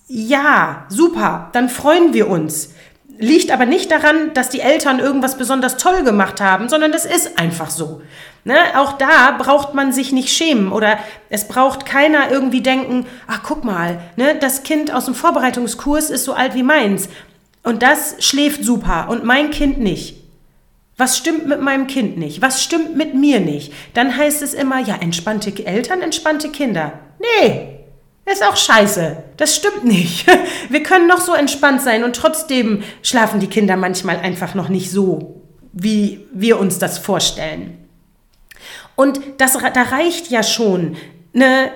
Ja, 0.09 0.87
super, 0.89 1.51
dann 1.53 1.69
freuen 1.69 2.15
wir 2.15 2.31
uns. 2.31 2.73
Liegt 3.19 3.51
aber 3.51 3.67
nicht 3.67 3.91
daran, 3.91 4.33
dass 4.33 4.49
die 4.49 4.61
Eltern 4.61 4.99
irgendwas 4.99 5.37
besonders 5.37 5.77
toll 5.77 6.05
gemacht 6.05 6.41
haben, 6.41 6.71
sondern 6.71 6.91
das 6.91 7.05
ist 7.05 7.39
einfach 7.39 7.69
so. 7.69 8.01
Ne? 8.45 8.57
Auch 8.75 8.95
da 8.95 9.33
braucht 9.33 9.75
man 9.75 9.93
sich 9.93 10.11
nicht 10.11 10.35
schämen 10.35 10.73
oder 10.73 10.99
es 11.29 11.49
braucht 11.49 11.85
keiner 11.85 12.31
irgendwie 12.31 12.63
denken, 12.63 13.05
ach 13.27 13.41
guck 13.43 13.63
mal, 13.63 14.01
ne, 14.17 14.37
das 14.41 14.63
Kind 14.63 14.91
aus 14.91 15.05
dem 15.05 15.15
Vorbereitungskurs 15.15 16.09
ist 16.09 16.25
so 16.25 16.33
alt 16.33 16.55
wie 16.55 16.63
meins 16.63 17.11
und 17.63 17.83
das 17.83 18.17
schläft 18.21 18.65
super 18.65 19.09
und 19.11 19.23
mein 19.23 19.51
Kind 19.51 19.79
nicht. 19.79 20.24
Was 20.97 21.19
stimmt 21.19 21.47
mit 21.47 21.61
meinem 21.61 21.87
Kind 21.87 22.19
nicht? 22.19 22.41
Was 22.41 22.63
stimmt 22.63 22.97
mit 22.97 23.15
mir 23.15 23.41
nicht? 23.41 23.73
Dann 23.95 24.17
heißt 24.17 24.43
es 24.43 24.55
immer, 24.55 24.79
ja, 24.79 24.97
entspannte 24.97 25.67
Eltern, 25.67 26.03
entspannte 26.03 26.51
Kinder. 26.51 27.01
Nee, 27.19 27.75
ist 28.27 28.45
auch 28.45 28.57
scheiße. 28.57 29.23
Das 29.37 29.57
stimmt 29.57 29.85
nicht. 29.85 30.27
Wir 30.71 30.83
können 30.83 31.09
noch 31.09 31.21
so 31.21 31.35
entspannt 31.35 31.83
sein 31.83 32.05
und 32.05 32.17
trotzdem 32.17 32.83
schlafen 33.03 33.41
die 33.41 33.49
Kinder 33.49 33.77
manchmal 33.77 34.19
einfach 34.19 34.55
noch 34.55 34.69
nicht 34.69 34.91
so, 34.91 35.43
wie 35.73 36.27
wir 36.33 36.61
uns 36.61 36.79
das 36.79 36.99
vorstellen. 36.99 37.79
Und 38.97 39.21
das, 39.39 39.55
da 39.55 39.83
reicht 39.83 40.31
ja 40.31 40.45
schon 40.45 40.97
eine 41.35 41.73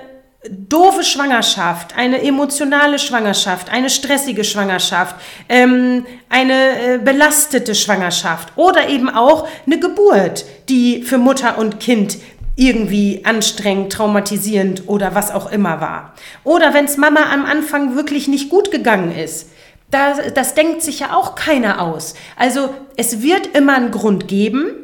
doofe 0.47 1.03
Schwangerschaft, 1.03 1.97
eine 1.97 2.21
emotionale 2.21 2.97
Schwangerschaft, 2.97 3.69
eine 3.71 3.89
stressige 3.89 4.43
Schwangerschaft, 4.45 5.15
ähm, 5.49 6.05
eine 6.29 6.53
äh, 6.53 6.97
belastete 6.97 7.75
Schwangerschaft 7.75 8.53
oder 8.55 8.87
eben 8.87 9.09
auch 9.09 9.47
eine 9.65 9.79
Geburt, 9.79 10.45
die 10.69 11.03
für 11.03 11.17
Mutter 11.17 11.57
und 11.57 11.79
Kind 11.79 12.17
irgendwie 12.55 13.21
anstrengend, 13.23 13.91
traumatisierend 13.91 14.83
oder 14.87 15.15
was 15.15 15.31
auch 15.31 15.51
immer 15.51 15.81
war. 15.81 16.13
Oder 16.43 16.73
wenn 16.73 16.85
es 16.85 16.97
Mama 16.97 17.31
am 17.31 17.45
Anfang 17.45 17.95
wirklich 17.95 18.27
nicht 18.27 18.49
gut 18.49 18.71
gegangen 18.71 19.15
ist. 19.15 19.49
Das, 19.91 20.19
das 20.35 20.53
denkt 20.55 20.81
sich 20.81 20.99
ja 20.99 21.15
auch 21.15 21.35
keiner 21.35 21.81
aus. 21.81 22.13
Also 22.37 22.73
es 22.95 23.21
wird 23.21 23.47
immer 23.55 23.75
einen 23.75 23.91
Grund 23.91 24.27
geben. 24.27 24.75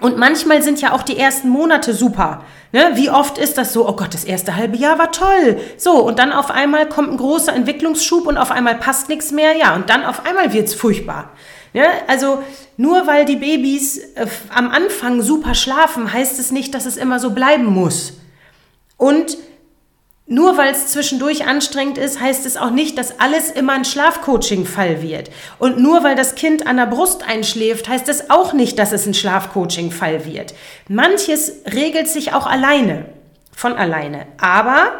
Und 0.00 0.18
manchmal 0.18 0.62
sind 0.62 0.80
ja 0.80 0.92
auch 0.92 1.02
die 1.02 1.18
ersten 1.18 1.48
Monate 1.48 1.94
super. 1.94 2.44
Ne? 2.72 2.90
Wie 2.94 3.10
oft 3.10 3.38
ist 3.38 3.56
das 3.56 3.72
so, 3.72 3.88
oh 3.88 3.94
Gott, 3.94 4.12
das 4.12 4.24
erste 4.24 4.56
halbe 4.56 4.76
Jahr 4.76 4.98
war 4.98 5.12
toll. 5.12 5.60
So, 5.76 6.02
und 6.02 6.18
dann 6.18 6.32
auf 6.32 6.50
einmal 6.50 6.88
kommt 6.88 7.12
ein 7.12 7.16
großer 7.16 7.54
Entwicklungsschub 7.54 8.26
und 8.26 8.36
auf 8.36 8.50
einmal 8.50 8.74
passt 8.74 9.08
nichts 9.08 9.30
mehr. 9.30 9.56
Ja, 9.56 9.74
und 9.76 9.90
dann 9.90 10.04
auf 10.04 10.26
einmal 10.26 10.52
wird 10.52 10.66
es 10.66 10.74
furchtbar. 10.74 11.30
Ja, 11.72 11.86
also 12.08 12.42
nur 12.76 13.06
weil 13.06 13.24
die 13.24 13.36
Babys 13.36 13.98
äh, 14.14 14.26
am 14.52 14.70
Anfang 14.70 15.22
super 15.22 15.54
schlafen, 15.54 16.12
heißt 16.12 16.38
es 16.38 16.50
nicht, 16.50 16.74
dass 16.74 16.86
es 16.86 16.96
immer 16.96 17.18
so 17.18 17.30
bleiben 17.30 17.66
muss. 17.66 18.14
Und 18.96 19.36
nur 20.26 20.56
weil 20.56 20.72
es 20.72 20.88
zwischendurch 20.88 21.46
anstrengend 21.46 21.98
ist, 21.98 22.18
heißt 22.18 22.46
es 22.46 22.56
auch 22.56 22.70
nicht, 22.70 22.96
dass 22.96 23.20
alles 23.20 23.50
immer 23.50 23.74
ein 23.74 23.84
Schlafcoaching-Fall 23.84 25.02
wird. 25.02 25.30
Und 25.58 25.78
nur 25.78 26.02
weil 26.02 26.16
das 26.16 26.34
Kind 26.34 26.66
an 26.66 26.78
der 26.78 26.86
Brust 26.86 27.28
einschläft, 27.28 27.88
heißt 27.88 28.08
es 28.08 28.30
auch 28.30 28.54
nicht, 28.54 28.78
dass 28.78 28.92
es 28.92 29.06
ein 29.06 29.12
Schlafcoaching-Fall 29.12 30.24
wird. 30.24 30.54
Manches 30.88 31.52
regelt 31.70 32.08
sich 32.08 32.32
auch 32.32 32.46
alleine, 32.46 33.04
von 33.54 33.74
alleine. 33.74 34.26
Aber 34.40 34.92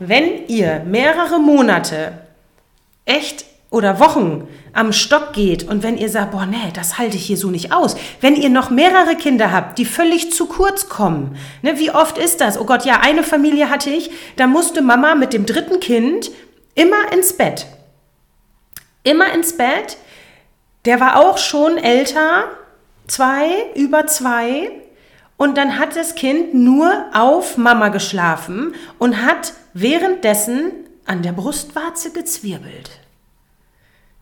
wenn 0.00 0.48
ihr 0.48 0.80
mehrere 0.84 1.38
Monate 1.38 2.18
echt 3.04 3.44
oder 3.70 4.00
Wochen 4.00 4.48
am 4.74 4.92
Stock 4.92 5.32
geht 5.32 5.62
und 5.62 5.82
wenn 5.82 5.96
ihr 5.96 6.08
sagt, 6.08 6.32
boah, 6.32 6.46
nee, 6.46 6.70
das 6.74 6.98
halte 6.98 7.16
ich 7.16 7.26
hier 7.26 7.36
so 7.36 7.50
nicht 7.50 7.72
aus. 7.72 7.96
Wenn 8.20 8.34
ihr 8.34 8.50
noch 8.50 8.70
mehrere 8.70 9.14
Kinder 9.16 9.52
habt, 9.52 9.78
die 9.78 9.84
völlig 9.84 10.32
zu 10.32 10.46
kurz 10.46 10.88
kommen, 10.88 11.36
ne, 11.62 11.78
wie 11.78 11.90
oft 11.90 12.18
ist 12.18 12.40
das? 12.40 12.58
Oh 12.58 12.64
Gott, 12.64 12.84
ja, 12.84 13.00
eine 13.00 13.22
Familie 13.22 13.70
hatte 13.70 13.90
ich, 13.90 14.10
da 14.36 14.46
musste 14.46 14.82
Mama 14.82 15.14
mit 15.14 15.32
dem 15.32 15.46
dritten 15.46 15.80
Kind 15.80 16.30
immer 16.74 17.12
ins 17.12 17.34
Bett. 17.34 17.66
Immer 19.04 19.32
ins 19.32 19.56
Bett. 19.56 19.96
Der 20.84 21.00
war 21.00 21.20
auch 21.20 21.38
schon 21.38 21.78
älter, 21.78 22.44
zwei, 23.06 23.48
über 23.74 24.06
zwei. 24.06 24.70
Und 25.36 25.56
dann 25.56 25.78
hat 25.78 25.96
das 25.96 26.14
Kind 26.14 26.54
nur 26.54 27.06
auf 27.12 27.56
Mama 27.56 27.88
geschlafen 27.88 28.74
und 28.98 29.22
hat 29.22 29.52
währenddessen 29.72 30.72
an 31.06 31.22
der 31.22 31.32
Brustwarze 31.32 32.12
gezwirbelt. 32.12 33.03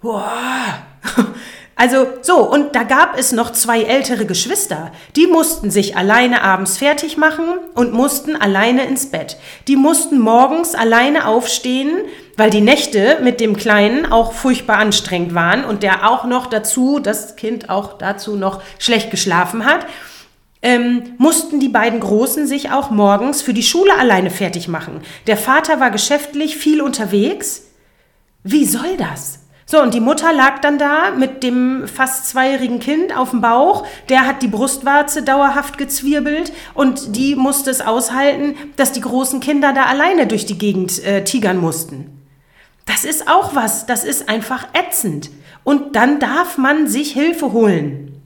Boah. 0.03 0.83
Also 1.75 2.07
so, 2.21 2.49
und 2.49 2.77
da 2.77 2.85
gab 2.85 3.19
es 3.19 3.33
noch 3.33 3.51
zwei 3.51 3.83
ältere 3.83 4.25
Geschwister, 4.25 4.93
die 5.17 5.27
mussten 5.27 5.69
sich 5.69 5.97
alleine 5.97 6.43
abends 6.43 6.79
fertig 6.79 7.17
machen 7.17 7.45
und 7.75 7.93
mussten 7.93 8.37
alleine 8.37 8.85
ins 8.85 9.11
Bett. 9.11 9.37
Die 9.67 9.75
mussten 9.75 10.21
morgens 10.21 10.77
alleine 10.77 11.27
aufstehen, 11.27 12.05
weil 12.37 12.51
die 12.51 12.61
Nächte 12.61 13.19
mit 13.25 13.41
dem 13.41 13.57
Kleinen 13.57 14.13
auch 14.13 14.33
furchtbar 14.33 14.79
anstrengend 14.79 15.35
waren 15.35 15.65
und 15.65 15.83
der 15.83 16.09
auch 16.09 16.25
noch 16.25 16.47
dazu, 16.47 17.01
das 17.01 17.35
Kind 17.35 17.69
auch 17.69 17.99
dazu 17.99 18.37
noch 18.37 18.63
schlecht 18.79 19.11
geschlafen 19.11 19.65
hat. 19.65 19.85
Ähm, 20.61 21.15
mussten 21.19 21.59
die 21.59 21.71
beiden 21.71 21.99
Großen 21.99 22.47
sich 22.47 22.71
auch 22.71 22.91
morgens 22.91 23.43
für 23.43 23.55
die 23.55 23.65
Schule 23.65 23.99
alleine 23.99 24.31
fertig 24.31 24.69
machen. 24.69 25.01
Der 25.27 25.37
Vater 25.37 25.81
war 25.81 25.91
geschäftlich 25.91 26.57
viel 26.57 26.81
unterwegs. 26.81 27.63
Wie 28.45 28.67
soll 28.67 28.97
das? 28.99 29.42
So, 29.73 29.81
und 29.81 29.95
die 29.95 30.01
Mutter 30.01 30.35
lag 30.35 30.59
dann 30.59 30.79
da 30.79 31.13
mit 31.13 31.43
dem 31.43 31.89
fast 31.89 32.29
zweijährigen 32.29 32.79
Kind 32.79 33.17
auf 33.17 33.31
dem 33.31 33.41
Bauch. 33.41 33.87
Der 34.11 34.27
hat 34.27 34.43
die 34.43 34.49
Brustwarze 34.49 35.23
dauerhaft 35.23 35.79
gezwirbelt 35.79 36.53
und 36.75 37.17
die 37.17 37.37
musste 37.37 37.71
es 37.71 37.81
aushalten, 37.81 38.55
dass 38.77 38.93
die 38.93 39.01
großen 39.01 39.41
Kinder 39.41 39.73
da 39.73 39.85
alleine 39.85 40.27
durch 40.27 40.45
die 40.45 40.59
Gegend 40.59 41.03
äh, 41.03 41.25
tigern 41.25 41.57
mussten. 41.57 42.23
Das 42.85 43.07
ist 43.07 43.29
auch 43.29 43.55
was, 43.55 43.87
das 43.87 44.05
ist 44.05 44.29
einfach 44.29 44.69
ätzend. 44.75 45.31
Und 45.65 45.97
dann 45.97 46.21
darf 46.21 46.59
man 46.59 46.87
sich 46.87 47.13
Hilfe 47.13 47.53
holen. 47.53 48.21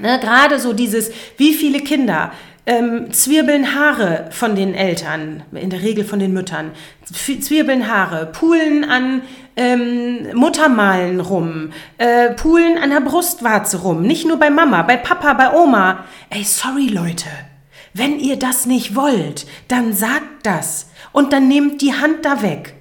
Ne, 0.00 0.18
Gerade 0.20 0.58
so 0.58 0.72
dieses, 0.72 1.10
wie 1.36 1.52
viele 1.52 1.80
Kinder 1.80 2.32
ähm, 2.64 3.12
zwirbeln 3.12 3.74
Haare 3.74 4.28
von 4.30 4.54
den 4.54 4.74
Eltern, 4.74 5.42
in 5.52 5.70
der 5.70 5.82
Regel 5.82 6.04
von 6.04 6.18
den 6.18 6.32
Müttern, 6.32 6.70
zwirbeln 7.04 7.88
Haare, 7.88 8.26
pulen 8.26 8.84
an 8.84 9.22
ähm, 9.56 10.28
Muttermalen 10.34 11.20
rum, 11.20 11.72
äh, 11.98 12.30
pulen 12.30 12.78
an 12.78 12.90
der 12.90 13.00
Brustwarze 13.00 13.82
rum, 13.82 14.02
nicht 14.02 14.26
nur 14.26 14.38
bei 14.38 14.50
Mama, 14.50 14.82
bei 14.82 14.96
Papa, 14.96 15.32
bei 15.34 15.52
Oma. 15.52 16.04
Ey, 16.30 16.44
sorry 16.44 16.86
Leute, 16.86 17.28
wenn 17.94 18.18
ihr 18.18 18.38
das 18.38 18.66
nicht 18.66 18.94
wollt, 18.94 19.46
dann 19.68 19.92
sagt 19.92 20.44
das 20.46 20.90
und 21.10 21.32
dann 21.32 21.48
nehmt 21.48 21.82
die 21.82 21.94
Hand 21.94 22.24
da 22.24 22.42
weg. 22.42 22.74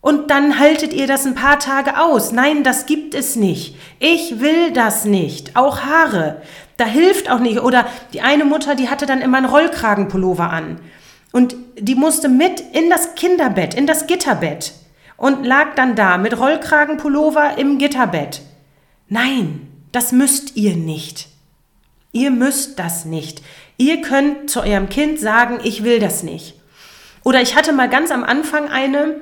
Und 0.00 0.30
dann 0.30 0.60
haltet 0.60 0.92
ihr 0.92 1.08
das 1.08 1.26
ein 1.26 1.34
paar 1.34 1.58
Tage 1.58 1.98
aus. 1.98 2.30
Nein, 2.30 2.62
das 2.62 2.86
gibt 2.86 3.14
es 3.14 3.34
nicht. 3.34 3.76
Ich 3.98 4.38
will 4.38 4.72
das 4.72 5.04
nicht. 5.04 5.56
Auch 5.56 5.80
Haare. 5.80 6.40
Da 6.78 6.86
hilft 6.86 7.30
auch 7.30 7.40
nicht. 7.40 7.60
Oder 7.60 7.86
die 8.14 8.22
eine 8.22 8.46
Mutter, 8.46 8.74
die 8.74 8.88
hatte 8.88 9.04
dann 9.04 9.20
immer 9.20 9.36
einen 9.36 9.46
Rollkragenpullover 9.46 10.48
an. 10.48 10.80
Und 11.32 11.54
die 11.78 11.94
musste 11.94 12.30
mit 12.30 12.60
in 12.72 12.88
das 12.88 13.14
Kinderbett, 13.14 13.74
in 13.74 13.86
das 13.86 14.06
Gitterbett. 14.06 14.72
Und 15.18 15.44
lag 15.44 15.74
dann 15.74 15.96
da 15.96 16.16
mit 16.16 16.38
Rollkragenpullover 16.38 17.58
im 17.58 17.78
Gitterbett. 17.78 18.40
Nein, 19.08 19.68
das 19.92 20.12
müsst 20.12 20.56
ihr 20.56 20.76
nicht. 20.76 21.28
Ihr 22.12 22.30
müsst 22.30 22.78
das 22.78 23.04
nicht. 23.04 23.42
Ihr 23.76 24.00
könnt 24.00 24.48
zu 24.48 24.62
eurem 24.62 24.88
Kind 24.88 25.18
sagen, 25.18 25.58
ich 25.64 25.82
will 25.82 25.98
das 25.98 26.22
nicht. 26.22 26.54
Oder 27.24 27.42
ich 27.42 27.56
hatte 27.56 27.72
mal 27.72 27.88
ganz 27.88 28.10
am 28.12 28.22
Anfang 28.22 28.68
eine, 28.68 29.16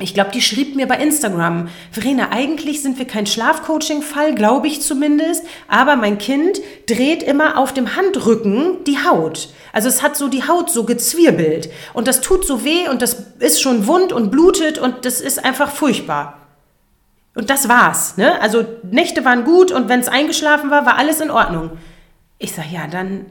ich 0.00 0.14
glaube, 0.14 0.30
die 0.30 0.42
schrieb 0.42 0.76
mir 0.76 0.86
bei 0.86 0.96
Instagram, 0.96 1.68
Verena, 1.90 2.30
eigentlich 2.30 2.82
sind 2.82 2.98
wir 2.98 3.06
kein 3.06 3.26
Schlafcoaching-Fall, 3.26 4.34
glaube 4.34 4.68
ich 4.68 4.80
zumindest, 4.80 5.44
aber 5.66 5.96
mein 5.96 6.18
Kind 6.18 6.60
dreht 6.86 7.22
immer 7.22 7.58
auf 7.58 7.74
dem 7.74 7.96
Handrücken 7.96 8.84
die 8.84 8.98
Haut. 8.98 9.48
Also 9.72 9.88
es 9.88 10.02
hat 10.02 10.16
so 10.16 10.28
die 10.28 10.46
Haut 10.46 10.70
so 10.70 10.84
gezwirbelt 10.84 11.70
und 11.94 12.06
das 12.06 12.20
tut 12.20 12.46
so 12.46 12.64
weh 12.64 12.88
und 12.88 13.02
das 13.02 13.24
ist 13.40 13.60
schon 13.60 13.86
wund 13.86 14.12
und 14.12 14.30
blutet 14.30 14.78
und 14.78 15.04
das 15.04 15.20
ist 15.20 15.44
einfach 15.44 15.70
furchtbar. 15.70 16.46
Und 17.34 17.50
das 17.50 17.68
war's. 17.68 18.16
Ne? 18.16 18.40
Also 18.40 18.64
Nächte 18.82 19.24
waren 19.24 19.44
gut 19.44 19.72
und 19.72 19.88
wenn 19.88 20.00
es 20.00 20.08
eingeschlafen 20.08 20.70
war, 20.70 20.86
war 20.86 20.96
alles 20.96 21.20
in 21.20 21.30
Ordnung. 21.30 21.72
Ich 22.38 22.52
sage, 22.52 22.68
ja, 22.72 22.86
dann 22.86 23.26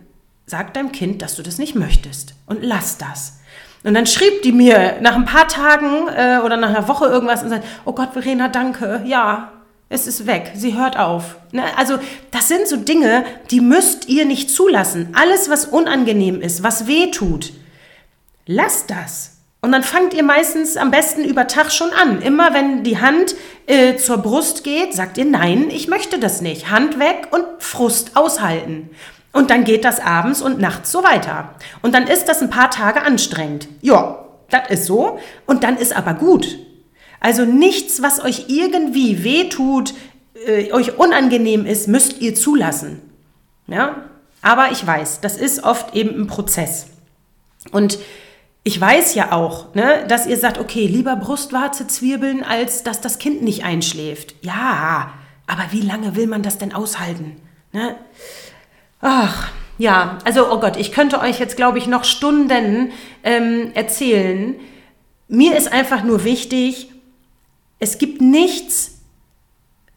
sag 0.45 0.73
deinem 0.73 0.91
Kind, 0.91 1.21
dass 1.21 1.35
du 1.35 1.43
das 1.43 1.57
nicht 1.57 1.75
möchtest 1.75 2.35
und 2.45 2.63
lass 2.63 2.97
das. 2.97 3.36
Und 3.83 3.93
dann 3.93 4.05
schrieb 4.05 4.41
die 4.41 4.51
mir 4.51 4.97
nach 5.01 5.15
ein 5.15 5.25
paar 5.25 5.47
Tagen 5.47 6.07
äh, 6.07 6.39
oder 6.43 6.57
nach 6.57 6.69
einer 6.69 6.87
Woche 6.87 7.05
irgendwas 7.05 7.43
und 7.43 7.49
sagt, 7.49 7.65
oh 7.85 7.93
Gott, 7.93 8.13
Verena, 8.13 8.47
danke, 8.47 9.01
ja, 9.05 9.51
es 9.89 10.07
ist 10.07 10.27
weg, 10.27 10.51
sie 10.55 10.77
hört 10.77 10.97
auf. 10.97 11.37
Ne? 11.51 11.63
Also 11.77 11.97
das 12.31 12.47
sind 12.47 12.67
so 12.67 12.75
Dinge, 12.75 13.23
die 13.51 13.61
müsst 13.61 14.09
ihr 14.09 14.25
nicht 14.25 14.49
zulassen. 14.49 15.09
Alles, 15.13 15.49
was 15.49 15.65
unangenehm 15.65 16.41
ist, 16.41 16.63
was 16.63 16.87
weh 16.87 17.11
tut, 17.11 17.53
lasst 18.45 18.89
das. 18.89 19.37
Und 19.61 19.71
dann 19.71 19.83
fangt 19.83 20.13
ihr 20.13 20.23
meistens 20.23 20.77
am 20.77 20.91
besten 20.91 21.23
über 21.23 21.47
Tag 21.47 21.71
schon 21.71 21.91
an. 21.91 22.21
Immer 22.21 22.53
wenn 22.53 22.83
die 22.83 22.99
Hand 22.99 23.35
äh, 23.65 23.95
zur 23.95 24.17
Brust 24.17 24.63
geht, 24.63 24.93
sagt 24.93 25.17
ihr, 25.17 25.25
nein, 25.25 25.69
ich 25.69 25.87
möchte 25.87 26.19
das 26.19 26.41
nicht. 26.41 26.69
Hand 26.69 26.99
weg 26.99 27.29
und 27.31 27.43
Frust 27.59 28.15
aushalten. 28.15 28.89
Und 29.37 29.51
dann 29.51 29.65
geht 29.65 29.85
das 29.85 29.99
abends 29.99 30.41
und 30.41 30.59
nachts 30.59 30.91
so 30.91 31.03
weiter. 31.03 31.53
Und 31.83 31.93
dann 31.93 32.07
ist 32.07 32.25
das 32.25 32.41
ein 32.41 32.49
paar 32.49 32.71
Tage 32.71 33.03
anstrengend. 33.03 33.67
Ja, 33.81 34.25
das 34.49 34.69
ist 34.71 34.85
so. 34.87 35.19
Und 35.45 35.63
dann 35.63 35.77
ist 35.77 35.95
aber 35.95 36.15
gut. 36.15 36.57
Also 37.19 37.45
nichts, 37.45 38.01
was 38.01 38.19
euch 38.19 38.45
irgendwie 38.47 39.23
wehtut, 39.23 39.93
äh, 40.47 40.71
euch 40.71 40.97
unangenehm 40.97 41.67
ist, 41.67 41.87
müsst 41.87 42.19
ihr 42.19 42.33
zulassen. 42.33 42.99
Ja? 43.67 44.05
Aber 44.41 44.71
ich 44.71 44.85
weiß, 44.87 45.21
das 45.21 45.37
ist 45.37 45.63
oft 45.63 45.93
eben 45.93 46.19
ein 46.19 46.25
Prozess. 46.25 46.87
Und 47.71 47.99
ich 48.63 48.81
weiß 48.81 49.13
ja 49.13 49.33
auch, 49.33 49.75
ne, 49.75 50.03
dass 50.07 50.25
ihr 50.25 50.37
sagt, 50.37 50.57
okay, 50.57 50.87
lieber 50.87 51.15
Brustwarze 51.15 51.85
zwirbeln, 51.85 52.43
als 52.43 52.81
dass 52.81 53.01
das 53.01 53.19
Kind 53.19 53.43
nicht 53.43 53.63
einschläft. 53.63 54.33
Ja, 54.41 55.11
aber 55.45 55.65
wie 55.69 55.81
lange 55.81 56.15
will 56.15 56.25
man 56.25 56.41
das 56.41 56.57
denn 56.57 56.73
aushalten? 56.73 57.35
Ne? 57.71 57.95
Ach, 59.01 59.51
ja, 59.77 60.17
also, 60.23 60.51
oh 60.51 60.59
Gott, 60.59 60.77
ich 60.77 60.91
könnte 60.91 61.19
euch 61.19 61.39
jetzt, 61.39 61.55
glaube 61.55 61.77
ich, 61.77 61.87
noch 61.87 62.03
Stunden 62.03 62.91
ähm, 63.23 63.71
erzählen. 63.75 64.55
Mir 65.27 65.55
ist 65.55 65.71
einfach 65.71 66.03
nur 66.03 66.23
wichtig, 66.23 66.91
es 67.79 67.97
gibt 67.97 68.21
nichts, 68.21 68.99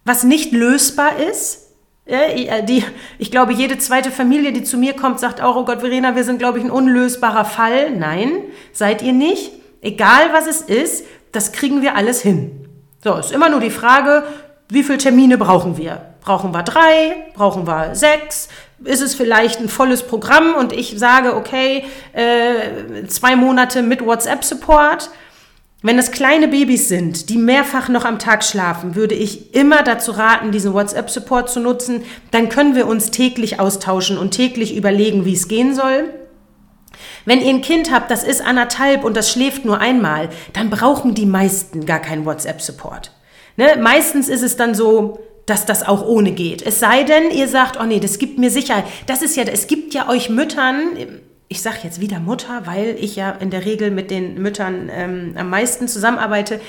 was 0.04 0.24
nicht 0.24 0.52
lösbar 0.52 1.18
ist. 1.18 1.68
Äh, 2.04 2.62
die, 2.64 2.84
ich 3.18 3.30
glaube, 3.30 3.52
jede 3.52 3.78
zweite 3.78 4.10
Familie, 4.10 4.52
die 4.52 4.64
zu 4.64 4.76
mir 4.76 4.94
kommt, 4.94 5.20
sagt 5.20 5.40
auch, 5.40 5.56
oh 5.56 5.64
Gott, 5.64 5.80
Verena, 5.80 6.14
wir 6.14 6.24
sind, 6.24 6.38
glaube 6.38 6.58
ich, 6.58 6.64
ein 6.64 6.70
unlösbarer 6.70 7.44
Fall. 7.44 7.90
Nein, 7.92 8.32
seid 8.72 9.00
ihr 9.02 9.12
nicht. 9.12 9.52
Egal 9.80 10.32
was 10.32 10.46
es 10.46 10.60
ist, 10.60 11.06
das 11.32 11.52
kriegen 11.52 11.80
wir 11.80 11.96
alles 11.96 12.20
hin. 12.20 12.68
So, 13.02 13.14
ist 13.14 13.32
immer 13.32 13.48
nur 13.48 13.60
die 13.60 13.70
Frage, 13.70 14.24
wie 14.68 14.82
viele 14.82 14.98
Termine 14.98 15.38
brauchen 15.38 15.78
wir? 15.78 16.14
Brauchen 16.20 16.52
wir 16.52 16.62
drei? 16.62 17.28
Brauchen 17.34 17.66
wir 17.66 17.94
sechs? 17.94 18.48
Ist 18.84 19.02
es 19.02 19.14
vielleicht 19.14 19.60
ein 19.60 19.68
volles 19.68 20.02
Programm 20.02 20.54
und 20.54 20.72
ich 20.72 20.98
sage, 20.98 21.36
okay, 21.36 21.84
äh, 22.12 23.06
zwei 23.08 23.36
Monate 23.36 23.82
mit 23.82 24.04
WhatsApp-Support? 24.04 25.10
Wenn 25.82 25.98
es 25.98 26.10
kleine 26.10 26.48
Babys 26.48 26.88
sind, 26.88 27.30
die 27.30 27.38
mehrfach 27.38 27.88
noch 27.88 28.04
am 28.04 28.18
Tag 28.18 28.44
schlafen, 28.44 28.94
würde 28.94 29.14
ich 29.14 29.54
immer 29.54 29.82
dazu 29.82 30.12
raten, 30.12 30.50
diesen 30.50 30.74
WhatsApp-Support 30.74 31.48
zu 31.48 31.60
nutzen. 31.60 32.04
Dann 32.30 32.50
können 32.50 32.74
wir 32.74 32.86
uns 32.86 33.10
täglich 33.10 33.60
austauschen 33.60 34.18
und 34.18 34.32
täglich 34.32 34.76
überlegen, 34.76 35.24
wie 35.24 35.34
es 35.34 35.48
gehen 35.48 35.74
soll. 35.74 36.12
Wenn 37.24 37.40
ihr 37.40 37.48
ein 37.48 37.62
Kind 37.62 37.90
habt, 37.92 38.10
das 38.10 38.24
ist 38.24 38.44
anderthalb 38.44 39.04
und 39.04 39.16
das 39.16 39.30
schläft 39.30 39.64
nur 39.64 39.78
einmal, 39.78 40.28
dann 40.52 40.68
brauchen 40.68 41.14
die 41.14 41.26
meisten 41.26 41.86
gar 41.86 42.00
keinen 42.00 42.26
WhatsApp-Support. 42.26 43.12
Ne? 43.56 43.76
Meistens 43.80 44.28
ist 44.28 44.42
es 44.42 44.56
dann 44.56 44.74
so, 44.74 45.18
dass 45.46 45.66
das 45.66 45.86
auch 45.86 46.06
ohne 46.06 46.32
geht. 46.32 46.62
Es 46.62 46.80
sei 46.80 47.02
denn, 47.02 47.30
ihr 47.30 47.48
sagt, 47.48 47.78
oh 47.80 47.84
nee, 47.84 48.00
das 48.00 48.18
gibt 48.18 48.38
mir 48.38 48.50
Sicherheit. 48.50 48.84
Das 49.06 49.22
ist 49.22 49.36
ja, 49.36 49.44
es 49.44 49.66
gibt 49.66 49.94
ja 49.94 50.08
euch 50.08 50.30
Müttern, 50.30 50.96
ich 51.48 51.62
sage 51.62 51.78
jetzt 51.82 52.00
wieder 52.00 52.20
Mutter, 52.20 52.62
weil 52.64 52.96
ich 53.00 53.16
ja 53.16 53.30
in 53.32 53.50
der 53.50 53.64
Regel 53.64 53.90
mit 53.90 54.10
den 54.10 54.40
Müttern 54.40 54.88
ähm, 54.92 55.34
am 55.36 55.50
meisten 55.50 55.88
zusammenarbeite. 55.88 56.60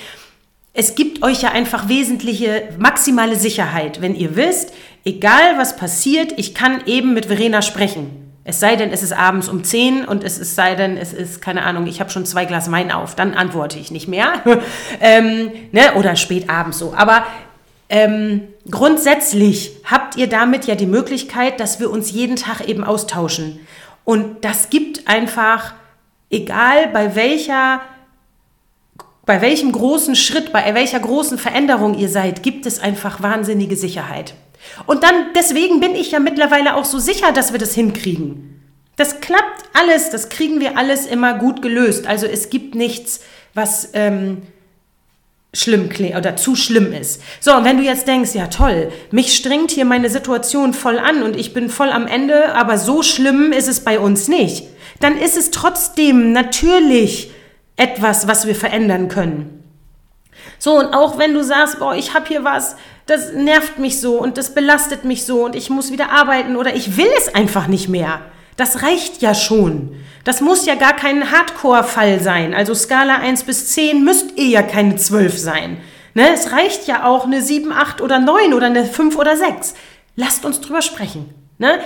Es 0.73 0.95
gibt 0.95 1.21
euch 1.21 1.41
ja 1.41 1.51
einfach 1.51 1.87
wesentliche, 1.89 2.69
maximale 2.79 3.35
Sicherheit, 3.35 4.01
wenn 4.01 4.15
ihr 4.15 4.35
wisst, 4.35 4.73
egal 5.05 5.57
was 5.57 5.75
passiert, 5.75 6.33
ich 6.37 6.55
kann 6.55 6.81
eben 6.87 7.13
mit 7.13 7.27
Verena 7.27 7.61
sprechen. 7.61 8.21
Es 8.43 8.59
sei 8.59 8.75
denn, 8.75 8.91
es 8.91 9.03
ist 9.03 9.13
abends 9.13 9.49
um 9.49 9.63
10 9.63 10.05
und 10.05 10.23
es 10.23 10.39
ist, 10.39 10.55
sei 10.55 10.73
denn, 10.73 10.97
es 10.97 11.13
ist, 11.13 11.41
keine 11.41 11.63
Ahnung, 11.63 11.85
ich 11.85 11.99
habe 11.99 12.09
schon 12.09 12.25
zwei 12.25 12.45
Glas 12.45 12.71
Wein 12.71 12.91
auf, 12.91 13.13
dann 13.13 13.35
antworte 13.35 13.77
ich 13.77 13.91
nicht 13.91 14.07
mehr. 14.07 14.41
ähm, 14.99 15.51
ne? 15.71 15.93
Oder 15.95 16.15
spät 16.15 16.49
abends 16.49 16.79
so. 16.79 16.95
Aber 16.95 17.27
ähm, 17.91 18.47
grundsätzlich 18.69 19.73
habt 19.83 20.15
ihr 20.15 20.27
damit 20.27 20.65
ja 20.65 20.75
die 20.75 20.85
Möglichkeit, 20.85 21.59
dass 21.59 21.81
wir 21.81 21.91
uns 21.91 22.09
jeden 22.09 22.37
Tag 22.37 22.65
eben 22.69 22.85
austauschen. 22.85 23.59
Und 24.05 24.45
das 24.45 24.69
gibt 24.69 25.09
einfach, 25.09 25.73
egal 26.29 26.87
bei 26.87 27.15
welcher, 27.15 27.81
bei 29.25 29.41
welchem 29.41 29.73
großen 29.73 30.15
Schritt, 30.15 30.53
bei 30.53 30.73
welcher 30.73 31.01
großen 31.01 31.37
Veränderung 31.37 31.95
ihr 31.97 32.07
seid, 32.07 32.43
gibt 32.43 32.65
es 32.65 32.79
einfach 32.79 33.21
wahnsinnige 33.21 33.75
Sicherheit. 33.75 34.35
Und 34.85 35.03
dann, 35.03 35.33
deswegen 35.35 35.81
bin 35.81 35.93
ich 35.93 36.11
ja 36.11 36.21
mittlerweile 36.21 36.77
auch 36.77 36.85
so 36.85 36.97
sicher, 36.97 37.33
dass 37.33 37.51
wir 37.51 37.59
das 37.59 37.75
hinkriegen. 37.75 38.61
Das 38.95 39.19
klappt 39.19 39.65
alles, 39.73 40.11
das 40.11 40.29
kriegen 40.29 40.61
wir 40.61 40.77
alles 40.77 41.07
immer 41.07 41.33
gut 41.33 41.61
gelöst. 41.61 42.07
Also 42.07 42.25
es 42.25 42.49
gibt 42.49 42.73
nichts, 42.73 43.19
was 43.53 43.89
ähm, 43.95 44.43
schlimm 45.53 45.89
oder 46.17 46.37
zu 46.37 46.55
schlimm 46.55 46.93
ist. 46.93 47.21
So, 47.41 47.53
und 47.53 47.65
wenn 47.65 47.77
du 47.77 47.83
jetzt 47.83 48.07
denkst, 48.07 48.33
ja 48.33 48.47
toll, 48.47 48.91
mich 49.11 49.35
strengt 49.35 49.71
hier 49.71 49.85
meine 49.85 50.09
Situation 50.09 50.73
voll 50.73 50.97
an 50.97 51.23
und 51.23 51.35
ich 51.35 51.53
bin 51.53 51.69
voll 51.69 51.89
am 51.89 52.07
Ende, 52.07 52.55
aber 52.55 52.77
so 52.77 53.03
schlimm 53.03 53.51
ist 53.51 53.67
es 53.67 53.81
bei 53.81 53.99
uns 53.99 54.27
nicht, 54.27 54.67
dann 54.99 55.17
ist 55.17 55.37
es 55.37 55.51
trotzdem 55.51 56.31
natürlich 56.31 57.31
etwas, 57.75 58.27
was 58.27 58.47
wir 58.47 58.55
verändern 58.55 59.09
können. 59.09 59.63
So, 60.57 60.77
und 60.77 60.93
auch 60.93 61.17
wenn 61.17 61.33
du 61.33 61.43
sagst, 61.43 61.79
boah, 61.79 61.95
ich 61.95 62.13
habe 62.13 62.27
hier 62.27 62.43
was, 62.43 62.75
das 63.07 63.33
nervt 63.33 63.77
mich 63.77 63.99
so 63.99 64.17
und 64.19 64.37
das 64.37 64.53
belastet 64.53 65.03
mich 65.03 65.25
so 65.25 65.43
und 65.43 65.55
ich 65.55 65.69
muss 65.69 65.91
wieder 65.91 66.11
arbeiten 66.11 66.55
oder 66.55 66.75
ich 66.75 66.97
will 66.97 67.09
es 67.17 67.33
einfach 67.33 67.67
nicht 67.67 67.89
mehr. 67.89 68.21
Das 68.55 68.83
reicht 68.83 69.21
ja 69.21 69.33
schon. 69.33 69.95
Das 70.23 70.41
muss 70.41 70.65
ja 70.65 70.75
gar 70.75 70.95
kein 70.95 71.31
Hardcore-Fall 71.31 72.19
sein. 72.19 72.53
Also 72.53 72.75
Skala 72.75 73.17
1 73.17 73.43
bis 73.43 73.69
10 73.73 74.03
müsst 74.03 74.37
ihr 74.37 74.47
ja 74.47 74.61
keine 74.61 74.95
12 74.95 75.37
sein. 75.37 75.77
Ne? 76.13 76.33
Es 76.33 76.51
reicht 76.51 76.87
ja 76.87 77.05
auch 77.05 77.25
eine 77.25 77.41
7, 77.41 77.71
8 77.71 78.01
oder 78.01 78.19
9 78.19 78.53
oder 78.53 78.67
eine 78.67 78.85
5 78.85 79.17
oder 79.17 79.35
6. 79.35 79.73
Lasst 80.15 80.45
uns 80.45 80.61
drüber 80.61 80.81
sprechen. 80.81 81.33
Ne? 81.57 81.79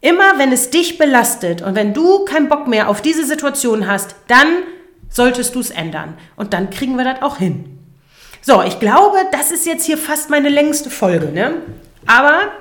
Immer 0.00 0.38
wenn 0.38 0.52
es 0.52 0.70
dich 0.70 0.98
belastet 0.98 1.62
und 1.62 1.74
wenn 1.74 1.92
du 1.92 2.24
keinen 2.24 2.48
Bock 2.48 2.66
mehr 2.66 2.88
auf 2.88 3.02
diese 3.02 3.24
Situation 3.24 3.86
hast, 3.86 4.16
dann 4.28 4.48
solltest 5.10 5.54
du 5.54 5.60
es 5.60 5.70
ändern. 5.70 6.16
Und 6.36 6.52
dann 6.52 6.70
kriegen 6.70 6.96
wir 6.96 7.04
das 7.04 7.22
auch 7.22 7.38
hin. 7.38 7.78
So, 8.42 8.62
ich 8.62 8.78
glaube, 8.78 9.18
das 9.32 9.50
ist 9.50 9.66
jetzt 9.66 9.84
hier 9.84 9.98
fast 9.98 10.30
meine 10.30 10.48
längste 10.48 10.90
Folge. 10.90 11.26
Ne? 11.26 11.54
Aber 12.06 12.52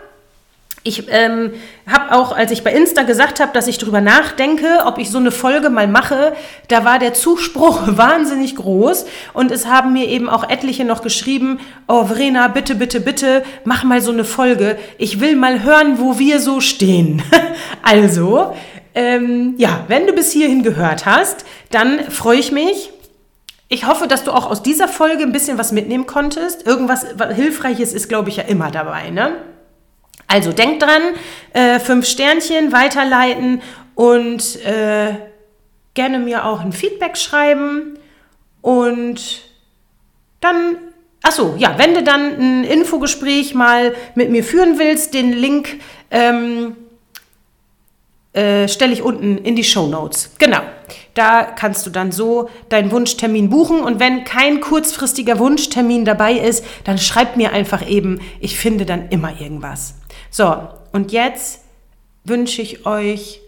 ich 0.87 1.07
ähm, 1.09 1.51
habe 1.85 2.15
auch, 2.15 2.35
als 2.35 2.51
ich 2.51 2.63
bei 2.63 2.71
Insta 2.71 3.03
gesagt 3.03 3.39
habe, 3.39 3.51
dass 3.53 3.67
ich 3.67 3.77
darüber 3.77 4.01
nachdenke, 4.01 4.79
ob 4.85 4.97
ich 4.97 5.09
so 5.09 5.17
eine 5.17 5.31
Folge 5.31 5.69
mal 5.69 5.87
mache, 5.87 6.33
da 6.69 6.85
war 6.85 6.97
der 6.97 7.13
Zuspruch 7.13 7.81
wahnsinnig 7.85 8.55
groß 8.55 9.05
und 9.33 9.51
es 9.51 9.67
haben 9.67 9.93
mir 9.93 10.07
eben 10.07 10.29
auch 10.29 10.49
etliche 10.49 10.85
noch 10.85 11.01
geschrieben, 11.01 11.59
oh 11.87 12.05
Verena, 12.05 12.47
bitte, 12.47 12.75
bitte, 12.75 13.01
bitte, 13.01 13.43
mach 13.65 13.83
mal 13.83 14.01
so 14.01 14.11
eine 14.11 14.23
Folge. 14.23 14.77
Ich 14.97 15.19
will 15.19 15.35
mal 15.35 15.63
hören, 15.63 15.99
wo 15.99 16.17
wir 16.19 16.39
so 16.39 16.61
stehen. 16.61 17.21
also, 17.83 18.53
ähm, 18.95 19.55
ja, 19.57 19.83
wenn 19.87 20.07
du 20.07 20.13
bis 20.13 20.31
hierhin 20.31 20.63
gehört 20.63 21.05
hast, 21.05 21.45
dann 21.69 21.99
freue 22.09 22.39
ich 22.39 22.51
mich. 22.51 22.91
Ich 23.69 23.85
hoffe, 23.85 24.07
dass 24.07 24.23
du 24.23 24.31
auch 24.31 24.49
aus 24.49 24.63
dieser 24.63 24.87
Folge 24.87 25.23
ein 25.23 25.33
bisschen 25.33 25.57
was 25.57 25.73
mitnehmen 25.73 26.07
konntest. 26.07 26.65
Irgendwas 26.65 27.05
Hilfreiches 27.35 27.93
ist, 27.93 28.07
glaube 28.07 28.29
ich, 28.29 28.37
ja 28.37 28.43
immer 28.43 28.71
dabei, 28.71 29.09
ne? 29.09 29.33
Also 30.27 30.51
denkt 30.51 30.83
dran, 30.83 31.01
äh, 31.53 31.79
fünf 31.79 32.05
Sternchen 32.05 32.73
weiterleiten 32.73 33.61
und 33.95 34.63
äh, 34.65 35.15
gerne 35.93 36.19
mir 36.19 36.45
auch 36.45 36.61
ein 36.61 36.73
Feedback 36.73 37.17
schreiben. 37.17 37.97
Und 38.61 39.41
dann, 40.41 40.77
achso, 41.23 41.55
ja, 41.57 41.77
wenn 41.77 41.93
du 41.93 42.03
dann 42.03 42.37
ein 42.37 42.63
Infogespräch 42.65 43.53
mal 43.53 43.95
mit 44.15 44.29
mir 44.29 44.43
führen 44.43 44.77
willst, 44.77 45.13
den 45.13 45.31
Link 45.31 45.79
ähm, 46.11 46.75
äh, 48.37 48.67
stelle 48.67 48.93
ich 48.93 49.01
unten 49.01 49.39
in 49.39 49.55
die 49.55 49.63
Show 49.63 49.87
Notes. 49.87 50.29
Genau. 50.37 50.59
Da 51.15 51.43
kannst 51.43 51.87
du 51.87 51.89
dann 51.89 52.11
so 52.11 52.49
deinen 52.69 52.91
Wunschtermin 52.91 53.49
buchen. 53.49 53.79
Und 53.81 53.99
wenn 53.99 54.23
kein 54.23 54.61
kurzfristiger 54.61 55.39
Wunschtermin 55.39 56.05
dabei 56.05 56.33
ist, 56.33 56.63
dann 56.83 56.99
schreib 56.99 57.35
mir 57.35 57.51
einfach 57.51 57.87
eben. 57.89 58.21
Ich 58.39 58.57
finde 58.57 58.85
dann 58.85 59.09
immer 59.09 59.41
irgendwas. 59.41 59.95
So, 60.29 60.55
und 60.91 61.11
jetzt 61.11 61.61
wünsche 62.25 62.61
ich 62.61 62.85
euch 62.85 63.41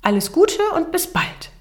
alles 0.00 0.32
Gute 0.32 0.62
und 0.74 0.90
bis 0.92 1.06
bald. 1.06 1.51